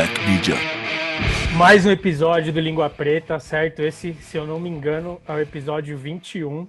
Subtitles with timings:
[0.00, 0.54] Black Media.
[1.58, 3.80] Mais um episódio do Língua Preta, certo?
[3.82, 6.66] Esse, se eu não me engano, é o episódio 21.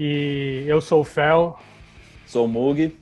[0.00, 1.60] E eu sou o Fel.
[2.24, 2.96] Sou o Mug.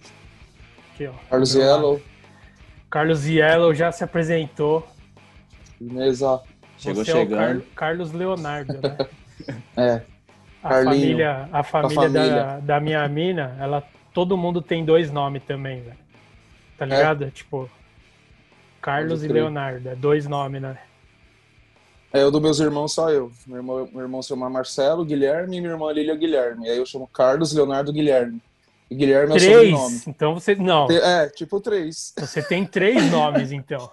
[0.93, 1.13] Aqui, ó.
[1.31, 1.55] Carlos.
[1.55, 2.03] Yellow.
[2.91, 4.85] Carlos Yellow já se apresentou.
[5.81, 6.41] Beleza.
[6.77, 7.61] Chegou Você é o chegando.
[7.61, 8.97] Car- Carlos Leonardo, né?
[9.77, 10.03] É.
[10.65, 10.95] A Carlinho.
[11.01, 12.29] família, a família, família.
[12.45, 15.97] Da, da minha mina, ela, todo mundo tem dois nomes também, velho.
[16.77, 17.31] Tá ligado?
[17.31, 17.71] Tipo,
[18.81, 19.29] Carlos e.
[19.29, 20.79] Leonardo, é dois nomes, né?
[22.13, 23.31] É, o dos meus irmãos só eu.
[23.47, 26.69] Meu irmão, meu irmão se chama Marcelo Guilherme e minha irmã Lília Guilherme.
[26.69, 28.43] Aí eu chamo Carlos Leonardo Guilherme.
[28.91, 29.87] E Guilherme é o sobrenome.
[29.89, 30.07] Três.
[30.09, 30.55] Então você.
[30.57, 32.13] Não, É, tipo três.
[32.19, 33.89] você tem três nomes, então.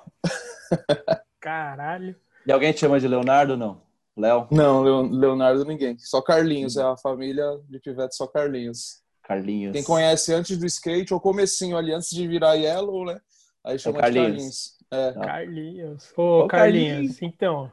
[1.39, 2.15] Caralho.
[2.45, 3.81] E alguém te chama de Leonardo ou não?
[4.15, 4.47] Léo?
[4.49, 5.95] Não, Leo- Leonardo ninguém.
[5.99, 9.01] Só Carlinhos, é a família de Pivete só Carlinhos.
[9.23, 9.73] Carlinhos.
[9.73, 13.19] Quem conhece antes do skate, ou comecinho ali, antes de virar Yellow, né?
[13.63, 14.27] Aí chama de Carlinhos.
[14.31, 14.76] Carlinhos.
[14.91, 15.11] É.
[15.13, 16.13] Carlinhos.
[16.17, 17.21] Ô, Ô, Carlinhos, Carlinhos.
[17.21, 17.71] então.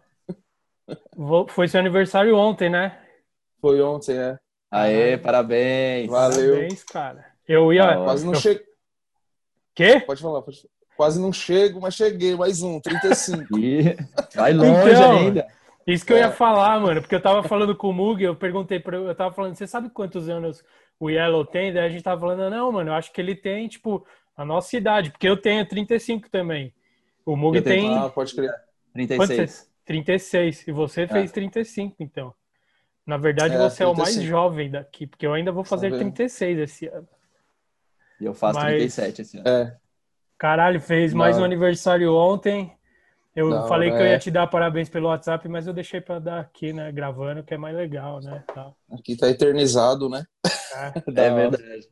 [1.17, 2.98] vou- Foi seu aniversário ontem, né?
[3.61, 4.39] Foi ontem, é.
[4.70, 6.11] Aê, parabéns.
[6.11, 6.55] Valeu.
[6.55, 7.25] Parabéns, cara.
[7.47, 7.85] Eu ia.
[7.85, 8.05] Hora.
[8.05, 8.61] Quase não eu- chego.
[9.75, 10.01] Quê?
[10.01, 10.70] Pode falar, pode falar.
[10.97, 12.37] Quase não chego, mas cheguei.
[12.37, 13.59] Mais um, 35.
[13.59, 13.97] Ih,
[14.35, 15.47] vai longe Então, ainda.
[15.87, 16.31] Isso que eu ia É.
[16.33, 19.55] falar, mano, porque eu tava falando com o Mug, eu perguntei pra eu tava falando,
[19.55, 20.65] você sabe quantos anos
[20.98, 21.73] o Yellow tem?
[21.73, 24.75] Daí a gente tava falando, não, mano, eu acho que ele tem, tipo, a nossa
[24.77, 26.73] idade, porque eu tenho 35 também.
[27.25, 28.50] O Mug tem ah, pode crer.
[28.50, 29.50] quantos 36.
[29.50, 32.34] você- 36, e você fez 35, então.
[33.06, 34.27] Na verdade, É, você é o mais 35.
[34.30, 36.12] jovem daqui, porque eu ainda vou fazer Tá vendo?
[36.14, 37.08] 36 esse ano.
[38.20, 39.48] E eu faço Mas- 37 esse ano.
[39.48, 39.77] É.
[40.39, 42.72] Caralho, fez Da mais um aniversário ontem.
[43.36, 44.11] Eu Da falei hora, que eu é.
[44.12, 47.52] ia te dar parabéns pelo WhatsApp, mas eu deixei pra dar aqui, né, gravando, que
[47.52, 48.42] é mais legal, né?
[48.55, 48.77] tal.
[48.92, 50.25] Aqui tá eternizado, né?
[50.45, 51.30] É
[51.61, 51.89] verdade.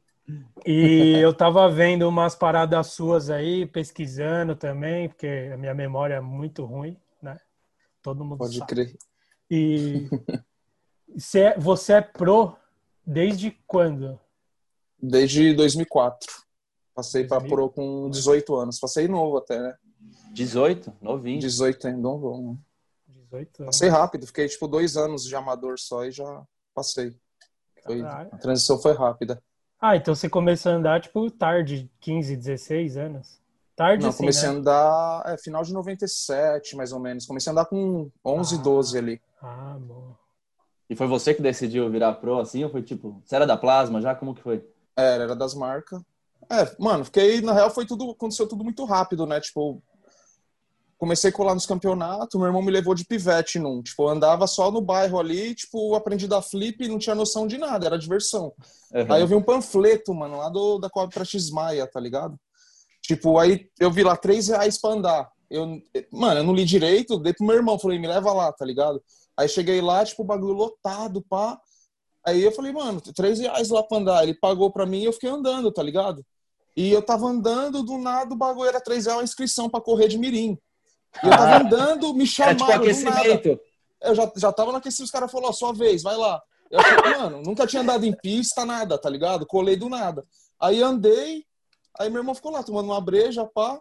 [0.64, 6.20] E eu tava vendo umas paradas suas aí, pesquisando também, porque a minha memória é
[6.20, 7.38] muito ruim, né?
[8.00, 8.68] Todo mundo Pode sabe.
[8.68, 8.96] crer.
[9.50, 10.08] E
[11.14, 12.56] você é, você é pro
[13.04, 14.18] desde quando?
[15.00, 16.30] Desde 2004.
[16.94, 17.56] Passei pra 2000.
[17.56, 18.78] Pro com 18 anos.
[18.78, 19.74] Passei novo até, né?
[20.32, 21.40] 18, novinho.
[21.40, 22.52] 18 ainda, não vou.
[22.52, 22.58] né?
[23.08, 23.76] 18 anos.
[23.76, 24.26] Passei rápido.
[24.26, 27.14] Fiquei, tipo, dois anos de amador só e já passei.
[27.84, 29.42] Foi, a transição foi rápida.
[29.84, 33.40] Ah, então você começou a andar, tipo, tarde, 15, 16 anos?
[33.74, 34.54] Tarde, Não, assim, comecei né?
[34.54, 35.22] a andar...
[35.26, 37.26] É, final de 97, mais ou menos.
[37.26, 38.58] Comecei a andar com 11, Ah.
[38.58, 39.20] 12 ali.
[39.42, 40.14] Ah, bom.
[40.88, 42.62] E foi você que decidiu virar pro assim?
[42.62, 44.14] Ou foi tipo, você era da Plasma já?
[44.14, 44.64] Como que foi?
[44.96, 46.00] Era, era das marcas.
[46.48, 49.40] É, mano, fiquei, na real, foi tudo, aconteceu tudo muito rápido, né?
[49.40, 49.82] Tipo,
[51.02, 53.82] comecei a colar nos campeonatos, meu irmão me levou de pivete num.
[53.82, 57.44] Tipo, eu andava só no bairro ali, tipo, aprendi da flip e não tinha noção
[57.44, 58.52] de nada, era diversão.
[58.94, 59.12] Uhum.
[59.12, 62.38] Aí eu vi um panfleto, mano, lá do, da Coab pra Xmaia, tá ligado?
[63.02, 65.28] Tipo, aí eu vi lá, três reais pra andar.
[65.50, 65.82] Eu,
[66.12, 69.02] mano, eu não li direito, dei pro meu irmão, falei, me leva lá, tá ligado?
[69.36, 71.58] Aí cheguei lá, tipo, o bagulho lotado, pá.
[72.24, 74.22] Aí eu falei, mano, três reais lá pra andar.
[74.22, 76.24] Ele pagou pra mim e eu fiquei andando, tá ligado?
[76.76, 80.06] E eu tava andando, do nada o bagulho era três reais a inscrição pra correr
[80.06, 80.56] de mirim.
[81.22, 83.60] E eu tava andando, me Era chamaram tipo aquecimento.
[84.00, 86.40] Eu já, já tava no aquecimento, os caras falaram, ó, sua vez, vai lá.
[86.70, 89.46] Eu falei, mano, nunca tinha andado em pista, nada, tá ligado?
[89.46, 90.24] Colei do nada.
[90.58, 91.44] Aí andei,
[91.98, 93.80] aí meu irmão ficou lá tomando uma breja, pá.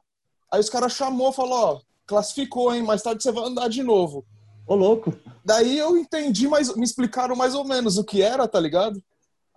[0.51, 2.83] Aí os caras chamou, falou, ó, classificou, hein?
[2.83, 4.25] Mais tarde você vai andar de novo.
[4.67, 5.13] Ô, louco.
[5.43, 9.01] Daí eu entendi, mas me explicaram mais ou menos o que era, tá ligado?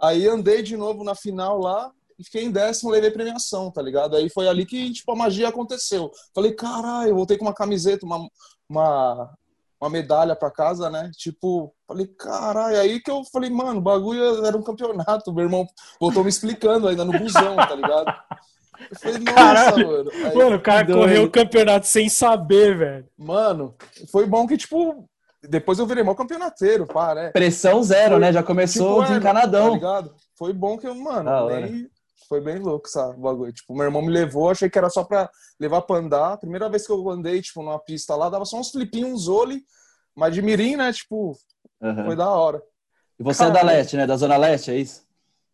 [0.01, 4.16] Aí andei de novo na final lá e fiquei em décimo, levei premiação, tá ligado?
[4.16, 6.10] Aí foi ali que, tipo, a magia aconteceu.
[6.34, 8.26] Falei, caralho, eu voltei com uma camiseta, uma,
[8.69, 9.30] uma,
[9.80, 11.10] uma medalha pra casa, né?
[11.16, 12.78] Tipo, falei, caralho.
[12.78, 15.32] Aí que eu falei, mano, o bagulho era um campeonato.
[15.32, 15.66] Meu irmão
[16.00, 18.14] voltou me explicando ainda no busão, tá ligado?
[18.91, 19.86] Eu falei, nossa, Caralho.
[19.86, 20.10] mano.
[20.10, 23.08] Aí- Mano, o cara correu o campeonato sem saber, velho.
[23.16, 23.75] Mano,
[24.10, 25.08] foi bom que, tipo,
[25.48, 27.31] depois eu virei mó campeonateiro, pá, né?
[27.31, 28.32] Pressão zero, né?
[28.32, 29.69] Já começou Tipo, é, desencanadão.
[29.69, 30.14] Tá ligado?
[30.36, 31.60] Foi bom que eu, mano, hora.
[31.60, 31.88] nem-
[32.29, 33.53] foi bem louco, sabe, o bagulho.
[33.53, 35.31] Tipo, meu irmão me levou, achei que era só pra
[35.61, 36.38] levar pra andar.
[36.38, 39.62] Primeira vez que eu andei, tipo, numa pista lá, dava só uns flipinhos, uns olhe,
[40.15, 41.37] mas de mirim, né, tipo,
[41.81, 42.05] Uhum.
[42.06, 42.62] foi da hora.
[43.19, 44.06] E você é da leste, né?
[44.06, 45.05] Da Zona Leste, é isso?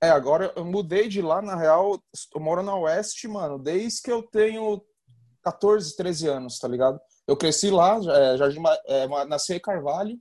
[0.02, 2.00] É, agora eu mudei de lá, na real,
[2.34, 4.81] eu moro na Oeste, mano, desde que eu tenho
[5.43, 6.99] 14, 13 anos, tá ligado?
[7.26, 10.16] Eu cresci lá, é, Jardim, é, nasci em Carvalho,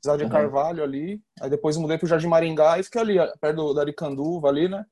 [0.00, 0.30] cidade de Uhum.
[0.30, 4.48] Carvalho ali, aí depois mudei pro Jardim Maringá e fiquei ali, perto do, da Aricanduva
[4.48, 4.84] ali, né?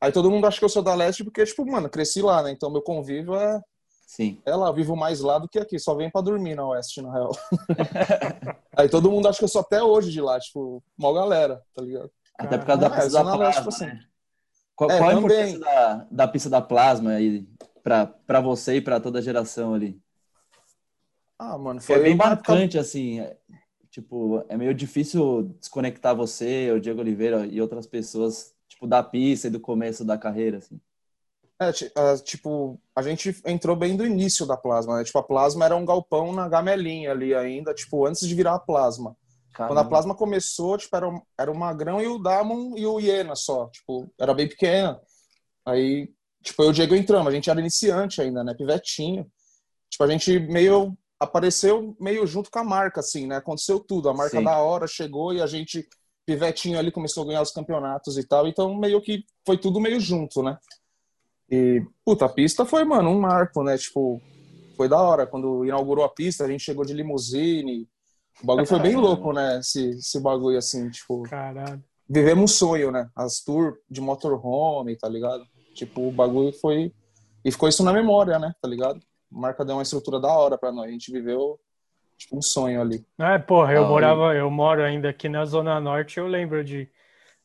[0.00, 2.50] Aí todo mundo acha que eu sou da Leste porque, tipo, mano, cresci lá, né?
[2.50, 3.60] Então meu convívio é,
[4.06, 4.40] Sim.
[4.44, 7.12] é lá, vivo mais lá do que aqui, só venho pra dormir na Oeste, na
[7.12, 7.30] real.
[8.76, 11.82] aí todo mundo acha que eu sou até hoje de lá, tipo, mó galera, tá
[11.82, 12.10] ligado?
[12.38, 13.86] Até por causa da pista da Leste, plasma, tipo assim.
[13.86, 14.04] né?
[14.74, 15.24] Qual, É, qual a também.
[15.24, 17.48] importância da, da pista da plasma aí
[17.82, 19.98] pra, pra você e pra toda a geração ali?
[21.38, 23.20] Ah, mano, Foi foi bem uma época- marcante, assim.
[23.20, 23.36] é,
[23.90, 29.48] tipo, é meio difícil desconectar você, o Diego Oliveira e outras pessoas, tipo, da pista
[29.48, 30.78] e do começo da carreira, assim.
[31.58, 35.04] É, ah, tipo, a gente entrou bem do início da Plasma, né?
[35.04, 38.58] Tipo, a Plasma era um galpão na gamelinha ali ainda, tipo, antes de virar a
[38.58, 39.16] Plasma.
[39.66, 39.88] Quando a Caramba.
[39.88, 43.68] Plasma começou, tipo, era, o- era o Magrão e o Damon e o Iena só,
[43.70, 45.00] tipo, era bem pequena.
[45.64, 46.12] Aí,
[46.42, 49.26] tipo, eu e o Diego entramos, a gente era iniciante ainda, né, pivetinho.
[49.88, 53.36] Tipo, a gente meio apareceu meio junto com a marca, assim, né?
[53.36, 54.44] Aconteceu tudo, a marca Sim.
[54.44, 55.88] da hora chegou e a gente,
[56.26, 60.00] pivetinho ali, começou a ganhar os campeonatos e tal, então meio que foi tudo meio
[60.00, 60.58] junto, né?
[61.48, 63.78] E, puta, a pista foi, mano, um marco, né?
[63.78, 64.20] Tipo,
[64.76, 65.26] foi da hora.
[65.26, 67.88] Quando inaugurou a pista, a gente chegou de limusine.
[68.42, 69.60] O bagulho foi bem louco, né?
[69.60, 71.82] Esse, esse bagulho, assim, tipo, Caralho.
[72.08, 73.08] vivemos um sonho, né?
[73.14, 75.44] As tours de motorhome, tá ligado?
[75.74, 76.92] Tipo, o bagulho foi.
[77.44, 78.52] E ficou isso na memória, né?
[78.60, 79.00] Tá ligado?
[79.32, 80.88] A marca deu uma estrutura da hora pra nós.
[80.88, 81.60] A gente viveu,
[82.16, 83.04] tipo, um sonho ali.
[83.18, 86.90] É, porra, eu Ah, morava, eu moro ainda aqui na Zona Norte, eu lembro de,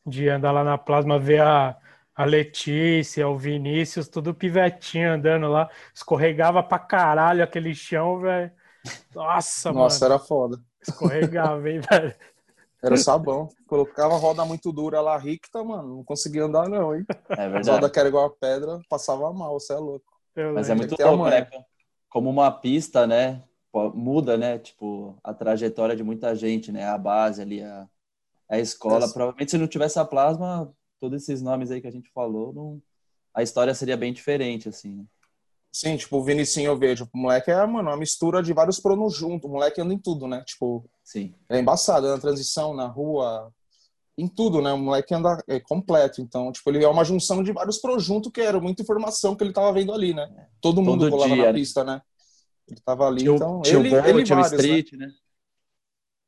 [0.06, 1.78] de andar lá na Plasma, ver a,
[2.14, 8.52] a Letícia, o Vinícius, tudo pivetinho andando lá, escorregava pra caralho aquele chão, velho.
[9.14, 10.62] Nossa, Nossa, mano, era foda.
[10.82, 12.14] escorregava, hein, velho.
[12.82, 13.48] Era sabão.
[13.66, 15.96] Colocava a roda muito dura lá, ricta, mano.
[15.96, 17.06] Não conseguia andar, não, hein?
[17.36, 17.86] É verdade.
[17.86, 20.12] rodas que era igual a pedra, passava mal, você é louco.
[20.34, 21.46] Eu Mas é muito a louco, né?
[22.08, 23.44] Como uma pista, né?
[23.94, 24.58] Muda, né?
[24.58, 26.86] Tipo, a trajetória de muita gente, né?
[26.86, 27.88] A base ali, a,
[28.48, 29.04] a escola.
[29.04, 29.14] Essa.
[29.14, 32.82] Provavelmente se não tivesse a plasma, todos esses nomes aí que a gente falou, não...
[33.34, 34.96] a história seria bem diferente, assim.
[34.96, 35.04] né?
[35.72, 37.08] Sim, tipo, o Vinicinho eu vejo.
[37.14, 39.48] O moleque é, mano, uma mistura de vários pronos junto.
[39.48, 40.44] O moleque anda em tudo, né?
[40.46, 41.34] Tipo, Sim.
[41.48, 43.50] é embaçado, na transição, na rua,
[44.18, 44.70] em tudo, né?
[44.70, 46.20] O moleque anda é, completo.
[46.20, 49.42] Então, tipo, ele é uma junção de vários pro junto, que era muita informação que
[49.42, 50.28] ele tava vendo ali, né?
[50.60, 51.58] Todo mundo Todo rolava dia, na né?
[51.58, 52.02] pista, né?
[52.72, 53.62] Ele tava ali, Tinha, o- então.
[53.62, 54.68] tinha ele, o Gol, ele tinha o vários, né?
[54.78, 55.12] Street, né?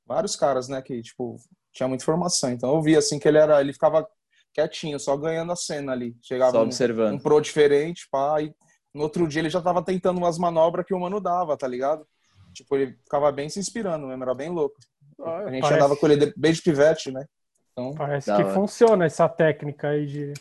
[0.06, 0.82] Vários caras, né?
[0.82, 1.36] Que, tipo,
[1.72, 2.50] tinha muita informação.
[2.50, 3.60] Então eu vi, assim, que ele era.
[3.60, 4.06] Ele ficava
[4.52, 6.14] quietinho, só ganhando a cena ali.
[6.22, 7.14] Chegava Só um, observando.
[7.14, 8.54] um pro diferente, pá, e
[8.92, 12.06] no outro dia ele já tava tentando umas manobras que o mano dava, tá ligado?
[12.52, 14.76] Tipo, ele ficava bem se inspirando mesmo, era bem louco.
[15.20, 17.24] A gente Parece- andava com ele de- desde pivete, né?
[17.72, 18.54] Então, Parece que hora.
[18.54, 20.32] funciona essa técnica aí de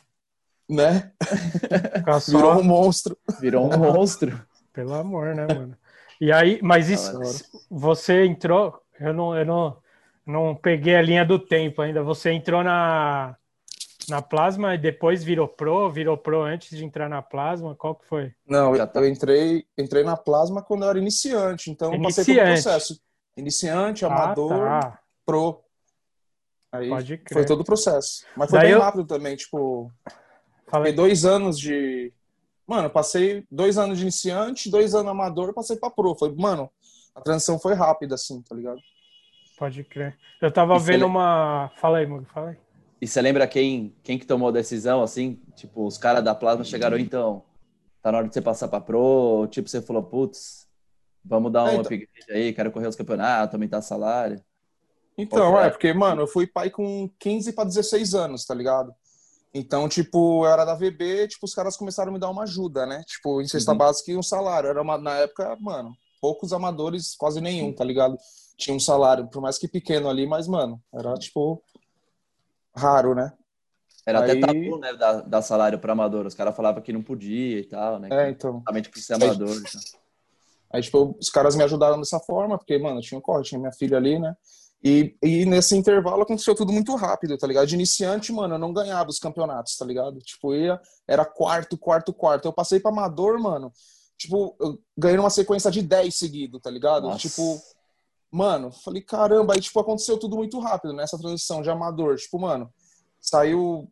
[0.70, 1.12] né?
[2.28, 3.18] Virou um monstro.
[3.40, 4.40] Virou um monstro.
[4.72, 5.78] pelo amor, né, mano?
[6.24, 7.12] E aí, mas isso,
[7.70, 9.78] você entrou, eu não, eu não,
[10.26, 12.02] não peguei a linha do tempo ainda.
[12.02, 13.36] Você entrou na
[14.10, 17.76] na Plasma e depois virou pro, virou pro antes de entrar na Plasma.
[17.76, 18.34] Qual que foi?
[18.48, 22.64] Não, eu, entrei, entrei na Plasma quando eu era iniciante, então eu passei pelo Iniciante.
[22.64, 23.02] processo.
[23.36, 25.00] Iniciante, amador, Ah, tá.
[25.26, 25.62] pro.
[26.72, 27.34] Aí Pode crer.
[27.34, 28.26] foi todo o processo.
[28.38, 29.92] Mas foi Daí bem eu- rápido também, tipo,
[30.68, 32.14] Falei, dois anos de.
[32.68, 36.16] Mano, eu passei dois anos de iniciante, dois anos amador, passei pra pro.
[36.16, 36.70] Foi, mano,
[37.14, 38.80] a transição foi rápida, assim, tá ligado?
[39.58, 40.18] pode crer.
[40.42, 41.72] Eu tava E você vendo le- uma.
[41.78, 42.58] Fala aí, Mug, fala aí.
[43.00, 45.40] E você lembra quem, quem que tomou a decisão, assim?
[45.56, 47.44] Tipo, os caras da plasma chegaram, então,
[48.02, 50.68] tá na hora de você passar pra pro, tipo, você falou, putz,
[51.24, 54.42] vamos dar um É, então- upgrade aí, quero correr os campeonatos, aumentar salário.
[55.18, 55.70] Então, é, é?
[55.70, 58.94] porque, mano, eu fui pai com 15 pra 16 anos, tá ligado?
[59.54, 62.86] Então, tipo, eu era da VB, tipo, os caras começaram a me dar uma ajuda,
[62.88, 63.04] né?
[63.06, 63.78] Tipo, em cesta Uhum.
[63.78, 64.68] básica e um salário.
[64.70, 68.18] Era uma, na época, mano, poucos amadores, quase nenhum, tá ligado?
[68.58, 71.62] Tinha um salário, por mais que pequeno ali, mas, mano, era, tipo,
[72.76, 73.32] raro, né?
[74.06, 76.26] Era Aí- até tabu, né, dar, dar salário pra amador.
[76.26, 78.10] Os caras falavam que não podia e tal, né?
[78.12, 78.54] É, então.
[78.58, 79.56] Justamente por ser amador.
[80.72, 83.72] Aí, tipo, os caras me ajudaram dessa forma, porque, mano, tinha um corre, tinha minha
[83.72, 84.36] filha ali, né?
[84.84, 87.66] E, e nesse intervalo aconteceu tudo muito rápido, tá ligado?
[87.68, 90.20] De iniciante, mano, eu não ganhava os campeonatos, tá ligado?
[90.20, 92.46] Tipo, ia, era quarto, quarto, quarto.
[92.46, 93.72] Eu passei pra amador, mano,
[94.18, 97.04] tipo, eu ganhei uma sequência de 10 seguido, tá ligado?
[97.04, 97.30] Nossa.
[97.30, 97.62] Tipo,
[98.30, 102.18] mano, falei, caramba, aí, tipo, aconteceu tudo muito rápido nessa transição de amador.
[102.18, 102.70] Tipo, mano,
[103.22, 103.90] saiu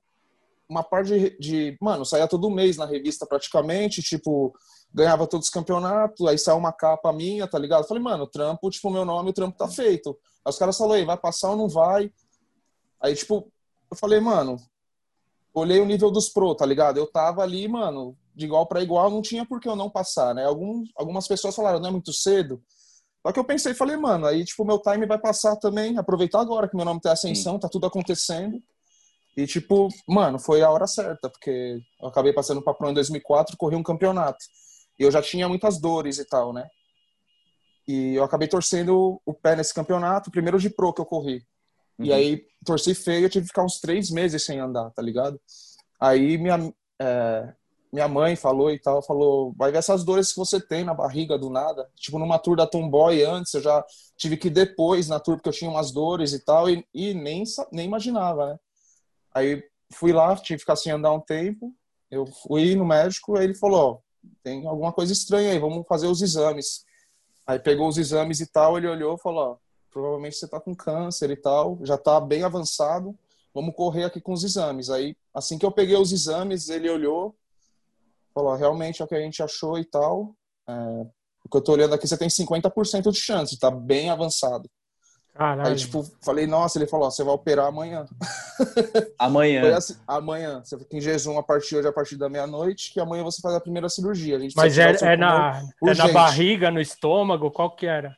[0.67, 1.77] uma parte de, de.
[1.79, 4.53] Mano, saía todo mês na revista praticamente, tipo,
[4.93, 7.87] ganhava todos os campeonatos, aí saiu uma capa minha, tá ligado?
[7.87, 10.17] Falei, mano, o trampo, tipo, meu nome, o trampo tá feito.
[10.45, 12.11] Aí os caras falaram, aí, vai passar ou não vai?
[12.99, 13.51] Aí, tipo,
[13.89, 14.57] eu falei, mano,
[15.53, 16.97] olhei o nível dos pro, tá ligado?
[16.97, 20.33] Eu tava ali, mano, de igual pra igual, não tinha por que eu não passar,
[20.33, 20.45] né?
[20.45, 22.61] Algum, algumas pessoas falaram, não é muito cedo.
[23.25, 26.67] Só que eu pensei, falei, mano, aí, tipo, meu time vai passar também, aproveitar agora
[26.67, 28.61] que meu nome tem ascensão, tá tudo acontecendo.
[29.37, 33.55] E, tipo, mano, foi a hora certa, porque eu acabei passando pra Pro em 2004,
[33.57, 34.43] corri um campeonato.
[34.99, 36.67] E eu já tinha muitas dores e tal, né?
[37.91, 41.45] E eu acabei torcendo o pé nesse campeonato, primeiro de Pro que eu corri.
[41.99, 42.15] E Uhum.
[42.15, 45.39] aí, torci feio, eu tive que ficar uns três meses sem andar, tá ligado?
[45.99, 47.53] Aí, minha, é,
[47.91, 51.37] minha mãe falou e tal, falou, vai ver essas dores que você tem na barriga
[51.37, 51.89] do nada.
[51.97, 55.49] Tipo, numa tour da Tomboy antes, eu já tive que ir depois na tour porque
[55.49, 57.43] eu tinha umas dores e tal, e, e nem,
[57.73, 58.59] nem imaginava, né?
[59.35, 59.61] Aí
[59.93, 61.73] fui lá, tive que ficar sem andar um tempo,
[62.09, 63.99] eu fui no médico, aí ele falou, ó,
[64.41, 66.85] tem alguma coisa estranha aí, vamos fazer os exames.
[67.51, 69.57] Aí pegou os exames e tal, ele olhou e falou, ó,
[69.91, 73.13] provavelmente você tá com câncer e tal, já tá bem avançado,
[73.53, 74.89] vamos correr aqui com os exames.
[74.89, 77.35] Aí, assim que eu peguei os exames, ele olhou,
[78.33, 80.33] falou, realmente é o que a gente achou e tal.
[80.65, 80.73] É,
[81.43, 84.71] o que eu tô olhando aqui, você tem 50% de chance, tá bem avançado.
[85.33, 85.69] Caralho.
[85.69, 88.05] Aí, tipo, falei, nossa, ele falou, você vai operar amanhã.
[89.17, 89.77] Amanhã.
[89.77, 90.61] Assim, amanhã.
[90.63, 93.55] Você fica em jejum a partir hoje, a partir da meia-noite, que amanhã você faz
[93.55, 94.37] a primeira cirurgia.
[94.37, 98.15] A Mas é, é, na, é na barriga, no estômago, qual que era?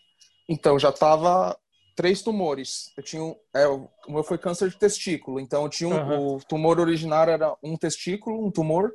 [0.50, 1.56] Então, já tava
[1.96, 2.92] três tumores.
[2.98, 6.36] Eu tinha um, é, o meu foi câncer de testículo, então eu tinha um, uhum.
[6.36, 8.92] o tumor originário era um testículo, um tumor.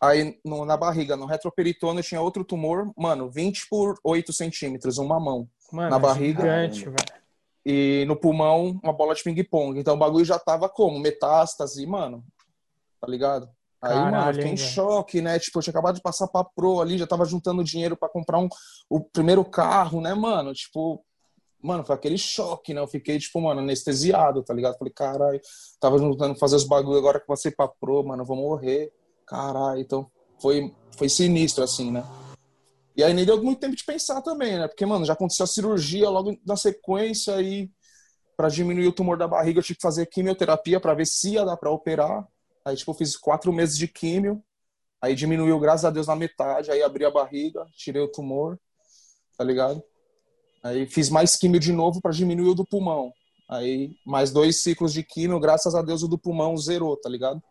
[0.00, 5.18] Aí no, na barriga, no retroperitônio, tinha outro tumor, mano, 20 por 8 centímetros, uma
[5.18, 5.48] mão.
[5.72, 6.42] Mano, na barriga.
[6.42, 6.88] Gigante,
[7.64, 9.78] e no pulmão, uma bola de ping-pong.
[9.78, 10.98] Então o bagulho já tava como?
[10.98, 12.24] Metástase, mano.
[13.00, 13.48] Tá ligado?
[13.82, 15.38] Aí, Caralho, mano, eu fiquei em choque, né?
[15.38, 18.38] Tipo, eu tinha acabado de passar pra Pro ali, já tava juntando dinheiro para comprar
[18.38, 18.48] um,
[18.88, 20.54] o primeiro carro, né, mano?
[20.54, 21.04] Tipo,
[21.64, 22.80] Mano, foi aquele choque, né?
[22.82, 24.76] Eu fiquei, tipo, mano, anestesiado, tá ligado?
[24.76, 25.40] Falei, caralho,
[25.80, 28.92] tava juntando fazer os bagulho agora que você pra pro, mano, eu vou morrer.
[29.26, 30.06] Caralho, então
[30.38, 32.04] foi, foi sinistro, assim, né?
[32.96, 34.68] E aí nem deu muito tempo de pensar também, né?
[34.68, 37.70] Porque, mano, já aconteceu a cirurgia logo na sequência e
[38.36, 41.44] para diminuir o tumor da barriga eu tive que fazer quimioterapia para ver se ia
[41.44, 42.26] dar pra operar.
[42.64, 44.42] Aí, tipo, eu fiz quatro meses de químio.
[45.02, 46.70] Aí diminuiu, graças a Deus, na metade.
[46.70, 48.58] Aí abri a barriga, tirei o tumor,
[49.36, 49.82] tá ligado?
[50.62, 53.12] Aí fiz mais químio de novo para diminuir o do pulmão.
[53.48, 57.42] Aí mais dois ciclos de químio, graças a Deus o do pulmão zerou, tá ligado?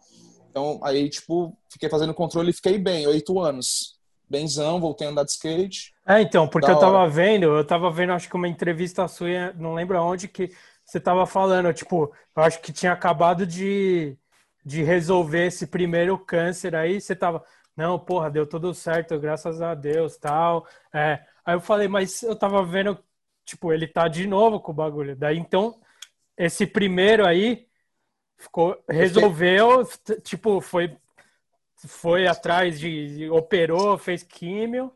[0.49, 3.99] Então aí, tipo, fiquei fazendo controle e fiquei bem, oito anos.
[4.33, 5.93] Benzão, voltei a andar de skate.
[6.05, 7.09] É, então, porque eu tava hora.
[7.09, 10.51] vendo, eu tava vendo, acho que uma entrevista sua, não lembro aonde, que
[10.83, 14.17] você tava falando, tipo, eu acho que tinha acabado de,
[14.65, 17.43] de resolver esse primeiro câncer aí, você tava,
[17.75, 20.67] não, porra, deu tudo certo, graças a Deus, tal.
[20.93, 22.97] É, Aí eu falei, mas eu tava vendo,
[23.45, 25.15] tipo, ele tá de novo com o bagulho.
[25.15, 25.79] Daí então,
[26.37, 27.67] esse primeiro aí
[28.37, 29.83] ficou, resolveu,
[30.23, 30.97] tipo, foi,
[31.87, 34.91] foi atrás de, operou, fez químio.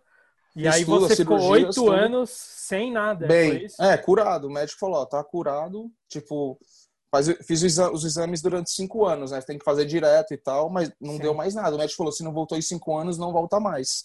[0.55, 3.27] E aí você ficou oito anos sem nada.
[3.27, 4.47] Bem, é, curado.
[4.47, 6.57] O médico falou, ó, tá curado, tipo,
[7.11, 9.39] faz, fiz os exames durante cinco anos, né?
[9.41, 11.19] Tem que fazer direto e tal, mas não Sim.
[11.19, 11.75] deu mais nada.
[11.75, 14.03] O médico falou, se não voltou em cinco anos, não volta mais.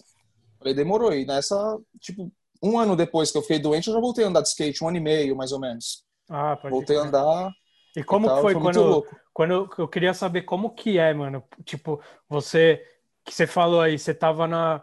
[0.58, 1.14] Falei, demorou.
[1.14, 2.30] E nessa, tipo,
[2.62, 4.88] um ano depois que eu fiquei doente, eu já voltei a andar de skate, um
[4.88, 6.04] ano e meio, mais ou menos.
[6.28, 7.50] Ah, pode Voltei a andar.
[7.94, 11.44] E como e tal, foi, foi quando, quando eu queria saber como que é, mano?
[11.64, 12.86] Tipo, você
[13.24, 14.82] que você falou aí, você tava na.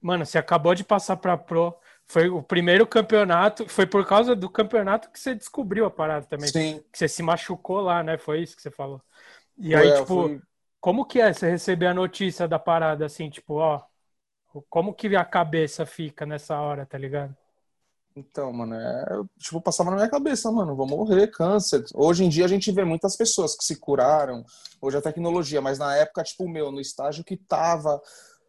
[0.00, 1.76] Mano, você acabou de passar pra Pro.
[2.06, 3.68] Foi o primeiro campeonato.
[3.68, 6.48] Foi por causa do campeonato que você descobriu a parada também.
[6.48, 6.84] Sim.
[6.90, 8.18] Que você se machucou lá, né?
[8.18, 9.00] Foi isso que você falou.
[9.56, 10.40] E aí, é, tipo, fui...
[10.80, 13.82] como que é você receber a notícia da parada assim, tipo, ó,
[14.68, 17.36] como que a cabeça fica nessa hora, tá ligado?
[18.16, 21.84] Então, mano, é, tipo, passava na minha cabeça, mano, vou morrer, câncer.
[21.94, 24.44] Hoje em dia a gente vê muitas pessoas que se curaram,
[24.80, 28.00] hoje a tecnologia, mas na época, tipo, meu, no estágio que tava,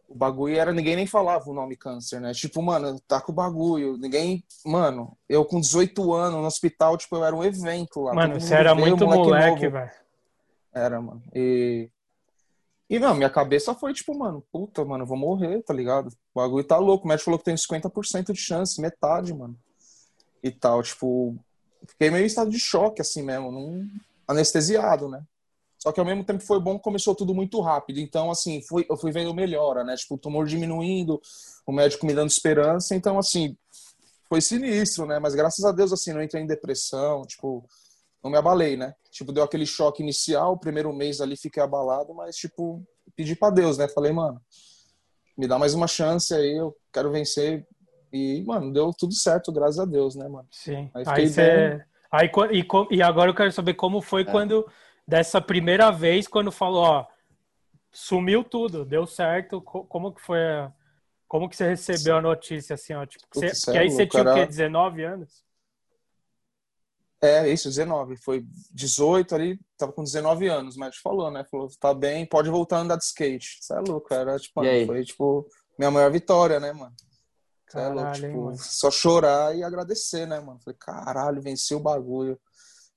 [0.08, 2.32] o bagulho era, ninguém nem falava o nome câncer, né?
[2.32, 7.16] Tipo, mano, tá com o bagulho, ninguém, mano, eu com 18 anos no hospital, tipo,
[7.16, 8.14] eu era um evento lá.
[8.14, 9.90] Mano, você era veio, muito moleque, velho.
[10.74, 11.22] Era, mano.
[11.34, 11.88] E
[12.92, 16.08] e, não, minha cabeça foi tipo, mano, puta, mano, eu vou morrer, tá ligado?
[16.34, 17.06] O bagulho tá louco.
[17.06, 19.58] O médico falou que tem 50% de chance, metade, mano.
[20.42, 21.34] E tal, tipo,
[21.88, 23.88] fiquei meio em estado de choque, assim mesmo, num...
[24.28, 25.22] anestesiado, né?
[25.78, 27.98] Só que ao mesmo tempo foi bom começou tudo muito rápido.
[27.98, 29.96] Então, assim, fui, eu fui vendo melhora, né?
[29.96, 31.18] Tipo, o tumor diminuindo,
[31.66, 32.94] o médico me dando esperança.
[32.94, 33.56] Então, assim,
[34.28, 35.18] foi sinistro, né?
[35.18, 37.66] Mas graças a Deus, assim, não entrei em depressão, tipo,
[38.22, 38.94] não me abalei, né?
[39.10, 42.82] Tipo, deu aquele choque inicial, o primeiro mês ali fiquei abalado, mas, tipo,
[43.16, 43.88] pedi para Deus, né?
[43.88, 44.40] Falei, mano,
[45.36, 47.66] me dá mais uma chance aí, eu quero vencer.
[48.12, 50.46] E, mano, deu tudo certo, graças a Deus, né, mano?
[50.50, 50.90] Sim.
[50.94, 51.84] Aí, aí, cê...
[52.10, 54.24] aí e, e agora eu quero saber como foi é.
[54.24, 54.66] quando,
[55.06, 57.06] dessa primeira vez, quando falou, ó,
[57.90, 60.38] sumiu tudo, deu certo, como que foi
[61.26, 63.04] Como que você recebeu a notícia, assim, ó?
[63.04, 63.72] Tipo, você...
[63.72, 65.42] que aí você tinha o quê, 19 anos?
[67.22, 68.16] É, isso, 19.
[68.16, 71.44] Foi 18 ali, tava com 19 anos, o médico falou, né?
[71.48, 73.58] Falou, tá bem, pode voltar a andar de skate.
[73.60, 75.46] Isso é louco, era tipo, mano, foi tipo
[75.78, 76.92] minha maior vitória, né, mano?
[77.74, 80.58] É louco, tipo, só chorar e agradecer, né, mano?
[80.64, 82.38] Falei, caralho, venci o bagulho.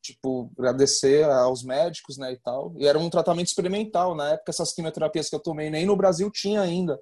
[0.02, 2.74] tipo, agradecer aos médicos, né, e tal.
[2.78, 4.16] E era um tratamento experimental.
[4.16, 7.00] Na época, essas quimioterapias que eu tomei nem no Brasil tinha ainda.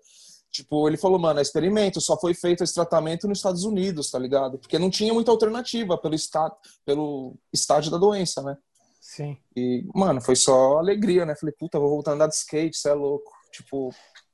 [0.54, 4.20] Tipo, ele falou, mano, é experimento, só foi feito esse tratamento nos Estados Unidos, tá
[4.20, 4.60] ligado?
[4.60, 6.56] Porque não tinha muita alternativa pelo, estado,
[6.86, 8.56] pelo estágio da doença, né?
[9.02, 9.36] Sim.
[9.58, 11.36] E, mano, foi só alegria, né?
[11.36, 13.32] Falei, puta, vou voltar a andar de skate, você é louco.
[13.52, 13.92] Tipo,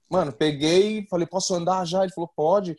[0.10, 2.04] mano, peguei, falei, posso andar já?
[2.04, 2.78] Ele falou, pode.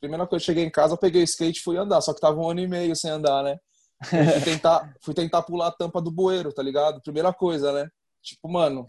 [0.00, 2.20] Primeira coisa, eu cheguei em casa, eu peguei o skate e fui andar, só que
[2.22, 3.58] tava um ano e meio sem andar, né?
[4.02, 7.02] fui tentar, fui tentar pular a tampa do bueiro, tá ligado?
[7.02, 7.90] Primeira coisa, né?
[8.22, 8.88] Tipo, mano,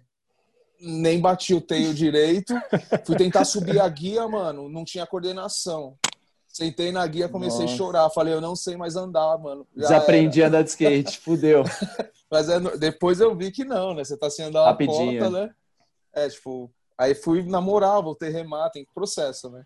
[0.80, 2.54] nem bati o teio direito.
[3.06, 5.98] Fui tentar subir a guia, mano, não tinha coordenação.
[6.48, 7.74] Sentei na guia, comecei Nossa.
[7.74, 8.10] a chorar.
[8.10, 9.68] Falei, eu não sei mais andar, mano.
[9.76, 11.64] Já Desaprendi a andar de skate, fudeu.
[12.30, 14.04] Mas é, depois eu vi que não, né?
[14.04, 15.28] Você tá sem andar Rapidinho.
[15.28, 15.50] uma né?
[16.14, 19.64] É, tipo, aí fui namorar, voltei remar, tem processo, né?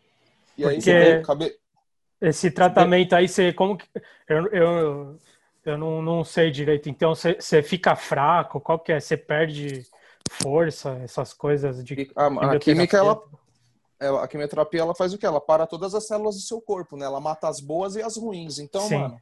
[0.58, 1.56] E aí Porque acabei...
[2.22, 3.86] esse tratamento aí, você como que.
[4.28, 5.20] Eu, eu,
[5.66, 6.90] eu não, não sei direito.
[6.90, 8.60] Então, você, você fica fraco?
[8.60, 9.00] Qual que é?
[9.00, 9.86] Você perde
[10.32, 12.12] força, essas coisas de.
[12.16, 15.26] A, a química, ela, a quimioterapia, ela faz o quê?
[15.26, 17.06] Ela para todas as células do seu corpo, né?
[17.06, 18.60] Ela mata as boas e as ruins.
[18.60, 18.98] Então, Sim.
[18.98, 19.18] mano,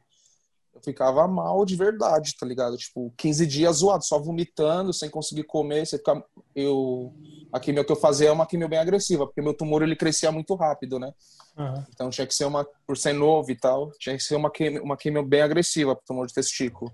[0.74, 2.76] eu ficava mal de verdade, tá ligado?
[2.76, 5.86] Tipo, 15 dias zoado, só vomitando, sem conseguir comer.
[5.86, 6.24] Você fica...
[6.54, 7.12] eu...
[7.52, 10.32] A quimio que eu fazia é uma quimio bem agressiva, porque meu tumor ele crescia
[10.32, 11.12] muito rápido, né?
[11.56, 11.84] Uhum.
[11.90, 14.82] Então tinha que ser uma, por ser novo e tal, tinha que ser uma quimio,
[14.82, 16.90] uma quimio bem agressiva pro tumor de testículo.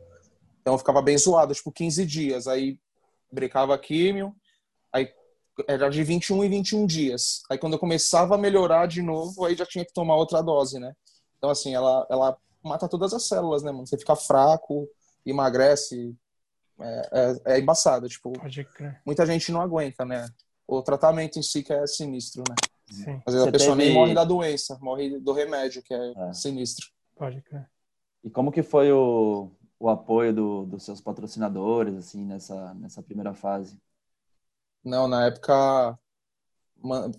[0.61, 2.49] Então eu ficava bem zoado, tipo, 15 dias.
[2.49, 2.77] Aí
[3.31, 4.35] brecava a químio,
[4.93, 5.13] aí
[5.67, 7.43] era de 21 em 21 dias.
[7.51, 10.79] Aí quando eu começava a melhorar de novo, aí já tinha que tomar outra dose,
[10.79, 10.95] né?
[11.37, 13.87] Então, assim, ela, ela mata todas as células, né, mano?
[13.87, 14.89] Você fica fraco,
[15.25, 16.15] emagrece,
[16.81, 18.33] é, é, é embaçado, tipo,
[19.05, 20.29] muita gente não aguenta, né?
[20.67, 22.55] O tratamento em si que é sinistro, né?
[22.91, 23.23] Sim.
[23.27, 23.89] Às vezes Você a pessoa teve...
[23.89, 26.33] nem morre da doença, morre do remédio, que é, é.
[26.33, 26.87] sinistro.
[27.17, 27.69] Pode crer.
[28.25, 33.33] E como que foi o, o apoio do, dos seus patrocinadores, assim, nessa, nessa primeira
[33.33, 33.79] fase?
[34.85, 35.99] Não, na época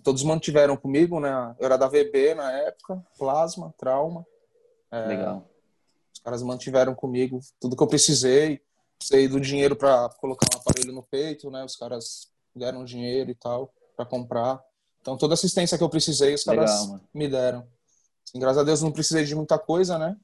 [0.02, 1.54] todos mantiveram comigo, né?
[1.58, 4.26] Eu era da VB na época, plasma, trauma.
[4.90, 5.48] É, Legal.
[6.14, 8.60] Os caras mantiveram comigo tudo que eu precisei.
[8.98, 11.64] Precisei do dinheiro para colocar um aparelho no peito, né?
[11.64, 14.62] Os caras deram dinheiro e tal para comprar.
[15.00, 17.66] Então toda assistência que eu precisei, os caras Legal, me deram.
[18.26, 20.16] Assim, graças a Deus não precisei de muita coisa, né?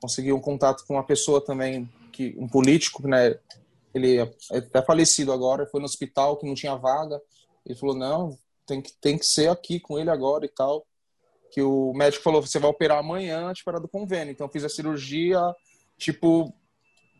[0.00, 3.38] Consegui um contato com uma pessoa também, que um político, né?
[3.94, 7.20] Ele é até falecido agora, foi no hospital que não tinha vaga.
[7.64, 10.86] Ele falou: não, tem que, tem que ser aqui com ele agora e tal.
[11.50, 14.32] Que o médico falou: você vai operar amanhã, tipo, era do convênio.
[14.32, 15.40] Então eu fiz a cirurgia,
[15.96, 16.52] tipo,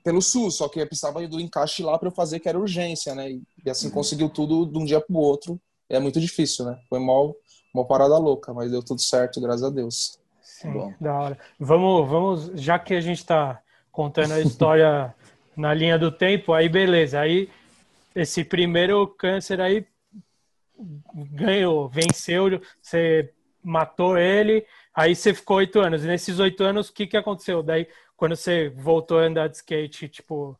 [0.05, 3.15] pelo SUS, só que eu precisava do encaixe lá para eu fazer, que era urgência,
[3.15, 3.31] né?
[3.31, 3.95] E, assim uhum.
[3.95, 5.61] conseguiu tudo de um dia pro outro.
[5.89, 6.79] É muito difícil, né?
[6.89, 7.35] Foi mal,
[7.75, 10.19] uma parada louca, mas deu tudo certo, graças a Deus.
[10.59, 10.93] Sim, Bom.
[11.01, 11.39] da hora.
[11.57, 15.15] Vamos, vamos, já que a gente está contando a história
[15.57, 17.21] na linha do tempo, aí beleza.
[17.21, 17.49] Aí
[18.13, 19.87] esse primeiro câncer aí
[21.15, 26.03] ganhou, venceu, você matou ele, aí você ficou oito anos.
[26.03, 27.63] E nesses oito anos, o que, que aconteceu?
[27.63, 30.59] Daí, quando você voltou a andar de skate, tipo,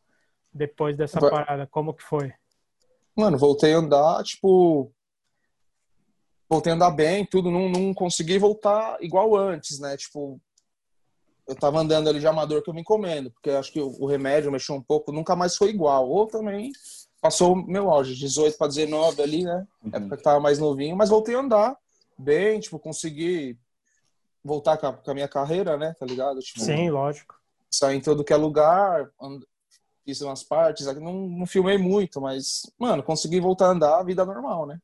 [0.53, 2.31] depois dessa parada, como que foi?
[3.17, 4.93] Mano, voltei a andar, tipo,
[6.49, 9.95] voltei a andar bem, tudo, não, não consegui voltar igual antes, né?
[9.95, 10.41] Tipo,
[11.47, 14.07] eu tava andando ali de amador que eu me encomendo, porque acho que o, o
[14.07, 16.09] remédio mexeu um pouco, nunca mais foi igual.
[16.09, 16.71] Ou também
[17.21, 19.67] passou o meu auge, 18 para 19 ali, né?
[19.83, 19.91] Uhum.
[19.93, 21.77] Época que tava mais novinho, mas voltei a andar
[22.17, 23.57] bem, tipo, consegui
[24.43, 25.95] voltar com a, com a minha carreira, né?
[25.97, 26.39] Tá ligado?
[26.39, 27.35] Tipo, Sim, lógico.
[27.69, 29.39] Sair em todo que é lugar, and...
[30.03, 34.65] fiz umas partes, não, não filmei muito, mas, mano, consegui voltar a andar, vida normal,
[34.65, 34.79] né?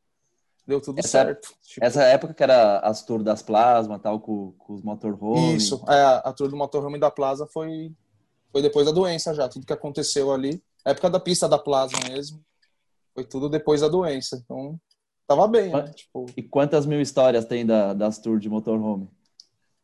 [0.68, 1.54] Deu tudo essa, certo.
[1.62, 1.86] Tipo...
[1.86, 5.56] Essa época que era as tours das Plasma, tal, com, com os motorhome.
[5.56, 7.92] Isso, é, a tour do motorhome da Plasma foi,
[8.52, 10.62] foi depois da doença já, tudo que aconteceu ali.
[10.84, 12.44] A época da pista da Plasma mesmo.
[13.14, 14.42] Foi tudo depois da doença.
[14.44, 14.80] Então,
[15.28, 15.92] tava bem, né?
[15.94, 16.26] Tipo...
[16.36, 19.10] E quantas mil histórias tem da, das tours de motorhome?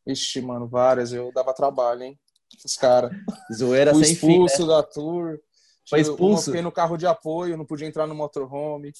[0.05, 1.13] Ixi, mano, várias.
[1.13, 2.19] Eu dava trabalho, hein?
[2.65, 3.11] Os caras.
[3.53, 4.67] Zoeira sem expulso fim, né?
[4.67, 5.39] da tour.
[5.87, 6.41] Foi expulso?
[6.41, 8.91] Eu fiquei no carro de apoio, não podia entrar no motorhome.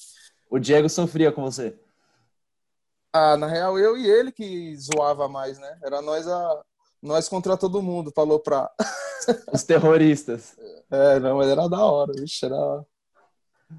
[0.52, 1.74] O Diego sofria com você?
[3.10, 5.78] Ah, na real, eu e ele que zoava mais, né?
[5.82, 6.62] Era nós a
[7.02, 8.70] nós contra todo mundo, falou pra.
[9.50, 10.54] Os terroristas.
[10.90, 12.84] É, não, mas era da hora, vixe, era.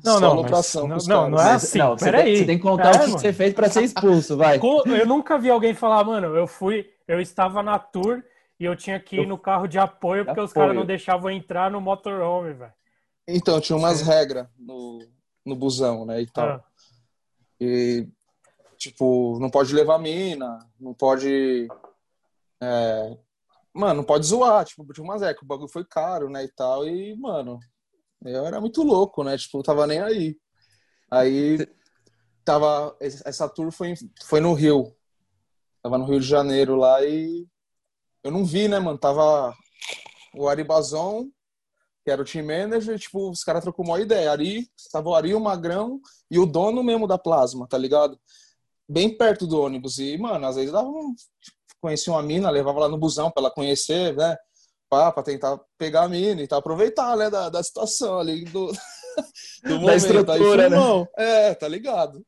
[0.03, 1.77] Não, não, mas, não, não, não, é assim.
[1.77, 2.37] Não, peraí.
[2.37, 4.59] Você tem que contar é, o que você fez para ser expulso, vai.
[4.59, 8.23] Eu nunca vi alguém falar, mano, eu fui, eu estava na tour
[8.59, 10.47] e eu tinha que ir no carro de apoio porque apoio.
[10.47, 12.73] os caras não deixavam entrar no motorhome, velho.
[13.27, 14.99] Então, tinha umas regras no,
[15.45, 16.47] no busão, né, e tal.
[16.47, 16.63] Ah.
[17.59, 18.07] E,
[18.77, 21.67] tipo, não pode levar mina, não pode...
[22.61, 23.17] É,
[23.73, 26.49] mano, não pode zoar, tipo, tipo, mas é que o bagulho foi caro, né, e
[26.49, 27.59] tal, e, mano,
[28.23, 30.37] eu era muito louco, né, tipo, tava nem aí.
[31.11, 31.67] Aí,
[32.45, 34.95] tava, essa tour foi, foi no Rio,
[35.81, 37.47] tava no Rio de Janeiro lá e
[38.23, 39.53] eu não vi, né, mano, tava
[40.33, 41.27] o Aribazon,
[42.03, 45.33] que era o team manager, tipo, os caras trocou uma ideia, Ari, tava o Ari,
[45.33, 48.19] o Magrão e o dono mesmo da Plasma, tá ligado?
[48.87, 51.15] Bem perto do ônibus, e, mano, às vezes dava um,
[51.79, 54.35] conhecia uma mina, levava lá no busão pra ela conhecer, né?
[54.89, 58.67] Pra, pra tentar pegar a mina e tá, aproveitar, né, da, da situação ali, do,
[59.63, 59.85] do momento.
[59.85, 61.07] Da estrutura, aí, né?
[61.17, 62.23] É, tá ligado?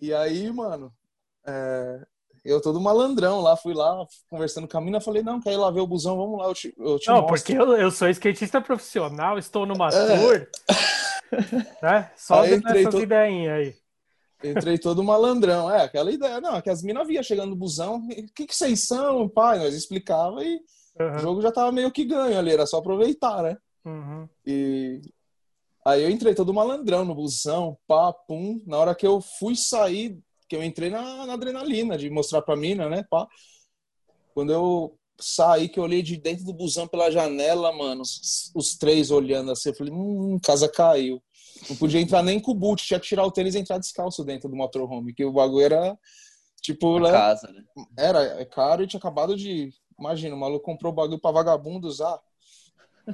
[0.00, 0.92] E aí, mano,
[1.46, 2.06] é,
[2.44, 5.70] eu todo malandrão lá, fui lá conversando com a mina, falei, não, quer ir lá
[5.70, 7.36] ver o busão, vamos lá, eu te, eu te Não, mostro.
[7.38, 10.46] porque eu, eu sou skatista profissional, estou numa tour,
[11.82, 12.10] né?
[12.16, 13.82] Só Aí essas todo- ideinhas aí.
[14.44, 15.70] Entrei todo malandrão.
[15.70, 16.40] É, aquela ideia.
[16.40, 17.98] Não, é que as minas via chegando no busão.
[17.98, 19.58] O que, que vocês são, pai?
[19.60, 20.56] Nós explicava e
[20.98, 23.56] o Uhum, jogo já tava meio que ganho ali, era só aproveitar, né?
[23.84, 24.28] uhum.
[24.44, 25.00] E
[25.86, 28.60] aí eu entrei todo malandrão no busão, pá, pum.
[28.66, 30.18] Na hora que eu fui sair,
[30.52, 33.26] que eu entrei na, na adrenalina de mostrar pra mina, né, pá.
[34.34, 38.76] Quando eu saí, que eu olhei de dentro do busão pela janela, mano, os, os
[38.76, 41.22] três olhando assim, eu falei, hum, casa caiu.
[41.70, 44.22] Não podia entrar nem com o boot, tinha que tirar o tênis e entrar descalço
[44.24, 45.98] dentro do motorhome, que o bagulho era,
[46.60, 47.64] tipo, né, casa, né?
[47.96, 49.72] era é caro e tinha acabado de.
[49.98, 52.20] Imagina, o maluco comprou o bagulho pra vagabundo usar.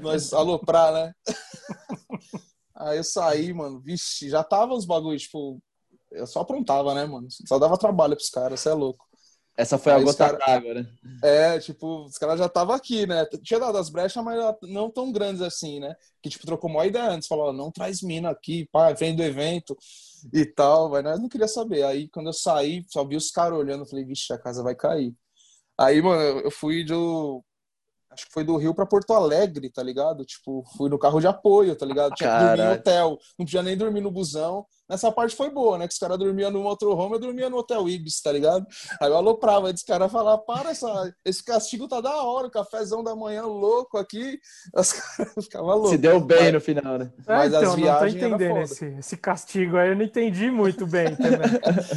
[0.01, 1.15] Nós aloprar, né?
[2.75, 3.79] Aí eu saí, mano.
[3.81, 5.63] Vixe, já tava os bagulhos, tipo.
[6.13, 7.29] Eu só aprontava, né, mano?
[7.31, 9.07] Só dava trabalho pros caras, você é louco.
[9.57, 10.87] Essa foi a Aí os gota cara- d'água, né?
[11.23, 13.27] É, tipo, os caras já estavam aqui, né?
[13.43, 15.97] Tinha dado as brechas, mas não tão grandes assim, né?
[16.23, 17.27] Que, tipo, trocou uma ideia antes.
[17.27, 19.77] Falou, não traz mina aqui, pá, vem do evento
[20.33, 20.89] e tal.
[20.91, 21.83] Mas nós não queria saber.
[21.83, 23.85] Aí, quando eu saí, só vi os caras olhando.
[23.85, 25.13] Falei, vixe, a casa vai cair.
[25.77, 27.43] Aí, mano, eu fui do...
[28.11, 30.25] Acho que foi do Rio pra Porto Alegre, tá ligado?
[30.25, 32.15] Tipo, fui no carro de apoio, tá ligado?
[32.15, 32.79] Tinha que dormir em Caralho.
[32.81, 33.19] hotel.
[33.39, 34.65] Não podia nem dormir no busão.
[34.89, 35.87] Nessa parte foi boa, né?
[35.87, 38.67] Que os caras dormiam no motorhome, eu dormia no Hotel Ibis, tá ligado?
[38.99, 42.51] Aí eu aloprava, aí os caras falavam, para, essa, esse castigo tá da hora, o
[42.51, 44.39] cafezão da manhã louco aqui.
[44.75, 45.91] Os caras ficavam loucos.
[45.91, 47.13] Se deu bem Mas- no final, né?
[47.19, 48.63] É, Mas as então, não tô viagens era entendendo foda.
[48.65, 51.39] esse, esse castigo aí, eu não entendi muito bem também.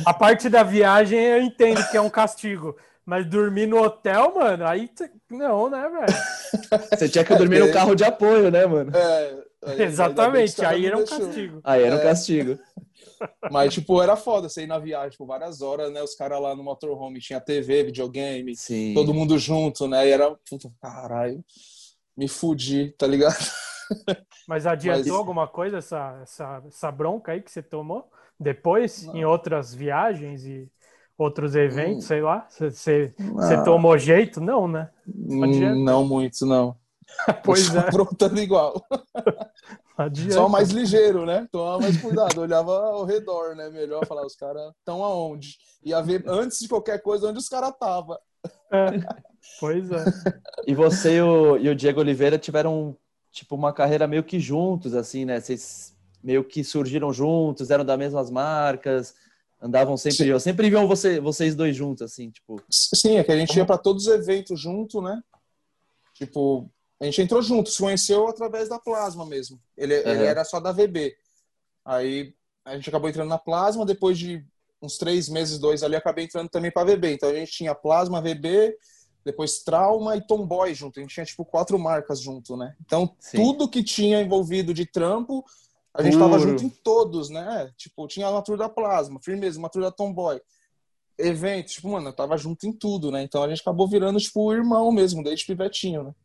[0.06, 2.76] A parte da viagem eu entendo que é um castigo,
[3.12, 4.90] mas dormir no hotel, mano, aí
[5.30, 6.86] não, né, velho?
[6.98, 7.72] Você tinha que dormir no É.
[7.74, 8.90] carro de apoio, né, mano?
[8.96, 11.20] É, aí- Exatamente, aí não era um deixou.
[11.20, 11.60] castigo.
[11.62, 12.04] Aí era um É.
[12.04, 12.58] castigo.
[13.52, 16.02] Mas, tipo, era foda você ir na viagem, tipo, várias horas, né?
[16.02, 18.94] Os caras lá no motorhome tinha TV, videogame, Sim.
[18.96, 20.08] todo mundo junto, né?
[20.08, 21.44] E era, puta, caralho,
[22.16, 23.36] me fudi, tá ligado?
[24.48, 29.26] Mas adiantou Mas- alguma coisa essa, essa, essa bronca aí que você tomou depois, em
[29.26, 30.68] outras viagens e
[31.18, 32.08] outros eventos, Hum.
[32.08, 32.48] sei lá?
[32.50, 34.40] Você, Ah, tomou jeito?
[34.42, 34.90] Não, né?
[35.08, 36.76] hum, não muito, não.
[37.44, 38.84] Pois é, aprontando igual.
[39.98, 40.34] adianta.
[40.34, 41.48] Só mais ligeiro, né?
[41.52, 43.70] Tomava mais cuidado, olhava ao redor, né?
[43.70, 45.58] Melhor falar, os caras estão aonde?
[45.84, 48.18] Ia ver antes de qualquer coisa onde os caras estavam.
[48.72, 49.00] É,
[49.60, 50.06] Pois é.
[50.68, 52.96] E você e o, e o Diego Oliveira tiveram,
[53.32, 55.40] tipo, uma carreira meio que juntos, assim, né?
[55.40, 59.16] Vocês meio que surgiram juntos, eram das mesmas marcas,
[59.62, 60.18] andavam sempre.
[60.18, 60.26] Sim.
[60.26, 62.62] Eu sempre vi você, vocês dois juntos, assim, tipo.
[62.70, 65.22] Sim, é que a gente ia para todos os eventos junto, né?
[66.14, 66.70] Tipo,
[67.00, 69.60] a gente entrou junto, se conheceu através da Plasma mesmo.
[69.78, 70.24] Ele, ele Aham.
[70.24, 71.16] era só da VB.
[71.86, 72.34] Aí
[72.66, 74.46] a gente acabou entrando na Plasma, depois de
[74.82, 77.14] uns três meses, dois ali, acabei entrando também para VB.
[77.14, 78.76] Então a gente tinha Plasma, VB,
[79.24, 81.00] depois Trauma e Tomboy junto.
[81.00, 82.76] A gente tinha tipo quatro marcas junto, né?
[82.86, 83.38] Então Sim.
[83.38, 85.46] tudo que tinha envolvido de trampo,
[85.94, 86.50] a gente tava Puro.
[86.50, 87.72] junto em todos, né?
[87.78, 90.40] Tipo, tinha uma tour da Plasma, firmeza, uma tour da Tomboy.
[91.18, 93.22] Eventos, tipo, mano, eu tava junto em tudo, né?
[93.24, 96.16] Então a gente acabou virando, tipo, o irmão mesmo, desde pivetinho, né?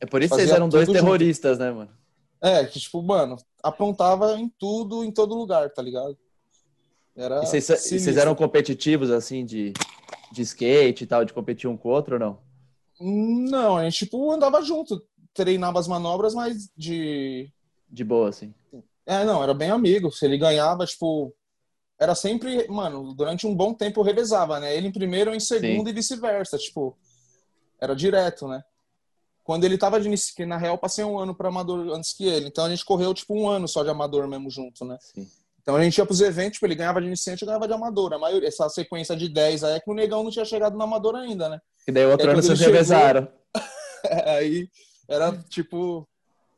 [0.00, 1.04] É por isso que vocês eram dois tudo junto.
[1.04, 1.90] terroristas, né, mano?
[2.40, 6.16] É, que, tipo, mano, aprontava em tudo, em todo lugar, tá ligado?
[7.16, 9.72] Era E vocês, eram competitivos, assim, de,
[10.30, 12.38] de skate e tal, de competir um com o outro ou não?
[13.00, 15.02] Não, a gente, tipo, andava junto,
[15.34, 17.50] treinava as manobras, mas de.
[17.90, 18.54] De boa, assim.
[19.06, 20.10] É, não, era bem amigo.
[20.10, 21.32] Se ele ganhava, tipo.
[21.98, 24.76] Era sempre, mano, durante um bom tempo eu revezava, né?
[24.76, 25.88] Ele em primeiro, eu em segundo Sim.
[25.88, 26.58] e vice-versa.
[26.58, 26.94] Tipo,
[27.80, 28.62] era direto, né?
[29.42, 32.26] Quando ele tava de início, que na real passei um ano pra amador antes que
[32.26, 32.48] ele.
[32.48, 34.98] Então a gente correu, tipo, um ano só de amador mesmo junto, né?
[35.00, 35.26] Sim.
[35.62, 38.12] Então a gente ia pros eventos, tipo, ele ganhava de iniciante e ganhava de amador.
[38.12, 40.82] A maioria, essa sequência de 10 aí é que o negão não tinha chegado no
[40.84, 41.60] amador ainda, né?
[41.88, 43.26] E daí outro É, ano vocês chegou- revezaram.
[44.26, 44.68] aí
[45.08, 46.06] era tipo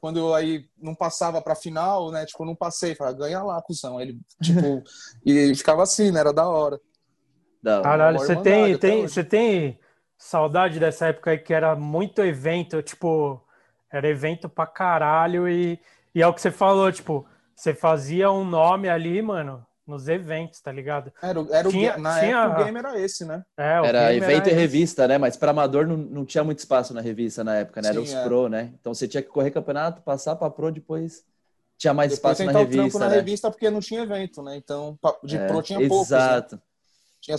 [0.01, 2.25] quando eu aí não passava pra final, né?
[2.25, 3.99] Tipo, eu não passei, falava, ganha lá, cuzão.
[3.99, 4.83] Aí ele, tipo,
[5.25, 6.21] e ficava assim, né?
[6.21, 6.81] Era da hora.
[7.63, 7.83] Da hora.
[7.83, 9.79] Caralho, você tem, tem, você tem
[10.17, 13.43] saudade dessa época aí que era muito evento, tipo,
[13.91, 15.81] era evento pra caralho e,
[16.15, 20.61] e é o que você falou, tipo, você fazia um nome ali, mano, nos eventos,
[20.61, 21.11] tá ligado?
[21.23, 22.37] Era, era tinha, o, na tinha...
[22.37, 23.43] época o game era esse, né?
[23.57, 25.09] É, era evento era e revista, esse.
[25.09, 25.19] né?
[25.19, 27.89] Mas para amador não, não tinha muito espaço na revista na época, né?
[27.89, 28.25] Era Sim, os é.
[28.25, 28.73] pro, né?
[28.79, 31.25] Então você tinha que correr campeonato, passar para pro, depois
[31.79, 32.83] tinha mais depois espaço na revista.
[32.83, 33.07] o trampo né?
[33.07, 34.57] na revista porque não tinha evento, né?
[34.57, 36.11] Então de é, pro tinha poucos.
[36.11, 36.19] Né?
[36.19, 36.57] Exato.
[36.57, 36.63] Né?
[37.21, 37.37] Tinha,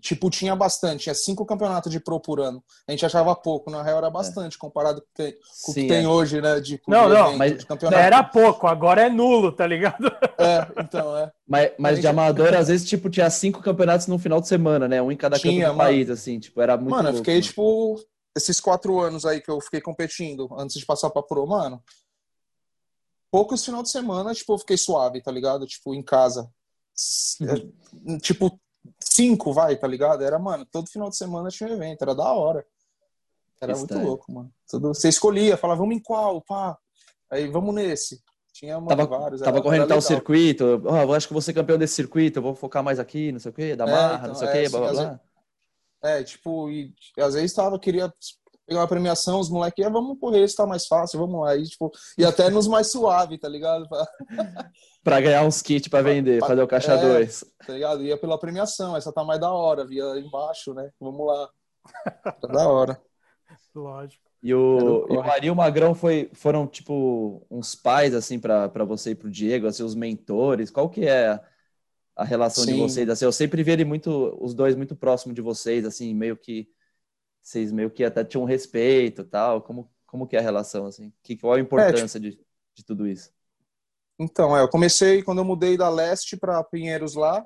[0.00, 2.62] tipo, tinha bastante, tinha cinco campeonatos de pro por ano.
[2.86, 4.58] A gente achava pouco, na real era bastante, é.
[4.58, 5.32] comparado com,
[5.62, 6.08] com o que tem é.
[6.08, 6.58] hoje, né?
[6.60, 10.10] De, não, não, mas era pouco, agora é nulo, tá ligado?
[10.40, 11.32] É, então, é.
[11.48, 12.02] Mas, mas gente...
[12.02, 15.02] de amador, às vezes, tipo, tinha cinco campeonatos no final de semana, né?
[15.02, 15.90] Um em cada tinha, canto do mano.
[15.90, 17.44] país, assim, tipo, era muito Mano, louco, eu fiquei, mano.
[17.44, 18.00] tipo,
[18.36, 21.82] esses quatro anos aí que eu fiquei competindo, antes de passar pra pro, mano,
[23.32, 25.66] poucos final de semana, tipo, eu fiquei suave, tá ligado?
[25.66, 26.48] Tipo, em casa.
[27.40, 28.18] Uhum.
[28.18, 28.58] Tipo,
[29.00, 30.22] cinco, vai, tá ligado?
[30.22, 32.64] Era, mano, todo final de semana tinha um evento, era da hora.
[33.60, 34.52] Era muito louco, mano.
[34.68, 36.78] Tudo, você escolhia, falava, vamos em qual, pá.
[37.30, 38.22] Aí, vamos nesse.
[38.52, 39.40] Tinha mano, tava, vários.
[39.40, 40.82] Tava correndo tal circuito.
[40.84, 43.50] Oh, acho que vou ser campeão desse circuito, eu vou focar mais aqui, não sei
[43.50, 45.20] o quê, da é, marra, então, não sei o quê, é, blá, blá, blá.
[46.02, 48.12] É, tipo, e, às vezes tava, queria
[48.68, 51.56] pegar uma premiação, os moleques, ah, vamos correr, isso tá mais fácil, vamos lá.
[51.56, 53.88] E, tipo, e até nos mais suave, tá ligado?
[55.02, 57.42] pra ganhar uns kits pra vender, pra, fazer o caixa 2.
[57.42, 58.04] É, tá ligado?
[58.04, 60.90] Ia pela premiação, essa tá mais da hora, via embaixo, né?
[61.00, 61.48] Vamos lá.
[62.22, 63.00] Tá da hora.
[63.74, 64.22] Lógico.
[64.42, 68.84] E o, e o Ari e o Magrão foi, foram, tipo, uns pais, assim, para
[68.84, 70.70] você e pro Diego, assim, os mentores.
[70.70, 71.40] Qual que é
[72.14, 72.74] a relação Sim.
[72.74, 73.08] de vocês?
[73.08, 76.68] Assim, eu sempre vi ele muito, os dois muito próximos de vocês, assim, meio que
[77.48, 79.62] vocês meio que até tinham respeito tal.
[79.62, 81.12] Como, como que é a relação, assim?
[81.22, 82.36] Que, qual a importância é, tipo...
[82.36, 83.30] de, de tudo isso?
[84.18, 87.42] Então, é, eu comecei, quando eu mudei da Leste para Pinheiros lá,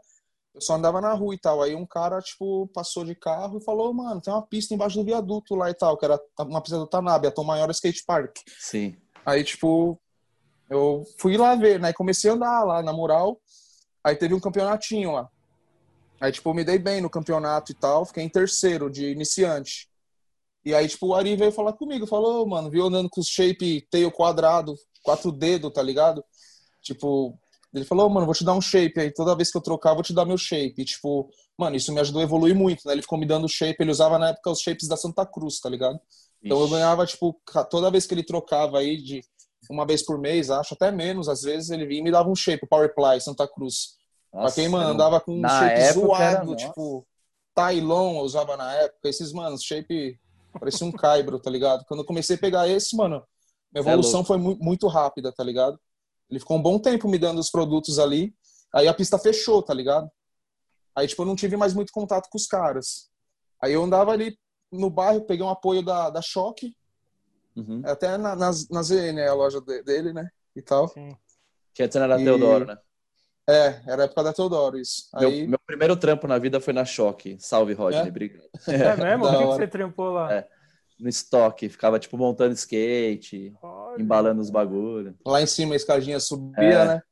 [0.52, 1.62] eu só andava na rua e tal.
[1.62, 5.04] Aí um cara, tipo, passou de carro e falou, mano, tem uma pista embaixo do
[5.04, 8.38] viaduto lá e tal, que era uma pista do Tanabe, a Tom Maior Skate Park.
[8.58, 8.96] Sim.
[9.24, 10.00] Aí, tipo,
[10.68, 11.92] eu fui lá ver, né?
[11.92, 13.40] Comecei a andar lá na mural.
[14.02, 15.30] Aí teve um campeonatinho lá.
[16.20, 18.04] Aí, tipo, me dei bem no campeonato e tal.
[18.04, 19.91] Fiquei em terceiro de iniciante.
[20.64, 22.07] E aí, tipo, o Ari veio falar comigo.
[22.07, 26.25] Falou, mano, viu andando com os shape tail quadrado, quatro dedos, tá ligado?
[26.83, 27.38] Tipo,
[27.75, 29.12] ele falou, mano, vou te dar um shape aí.
[29.12, 30.75] Toda vez que eu trocar, vou te dar meu shape.
[30.79, 32.92] E, tipo, mano, isso me ajudou a evoluir muito, né?
[32.92, 33.77] Ele ficou me dando shape.
[33.81, 35.98] Ele usava na época os shapes da Santa Cruz, tá ligado?
[36.44, 39.22] Então eu ganhava, tipo, toda vez que ele trocava aí de
[39.70, 42.35] uma vez por mês, acho, até menos, às vezes ele vinha e me dava um
[42.35, 43.96] shape, Power Ply, Santa Cruz.
[44.33, 47.07] Nossa, pra quem, mano, andava com um shape zoado, tipo,
[47.55, 50.18] Tylon eu usava na época, esses, mano, shape
[50.58, 51.84] parecia um caibro, tá ligado?
[51.86, 53.24] Quando eu comecei a pegar esse, mano,
[53.72, 55.78] minha é evolução é foi mu muito rápida, tá ligado?
[56.30, 58.34] Ele ficou um bom tempo me dando os produtos ali.
[58.74, 60.10] Aí a pista fechou, tá ligado?
[60.94, 63.10] Aí, tipo, eu não tive mais muito contato com os caras.
[63.60, 64.38] Aí eu andava ali
[64.70, 66.74] no bairro, peguei um apoio da, da Choque.
[67.54, 67.82] Uhum.
[67.84, 70.28] Até na, nas, na ZN, a loja de, dele, né?
[70.56, 70.88] E tal.
[70.88, 71.16] Sim.
[71.74, 72.24] Que antes era e...
[72.24, 72.78] Teodoro, né?
[73.48, 75.09] É, era a época da Teodoro, isso.
[75.14, 75.40] Aí...
[75.40, 77.37] Meu, meu, primeiro trampo na vida foi na Choque.
[77.40, 78.09] Salve, Rodney, é?
[78.09, 78.48] obrigado.
[78.68, 79.24] É mesmo?
[79.24, 80.33] O que, que, você trampou lá?
[80.33, 80.48] É
[81.02, 84.00] no estoque, ficava tipo montando skate, Olha.
[84.00, 85.14] embalando os bagulhos.
[85.26, 86.85] Lá em cima a escadinha subia, é.
[86.87, 87.02] né?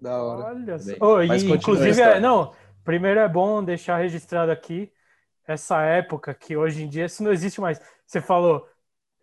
[0.00, 0.54] Da hora.
[0.54, 0.92] Olha só.
[1.00, 2.52] Oh, e, inclusive, é, não,
[2.84, 4.92] primeiro é bom deixar registrado aqui
[5.46, 7.80] essa época que hoje em dia isso não existe mais.
[8.06, 8.68] Você falou,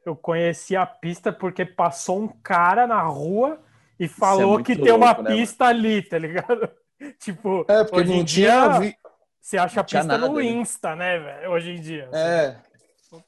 [0.05, 3.57] eu conheci a pista porque passou um cara na rua
[4.01, 5.79] e falou é que louco, tem uma né, pista mano?
[5.79, 6.69] ali, tá ligado?
[7.21, 8.95] tipo, é, porque hoje em dia, vi...
[9.39, 10.41] você acha a pista nada, no?
[10.41, 11.51] Insta, né, velho?
[11.51, 12.09] Hoje em dia.
[12.11, 12.57] É.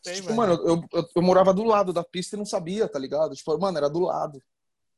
[0.01, 2.97] Tem, tipo, mano, eu, eu, eu, morava do lado da pista e não sabia, tá
[2.97, 3.35] ligado?
[3.35, 4.41] Tipo, mano, era do lado.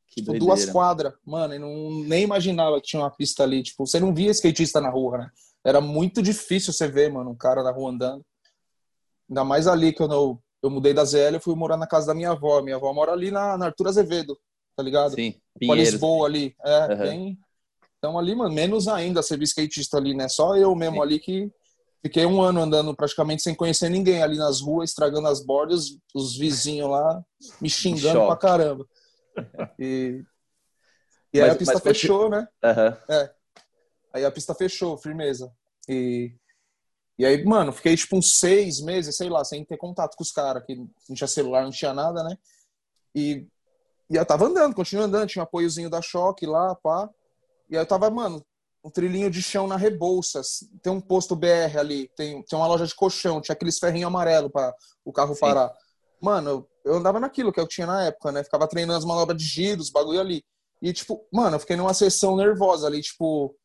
[0.07, 1.13] Que tipo, duas quadras.
[1.25, 3.61] Mano, e não, nem imaginava que tinha uma pista ali.
[3.61, 5.29] Tipo, você não via skatista na rua, né?
[5.61, 8.23] Era muito difícil você ver, mano, um cara na rua andando.
[9.27, 12.13] Ainda mais ali, quando eu, eu mudei da ZL, eu fui morar na casa da
[12.13, 12.61] minha avó.
[12.61, 14.38] Minha avó mora ali na, na Arthur Azevedo,
[14.75, 15.15] tá ligado?
[15.15, 16.55] Sim, Lisboa ali.
[16.63, 16.97] É, uhum.
[16.97, 17.39] bem...
[17.97, 20.29] Então ali, mano, menos ainda viu skatista ali, né?
[20.29, 21.01] Só eu mesmo Sim.
[21.01, 21.51] ali que
[22.05, 26.38] Fiquei um ano andando praticamente sem conhecer ninguém ali nas ruas, estragando as bordas, os
[26.38, 27.25] vizinhos lá
[27.59, 28.27] me xingando Choque.
[28.27, 28.88] pra caramba.
[29.79, 30.23] E,
[31.33, 32.47] e aí mas, a pista fechou, né?
[32.63, 33.13] Uhum.
[33.15, 33.33] É.
[34.13, 35.51] Aí a pista fechou, firmeza.
[35.89, 36.31] E,
[37.17, 40.31] e aí, mano, fiquei tipo uns seis meses, sei lá, sem ter contato com os
[40.31, 42.38] caras, que não tinha celular, não tinha nada, né?
[43.15, 43.47] E,
[44.10, 47.10] e eu tava andando, continuando andando, tinha um apoiozinho da choque lá, pá.
[47.70, 48.46] E aí eu tava, mano,
[48.84, 50.60] um trilhinho de chão na Rebouças.
[50.84, 54.50] Tem um posto BR ali, tem, tem uma loja de colchão, tinha aqueles ferrinhos amarelo
[54.50, 55.41] para o carro Sim.
[55.41, 55.74] parar.
[56.22, 58.44] Mano, eu, eu, andava naquilo que eu tinha na época, né?
[58.44, 60.44] Ficava treinando as manobras de giros, bagulho ali.
[60.82, 63.56] E, tipo, mano, eu fiquei numa sessão nervosa ali, tipo,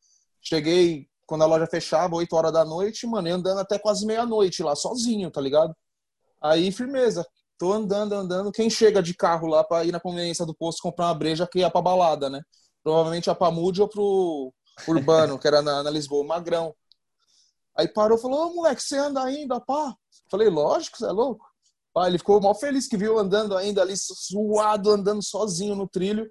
[0.41, 4.75] cheguei quando a loja fechava, 8 horas da noite, mano, andando até quase meia-noite lá,
[4.75, 5.73] sozinho, tá ligado?
[6.41, 7.25] Aí, firmeza.
[7.61, 8.51] Tô andando, andando.
[8.51, 11.59] Quem chega de carro lá pra ir na conveniência do posto comprar uma breja que
[11.59, 12.41] ia pra balada, né?
[12.83, 14.51] Provavelmente a Pamude ou pro
[14.87, 16.73] Urbano, que era na, na Lisboa, Magrão.
[17.77, 19.95] Aí parou e falou, ô moleque, você anda ainda, pá?
[20.27, 21.45] Falei, lógico, você é louco.
[21.93, 26.27] Pá, ele ficou mal feliz que viu andando ainda ali, suado, andando sozinho no trilho.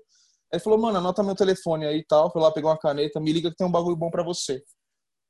[0.53, 2.33] Aí falou, mano, anota meu telefone aí e tal.
[2.33, 4.65] Foi lá, pegou uma caneta, me liga que tem um bagulho bom para você.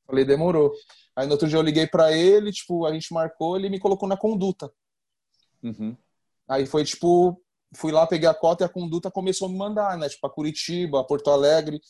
[0.06, 0.72] Falei, demorou.
[1.14, 4.08] Aí no outro dia eu liguei para ele, tipo, a gente marcou, ele me colocou
[4.08, 4.72] na conduta.
[5.62, 5.96] Uhum.
[6.48, 7.40] Aí foi tipo,
[7.74, 10.08] fui lá, peguei a cota e a conduta começou a me mandar, né?
[10.08, 11.80] Tipo, a Curitiba, a Porto Alegre.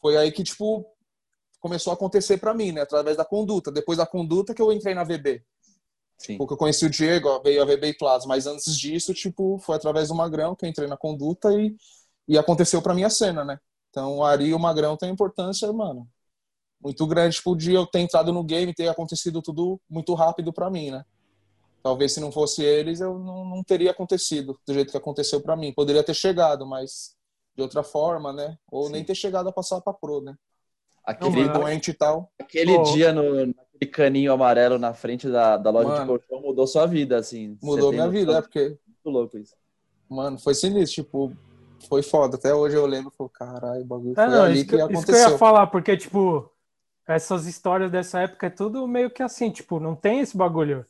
[0.00, 0.86] Foi aí que, tipo,
[1.60, 2.82] começou a acontecer para mim, né?
[2.82, 3.70] Através da conduta.
[3.70, 5.44] Depois da conduta que eu entrei na VB.
[6.18, 6.38] Sim.
[6.38, 8.26] Porque eu conheci o Diego, ó, veio a VB e Plaza.
[8.26, 11.76] Mas antes disso, tipo, foi através do Magrão que eu entrei na conduta e,
[12.26, 13.58] e aconteceu para mim a cena, né?
[13.90, 16.08] Então, o Ari e o Magrão têm importância, mano,
[16.82, 20.70] muito grande, tipo, de eu ter entrado no game, ter acontecido tudo muito rápido para
[20.70, 21.04] mim, né?
[21.86, 25.54] Talvez se não fosse eles, eu não, não teria acontecido do jeito que aconteceu para
[25.54, 25.72] mim.
[25.72, 27.14] Poderia ter chegado, mas
[27.54, 28.58] de outra forma, né?
[28.68, 28.92] Ou Sim.
[28.94, 30.34] nem ter chegado a passar para pro, né?
[31.04, 32.28] Aquele não, doente e tal.
[32.40, 32.82] Aquele oh.
[32.82, 36.86] dia no naquele caninho amarelo na frente da, da loja Mano, de colchão mudou sua
[36.86, 37.56] vida, assim.
[37.62, 38.76] Mudou minha vida, é porque.
[38.84, 39.54] Muito louco isso.
[40.08, 41.32] Mano, foi sinistro, tipo,
[41.88, 42.36] foi foda.
[42.36, 45.00] Até hoje eu lembro, falei, caralho, o bagulho é, foi não, ali que, que aconteceu.
[45.02, 46.50] Isso que eu ia falar, porque, tipo,
[47.06, 50.84] essas histórias dessa época é tudo meio que assim, tipo, não tem esse bagulho.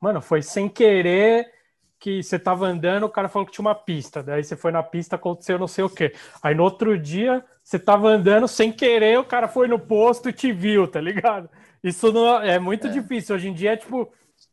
[0.00, 1.52] Mano, foi sem querer
[1.98, 4.22] que você tava andando, o cara falou que tinha uma pista.
[4.22, 6.14] Daí você foi na pista, aconteceu não sei o quê.
[6.42, 10.32] Aí no outro dia, você tava andando sem querer, o cara foi no posto e
[10.32, 11.50] te viu, tá ligado?
[11.84, 12.90] Isso não, é muito é.
[12.90, 13.36] difícil.
[13.36, 14.10] Hoje em dia é tipo,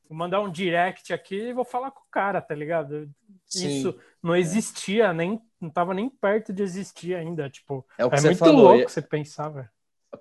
[0.09, 3.09] vou mandar um direct aqui e vou falar com o cara, tá ligado?
[3.45, 3.77] Sim.
[3.77, 7.49] Isso não existia, nem não tava nem perto de existir ainda.
[7.49, 8.75] Tipo, é, o que é muito falou.
[8.75, 9.69] louco você pensava.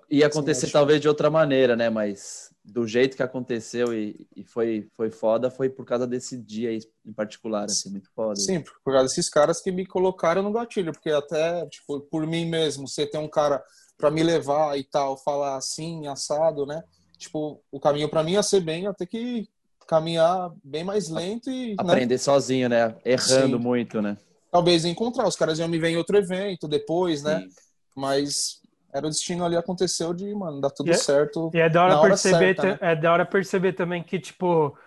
[0.09, 1.89] Ia acontecer Sim, talvez de outra maneira, né?
[1.89, 6.77] Mas do jeito que aconteceu e, e, foi, foi foda, foi por causa desse dia
[7.05, 8.35] em particular, assim, muito foda.
[8.35, 12.45] Sim, por causa desses caras que me colocaram no gatilho, porque até, tipo, por mim
[12.45, 13.63] mesmo, você tem um cara
[13.97, 16.83] para me levar e tal, falar assim, assado, né?
[17.17, 19.47] Tipo, o caminho para mim ia ser bem, ia ter que
[19.87, 21.69] caminhar bem mais lento e.
[21.69, 21.75] Né?
[21.77, 22.19] Aprender né?
[22.19, 22.95] sozinho, né?
[23.03, 23.63] Errando Sim.
[23.63, 24.17] muito, né?
[24.51, 25.27] Talvez encontrar.
[25.27, 27.39] Os caras iam me ver em outro evento depois, né?
[27.39, 27.47] Sim.
[27.95, 28.61] Mas
[28.93, 31.51] era o destino ali aconteceu de, mano, dar tudo e é, certo.
[31.53, 32.77] E é da hora, perceber, certa, né?
[32.81, 34.77] é da hora perceber também que, tipo,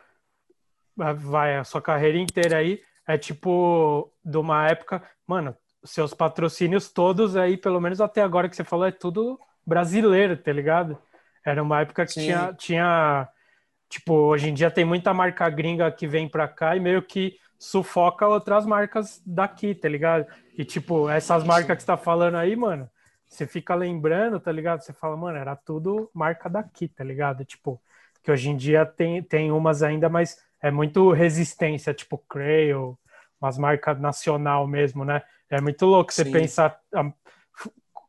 [0.96, 7.36] vai a sua carreira inteira aí, é tipo, de uma época, mano, seus patrocínios todos
[7.36, 10.98] aí, pelo menos até agora que você falou, é tudo brasileiro, tá ligado?
[11.44, 13.28] Era uma época que tinha, tinha,
[13.88, 17.36] tipo, hoje em dia tem muita marca gringa que vem pra cá e meio que
[17.58, 20.26] sufoca outras marcas daqui, tá ligado?
[20.56, 22.88] E, tipo, essas marcas que você tá falando aí, mano,
[23.30, 24.82] você fica lembrando, tá ligado?
[24.82, 27.44] Você fala, mano, era tudo marca daqui, tá ligado?
[27.44, 27.80] Tipo,
[28.22, 32.98] que hoje em dia tem, tem umas ainda, mas é muito resistência, tipo Crail,
[33.40, 35.22] umas marcas nacional mesmo, né?
[35.48, 36.32] É muito louco você Sim.
[36.32, 36.78] pensar.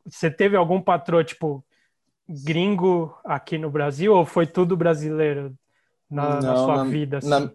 [0.06, 1.64] Você teve algum patrão, tipo,
[2.28, 5.56] gringo aqui no Brasil ou foi tudo brasileiro
[6.10, 7.18] na, Não, na sua na, vida?
[7.20, 7.30] Assim?
[7.30, 7.52] Na,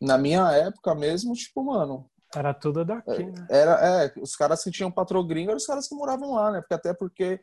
[0.00, 3.46] na minha época mesmo, tipo, mano, era tudo daqui, é, né?
[3.50, 6.60] Era, é, os caras que tinham patrão gringo eram os caras que moravam lá, né?
[6.60, 7.40] Porque até porque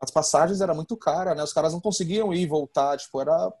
[0.00, 1.42] as passagens eram muito caras, né?
[1.42, 3.52] Os caras não conseguiam ir e voltar, tipo, era,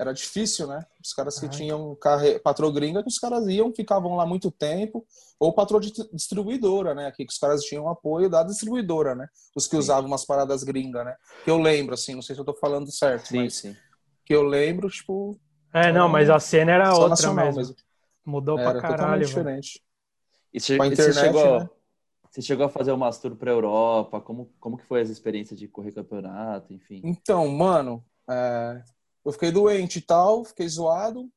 [0.00, 0.84] era difícil, né?
[1.04, 1.52] Os caras que Ai.
[1.52, 2.38] tinham carre...
[2.38, 5.06] patrão gringa, que os caras iam, ficavam lá muito tempo,
[5.38, 7.06] ou patrão de distribuidora, né?
[7.06, 9.28] Aqui que os caras tinham apoio da distribuidora, né?
[9.54, 9.78] Os que sim.
[9.78, 11.14] usavam umas paradas gringas, né?
[11.44, 13.76] Que eu lembro, assim, não sei se eu tô falando certo, sim, mas sim.
[14.24, 15.38] que eu lembro, tipo...
[15.72, 17.56] É, não, mas a cena era outra mesmo.
[17.56, 17.76] mesmo.
[18.24, 19.80] Mudou era pra caralho, diferente.
[20.52, 21.70] E você, internet, você, chegou, né?
[22.30, 24.20] você chegou a fazer umas tour para Europa?
[24.20, 27.00] Como, como que foi as experiências de correr campeonato, enfim?
[27.04, 28.82] Então, mano, é,
[29.24, 31.30] eu fiquei doente e tal, fiquei zoado.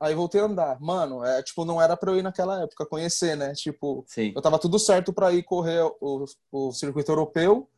[0.00, 0.80] Aí voltei a andar.
[0.80, 3.52] Mano, é, tipo, não era pra eu ir naquela época, conhecer, né?
[3.52, 4.32] Tipo, Sim.
[4.34, 7.68] eu tava tudo certo para ir correr o, o circuito europeu.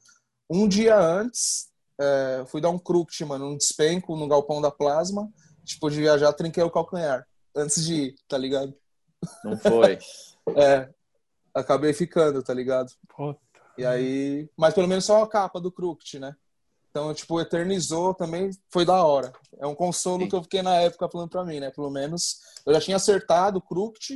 [0.48, 1.68] Um dia antes,
[2.00, 5.28] é, fui dar um cruct, mano, um despenco no galpão da plasma.
[5.64, 7.26] Tipo, de viajar, trinquei o calcanhar.
[7.54, 8.72] Antes de ir, tá ligado?
[9.44, 9.98] Não foi.
[10.56, 10.88] é,
[11.54, 12.92] acabei ficando, tá ligado?
[13.08, 13.40] Puta.
[13.77, 16.35] E aí, mas pelo menos só a capa do Cruct, né?
[16.90, 19.33] Então, tipo, eternizou também, foi da hora.
[19.58, 20.29] É um consolo Sim.
[20.29, 21.70] que eu fiquei na época falando pra mim, né?
[21.70, 24.12] Pelo menos eu já tinha acertado o Cruct,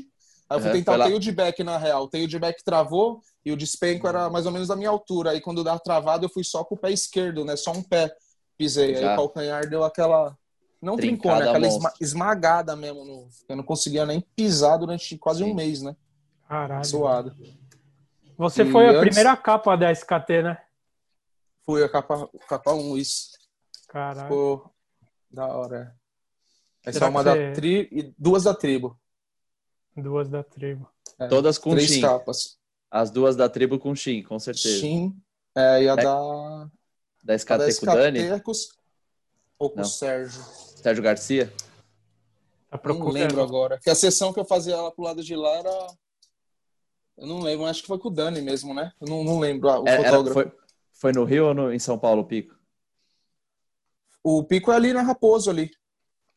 [0.49, 2.05] aí eu fui uhum, tentar o tail de back na real.
[2.05, 5.31] O tail de back travou e o despenco era mais ou menos da minha altura.
[5.31, 7.57] Aí quando dava travado, eu fui só com o pé esquerdo, né?
[7.57, 8.15] Só um pé
[8.59, 8.95] pisei.
[8.95, 9.09] Já.
[9.09, 10.37] Aí o calcanhar deu aquela
[10.81, 11.49] não trincou, né?
[11.49, 13.05] Aquela esma esmagada mesmo.
[13.05, 13.29] No...
[13.49, 15.51] Eu não conseguia nem pisar durante quase Sim.
[15.51, 15.97] um mês, né?
[16.49, 16.85] Caralho.
[16.85, 17.37] Suado.
[18.39, 20.63] Você e foi a primeira capa da SKT, né?
[21.65, 23.31] Fui a capa, capa 1, isso.
[23.89, 24.23] Caralho.
[24.29, 24.71] Ficou
[25.31, 25.97] da hora.
[26.85, 26.89] é.
[26.91, 28.97] Essa Será é uma da você- tri e duas da tribo.
[29.97, 30.89] Duas da tribo.
[31.19, 32.01] É, Todas com Três Shin.
[32.03, 32.59] capas.
[32.91, 34.79] As duas da tribo com Shin, com certeza.
[34.79, 35.17] Shin
[35.55, 35.97] é, e a É.
[35.97, 36.69] da, Da a
[37.25, 38.69] da SKT com o Dani, SKT com, os-
[39.59, 39.83] ou com Não.
[39.83, 40.41] o Sérgio.
[40.87, 41.53] Sérgio Garcia.
[42.71, 43.81] Tá Não lembro agora.
[43.81, 45.71] Que a sessão que eu fazia lá pro lado de lá era.
[47.19, 48.93] Eu não lembro, acho que foi com o Dani mesmo, né?
[49.01, 50.35] Eu não, não lembro ah, o É, era- fotógrafo.
[50.35, 50.53] foi,
[50.93, 52.55] foi no Rio ou no- em São Paulo, o Pico?
[54.23, 55.71] O Pico é ali na Raposo ali.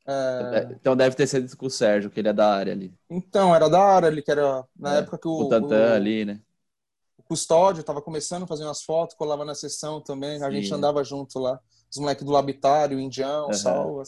[0.08, 2.92] É, Então deve ter sido com o Sérgio, que ele é da área ali.
[3.08, 5.96] Então, era da área ali, que era na É, época que o, O Tantan o-
[5.96, 6.42] ali, né?
[7.18, 10.62] o custódio tava começando a fazer umas fotos, colava na sessão também, a Sim.
[10.62, 11.60] gente andava junto lá.
[11.92, 13.54] Os moleques do Labitário, o Indião, Aham.
[13.54, 14.04] Salva,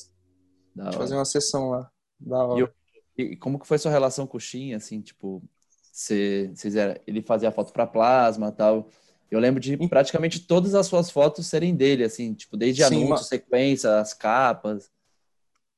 [0.76, 0.98] Da hora.
[0.98, 1.90] fazia uma sessão lá.
[2.20, 2.74] Da hora.
[3.18, 5.44] E E como que foi sua relação com o Shin, assim, tipo,
[5.92, 8.90] vocês era, ele fazia foto para plasma e tal.
[9.30, 13.10] Eu lembro de praticamente todas as suas fotos serem dele, assim, tipo, desde Sim, anúncio,
[13.10, 14.90] ma- sequência, as capas.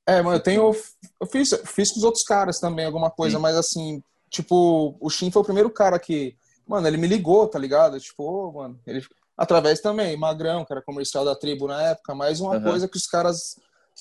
[0.08, 0.72] É, mas eu tenho.
[1.20, 3.42] Eu fiz, fiz com os outros caras também alguma coisa, Sim.
[3.42, 6.36] mas assim, tipo, o Shin foi o primeiro cara que.
[6.68, 8.00] Mano, ele me ligou, tá ligado?
[8.00, 9.06] Tipo, ô, mano, ele.
[9.36, 12.64] Através também, Magrão, que era comercial da tribo na época, mais uma Aham.
[12.64, 13.56] coisa que os caras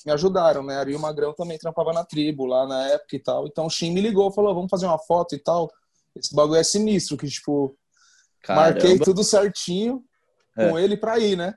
[0.05, 0.77] me ajudaram, né?
[0.77, 3.47] Ari e o Magrão também trampava na tribo lá na época e tal.
[3.47, 5.71] Então o Shin me ligou, falou, vamos fazer uma foto e tal.
[6.15, 7.75] Esse bagulho é sinistro, que, tipo,
[8.47, 9.05] marquei Caramba.
[9.05, 10.03] tudo certinho
[10.57, 10.69] É.
[10.69, 11.55] com ele pra ir, né?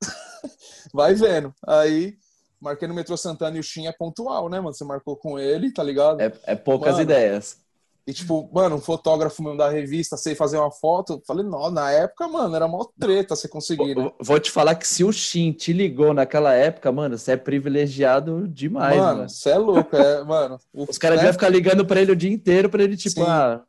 [0.92, 1.54] Vai vendo.
[1.66, 2.16] Aí,
[2.60, 4.74] marquei no metrô Santana e o Shin é pontual, né, mano?
[4.74, 6.20] Você marcou com ele, tá ligado?
[6.20, 7.58] É, é poucas Mano, ideias.
[8.06, 11.22] E, tipo, mano, um fotógrafo mesmo da revista, sei fazer uma foto.
[11.26, 14.12] Falei, não, na época, mano, era mó treta você conseguir, né?
[14.20, 18.46] Vou- te falar que se o Shin te ligou naquela época, mano, você é privilegiado
[18.46, 20.58] demais, mano, você é louco, é, mano.
[20.72, 21.22] O- Os caras né?
[21.22, 23.26] deviam ficar ligando pra ele o dia inteiro pra ele, tipo, Sim.
[23.26, 23.62] ah.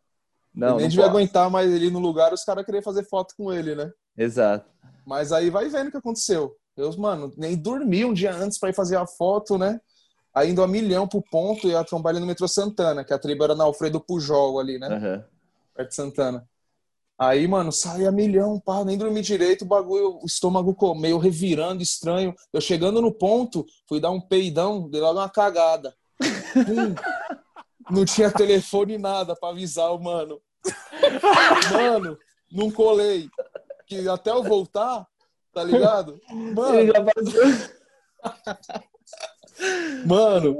[0.53, 1.15] Ele Não, nem não devia pode.
[1.17, 3.89] aguentar mais ele no lugar, os caras queriam fazer foto com ele, né?
[4.17, 4.69] Exato.
[5.05, 6.55] Mas aí vai vendo o que aconteceu.
[6.75, 9.79] Eu, mano, nem dormi um dia antes pra ir fazer a foto, né?
[10.35, 13.45] Aí indo a milhão pro ponto e a trombar no metrô Santana, que a tribo
[13.45, 14.87] era na Alfredo Pujol ali, né?
[14.87, 15.25] Aham.
[15.73, 16.47] Perto de Santana.
[17.17, 21.81] Aí, mano, saí a milhão, pá, nem dormi direito, o bagulho, o estômago meio revirando,
[21.81, 22.35] estranho.
[22.51, 25.95] Eu chegando no ponto, fui dar um peidão, dei logo uma cagada.
[26.53, 26.93] Pum.
[27.89, 30.41] Não tinha telefone nada pra avisar o mano.
[31.71, 32.17] Mano,
[32.51, 33.29] não colei.
[33.87, 35.07] Que até eu voltar,
[35.53, 36.19] tá ligado?
[36.29, 37.71] Mano, Ele já fazia-
[40.05, 40.57] mano.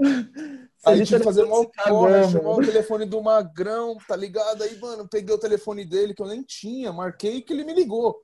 [0.85, 2.31] Aí tive que fazer mal corre, mano.
[2.31, 4.61] chamar o telefone do Magrão, tá ligado?
[4.63, 8.15] Aí, mano, peguei o telefone dele, que eu nem tinha, marquei que ele me ligou.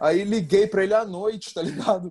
[0.00, 2.10] Aí liguei pra ele à noite, tá ligado?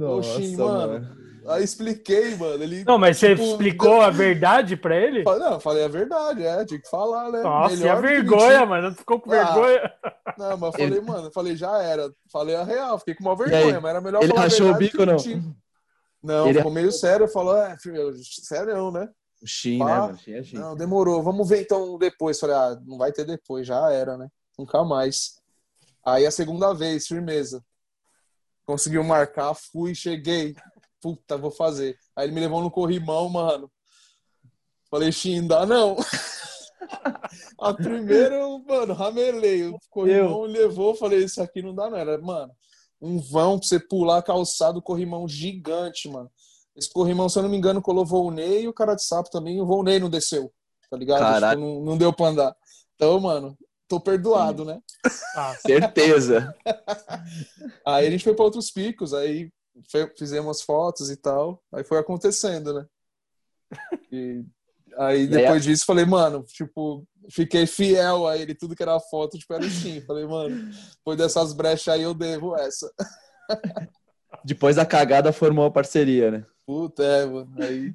[0.00, 1.06] Oxi, mano.
[1.46, 2.62] Aí expliquei, mano.
[2.62, 5.22] Ele, Não, mas você tipo, explicou a verdade pra ele?
[5.22, 7.42] Não, eu falei a verdade, é, tinha que falar, né?
[7.42, 8.94] Nossa, e a Melhor do que vergonha, mano.
[8.94, 9.92] Ficou com Ah, vergonha?
[10.36, 12.12] Não, mas eu falei, mano, eu falei, já era.
[12.32, 14.74] Falei a real, fiquei com uma vergonha, mas era melhor ele falar a rachou o
[14.74, 15.12] bico não?
[15.14, 15.40] mentir.
[16.26, 18.12] Não, Ele- ficou meio sério, falou, é, filho,
[18.42, 19.08] sério, né?
[19.40, 20.18] O Shin, né, mano?
[20.18, 20.56] Shin é Shin.
[20.56, 21.22] Não, demorou.
[21.22, 22.40] Vamos ver então depois.
[22.40, 24.28] Falei, ah, não vai ter depois, já era, né?
[24.58, 25.40] Nunca mais.
[26.04, 27.64] Aí a segunda vez, firmeza.
[28.64, 30.56] Conseguiu marcar, fui, cheguei.
[31.00, 31.96] Puta, vou fazer.
[32.16, 33.70] Aí ele me levou no corrimão, mano.
[34.90, 35.96] Falei, Xim, dá não.
[37.60, 39.68] a primeira, eu, mano, ramelei.
[39.68, 41.96] O corrimão levou, falei, isso aqui não dá não.
[41.98, 42.52] Era, mano,
[43.00, 46.30] um vão pra você pular calçado, corrimão gigante, mano.
[46.74, 49.60] Esse corrimão, se eu não me engano, colou Volney e o cara de sapo também.
[49.60, 50.52] O Volney não desceu,
[50.90, 51.34] tá ligado?
[51.34, 52.56] Tipo, não, não deu pra andar.
[52.94, 53.56] Então, mano,
[53.88, 54.80] tô perdoado, né?
[55.34, 56.54] Ah, Certeza.
[57.84, 59.50] Aí a gente foi pra outros picos, aí
[60.18, 61.62] fizemos fotos e tal.
[61.72, 62.86] Aí foi acontecendo, né?
[64.10, 64.44] E
[64.96, 69.38] aí aí, depois disso falei, mano, tipo, fiquei fiel a ele, tudo que era foto,
[69.38, 70.00] tipo, era o Shin.
[70.02, 70.56] Falei, mano,
[70.96, 72.90] depois dessas brechas aí eu devo essa.
[74.44, 76.46] Depois da cagada formou a parceria, né?
[76.64, 77.50] Puta, é, mano.
[77.58, 77.94] Aí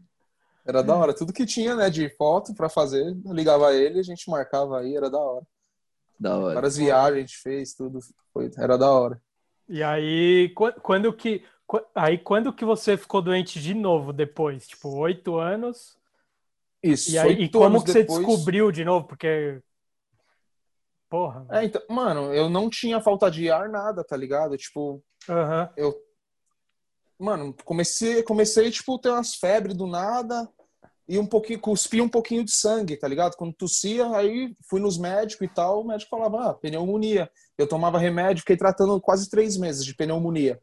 [0.66, 1.14] era da hora.
[1.14, 4.96] Tudo que tinha, né, de foto pra fazer, eu ligava ele, a gente marcava aí,
[4.96, 5.46] era da hora.
[6.20, 6.54] Da hora.
[6.56, 8.00] Várias viagens a gente fez, tudo.
[8.34, 9.22] Foi, era da hora.
[9.68, 11.44] E aí, qu- quando que.
[11.66, 14.68] qu- Aí, quando que você ficou doente de novo depois?
[14.68, 15.98] Tipo, oito anos?
[16.84, 17.12] Isso.
[17.12, 19.08] E aí, e como que você depois- descobriu de novo?
[19.08, 19.62] Porque.
[21.10, 21.46] Porra.
[21.52, 24.58] É, então, mano, eu não tinha falta de ar, nada, tá ligado?
[24.58, 25.70] Tipo, Aham.
[25.76, 25.94] eu.
[27.20, 30.50] Mano, comecei, comecei, tipo, ter umas febres do nada
[31.08, 33.36] e um pouquinho, cuspi um pouquinho de sangue, tá ligado?
[33.36, 37.30] Quando tossia, aí fui nos médicos e tal, o médico falava, ah, pneumonia.
[37.58, 40.60] Eu tomava remédio, fiquei tratando quase três meses de pneumonia.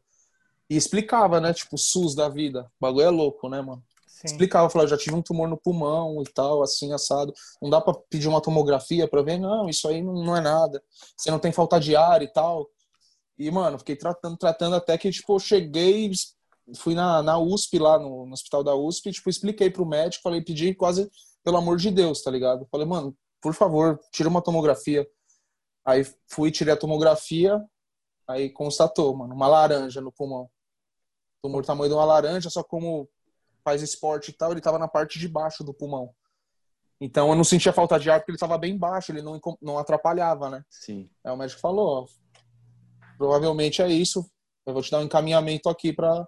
[0.69, 1.53] E explicava, né?
[1.53, 2.63] Tipo, SUS da vida.
[2.63, 3.81] O bagulho é louco, né, mano?
[4.19, 4.33] Sim.
[4.33, 7.33] explicava, falava, já tive um tumor no pulmão e tal, assim, assado.
[7.61, 9.39] Não dá pra pedir uma tomografia pra ver?
[9.39, 10.83] Não, isso aí não, não é nada.
[11.15, 12.69] Você não tem falta de ar e tal.
[13.37, 16.11] E, mano, fiquei tratando, tratando até que, tipo, eu cheguei,
[16.75, 20.41] fui na, na USP lá, no, no hospital da USP, tipo, expliquei pro médico, falei,
[20.41, 21.09] pedi quase,
[21.41, 22.67] pelo amor de Deus, tá ligado?
[22.69, 25.07] Falei, mano, por favor, tira uma tomografia.
[25.85, 27.63] Aí fui, tirei a tomografia,
[28.27, 30.49] aí constatou, mano, uma laranja no pulmão.
[31.41, 33.09] Tumor tamanho de uma laranja, só como
[33.63, 36.13] faz esporte e tal, ele tava na parte de baixo do pulmão.
[37.01, 39.77] Então eu não sentia falta de ar porque ele tava bem baixo, ele não, não
[39.77, 40.63] atrapalhava, né?
[40.69, 41.09] Sim.
[41.23, 42.05] Aí o médico falou, ó,
[43.17, 44.29] provavelmente é isso.
[44.65, 46.27] Eu vou te dar um encaminhamento aqui para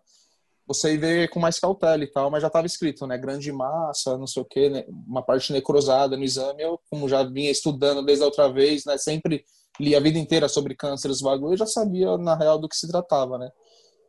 [0.65, 3.17] você ir ver com mais cautela e tal, mas já estava escrito, né?
[3.17, 4.86] Grande massa, não sei o quê, né?
[4.88, 6.63] uma parte necrosada no exame.
[6.63, 8.97] Eu, como já vinha estudando desde a outra vez, né?
[8.97, 9.43] Sempre
[9.79, 12.75] li a vida inteira sobre câncer, os bagulho, eu já sabia na real do que
[12.75, 13.51] se tratava, né?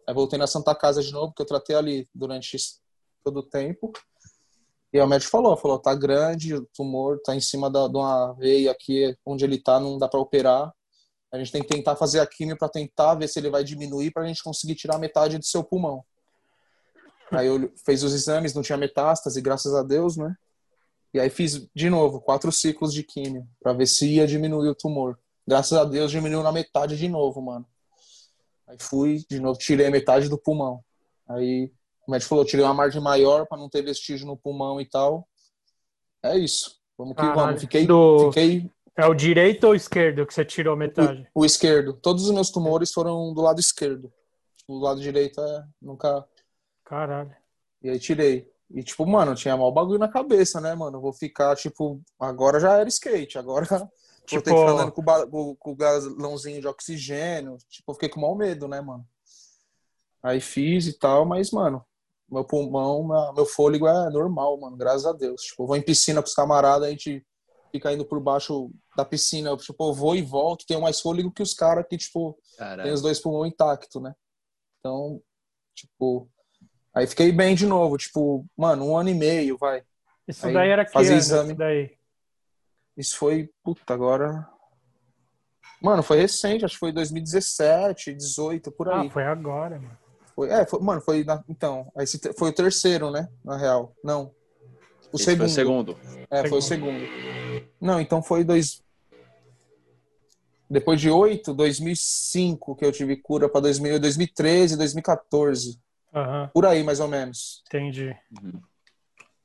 [0.07, 2.57] Aí voltei na Santa Casa de novo, que eu tratei ali durante
[3.23, 3.93] todo o tempo.
[4.93, 8.33] E o médico falou, falou, tá grande, o tumor tá em cima da, de uma
[8.35, 10.73] veia aqui, onde ele tá, não dá para operar.
[11.33, 14.11] A gente tem que tentar fazer a quimio para tentar ver se ele vai diminuir
[14.11, 16.05] para a gente conseguir tirar metade do seu pulmão.
[17.31, 20.37] Aí eu fez os exames, não tinha metástase, graças a Deus, né?
[21.15, 24.75] E aí fiz de novo quatro ciclos de químio para ver se ia diminuir o
[24.75, 25.19] tumor.
[25.47, 27.67] Graças a Deus diminuiu na metade de novo, mano.
[28.67, 30.85] Aí fui, de novo tirei metade do pulmão.
[31.27, 31.73] Aí
[32.13, 35.27] o médico falou, tirei uma margem maior para não ter vestígio no pulmão e tal.
[36.23, 36.79] É isso.
[36.97, 37.41] Vamos que Caralho.
[37.41, 37.61] vamos.
[37.61, 38.31] Fiquei, do...
[38.31, 41.27] fiquei é o direito ou esquerdo que você tirou metade?
[41.35, 41.95] O, o, esquerdo.
[41.95, 44.13] Todos os meus tumores foram do lado esquerdo.
[44.69, 46.27] Do lado direito é nunca.
[46.85, 47.35] Caralho.
[47.83, 48.51] E aí tirei.
[48.71, 51.01] E tipo, mano, tinha mal bagulho na cabeça, né, mano?
[51.01, 53.79] Vou ficar, tipo, agora já era skate, agora tipo...
[54.31, 57.57] vou ter que ficar andando com, com, com o galãozinho de oxigênio.
[57.69, 59.07] Tipo, eu fiquei com mal medo, né, mano?
[60.23, 61.85] Aí fiz e tal, mas, mano,
[62.33, 65.43] meu pulmão, meu fôlego é normal, mano, graças a Deus.
[65.43, 67.25] Tipo, eu vou em piscina com os camaradas, a gente
[67.71, 69.51] fica indo por baixo da piscina.
[69.51, 72.83] Eu, tipo, eu vou e volto, tenho mais fôlego que os caras que, tipo, Caralho.
[72.83, 74.15] tem os dois pulmões intactos, né?
[74.79, 75.21] Então,
[75.75, 76.29] tipo.
[76.95, 79.83] Aí fiquei bem de novo, tipo, mano, um ano e meio, vai.
[80.29, 81.49] Isso aí, daí era que ano, exame.
[81.51, 81.99] Isso daí?
[82.97, 84.47] Isso foi, puta, agora.
[85.81, 89.07] Mano, foi recente, acho que foi 2017, 18, por aí.
[89.07, 90.02] Ah, foi agora, mano.
[90.35, 91.25] Foi, é, foi, mano, foi.
[91.25, 93.29] Na, então, esse foi o terceiro, né?
[93.45, 93.95] Na real.
[94.03, 94.33] Não.
[95.13, 95.39] O Esse segundo.
[95.39, 95.99] Foi o segundo.
[96.31, 96.49] É, segundo.
[96.49, 97.73] foi o segundo.
[97.81, 98.83] Não, então foi dois.
[100.69, 105.79] Depois de oito, 2005 que eu tive cura para 2013, 2014.
[106.15, 106.49] Uhum.
[106.53, 107.63] Por aí, mais ou menos.
[107.67, 108.17] Entendi.
[108.43, 108.61] Uhum.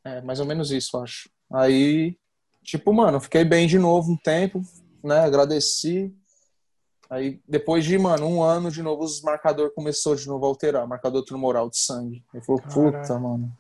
[0.06, 1.30] É, mais ou menos isso, acho.
[1.52, 2.18] Aí,
[2.64, 4.62] tipo, mano, fiquei bem de novo um tempo,
[5.04, 5.20] né?
[5.20, 6.14] Agradeci.
[7.10, 10.88] Aí, depois de, mano, um ano de novo, os marcador começou de novo a alterar,
[10.88, 12.24] marcador tumoral de sangue.
[12.34, 13.52] Ele falou, puta, mano.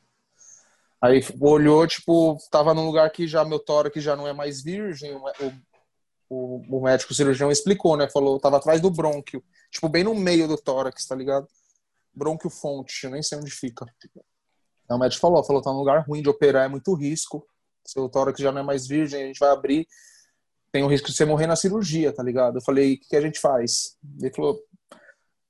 [1.02, 5.16] Aí olhou, tipo, tava num lugar que já meu tórax já não é mais virgem.
[5.16, 5.22] O,
[6.30, 8.10] o, o médico o cirurgião explicou, né?
[8.10, 9.44] Falou, tava atrás do brônquio.
[9.72, 11.48] Tipo, bem no meio do tórax, tá ligado?
[12.14, 13.86] Brônquio fonte, eu nem sei onde fica.
[13.86, 17.48] Aí o médico falou, falou, tá num lugar ruim de operar, é muito risco.
[17.86, 19.88] Seu tórax já não é mais virgem, a gente vai abrir.
[20.72, 22.58] Tem o risco de você morrer na cirurgia, tá ligado?
[22.58, 23.98] Eu falei, o que, que a gente faz?
[24.20, 24.60] Ele falou,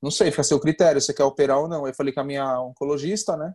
[0.02, 1.88] não sei, fica a seu critério, você quer operar ou não.
[1.88, 3.54] Eu falei com a minha oncologista, né?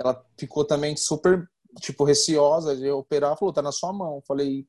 [0.00, 1.46] ela ficou também super,
[1.78, 3.36] tipo, receosa de operar.
[3.36, 4.22] Falou, tá na sua mão.
[4.26, 4.66] Falei, o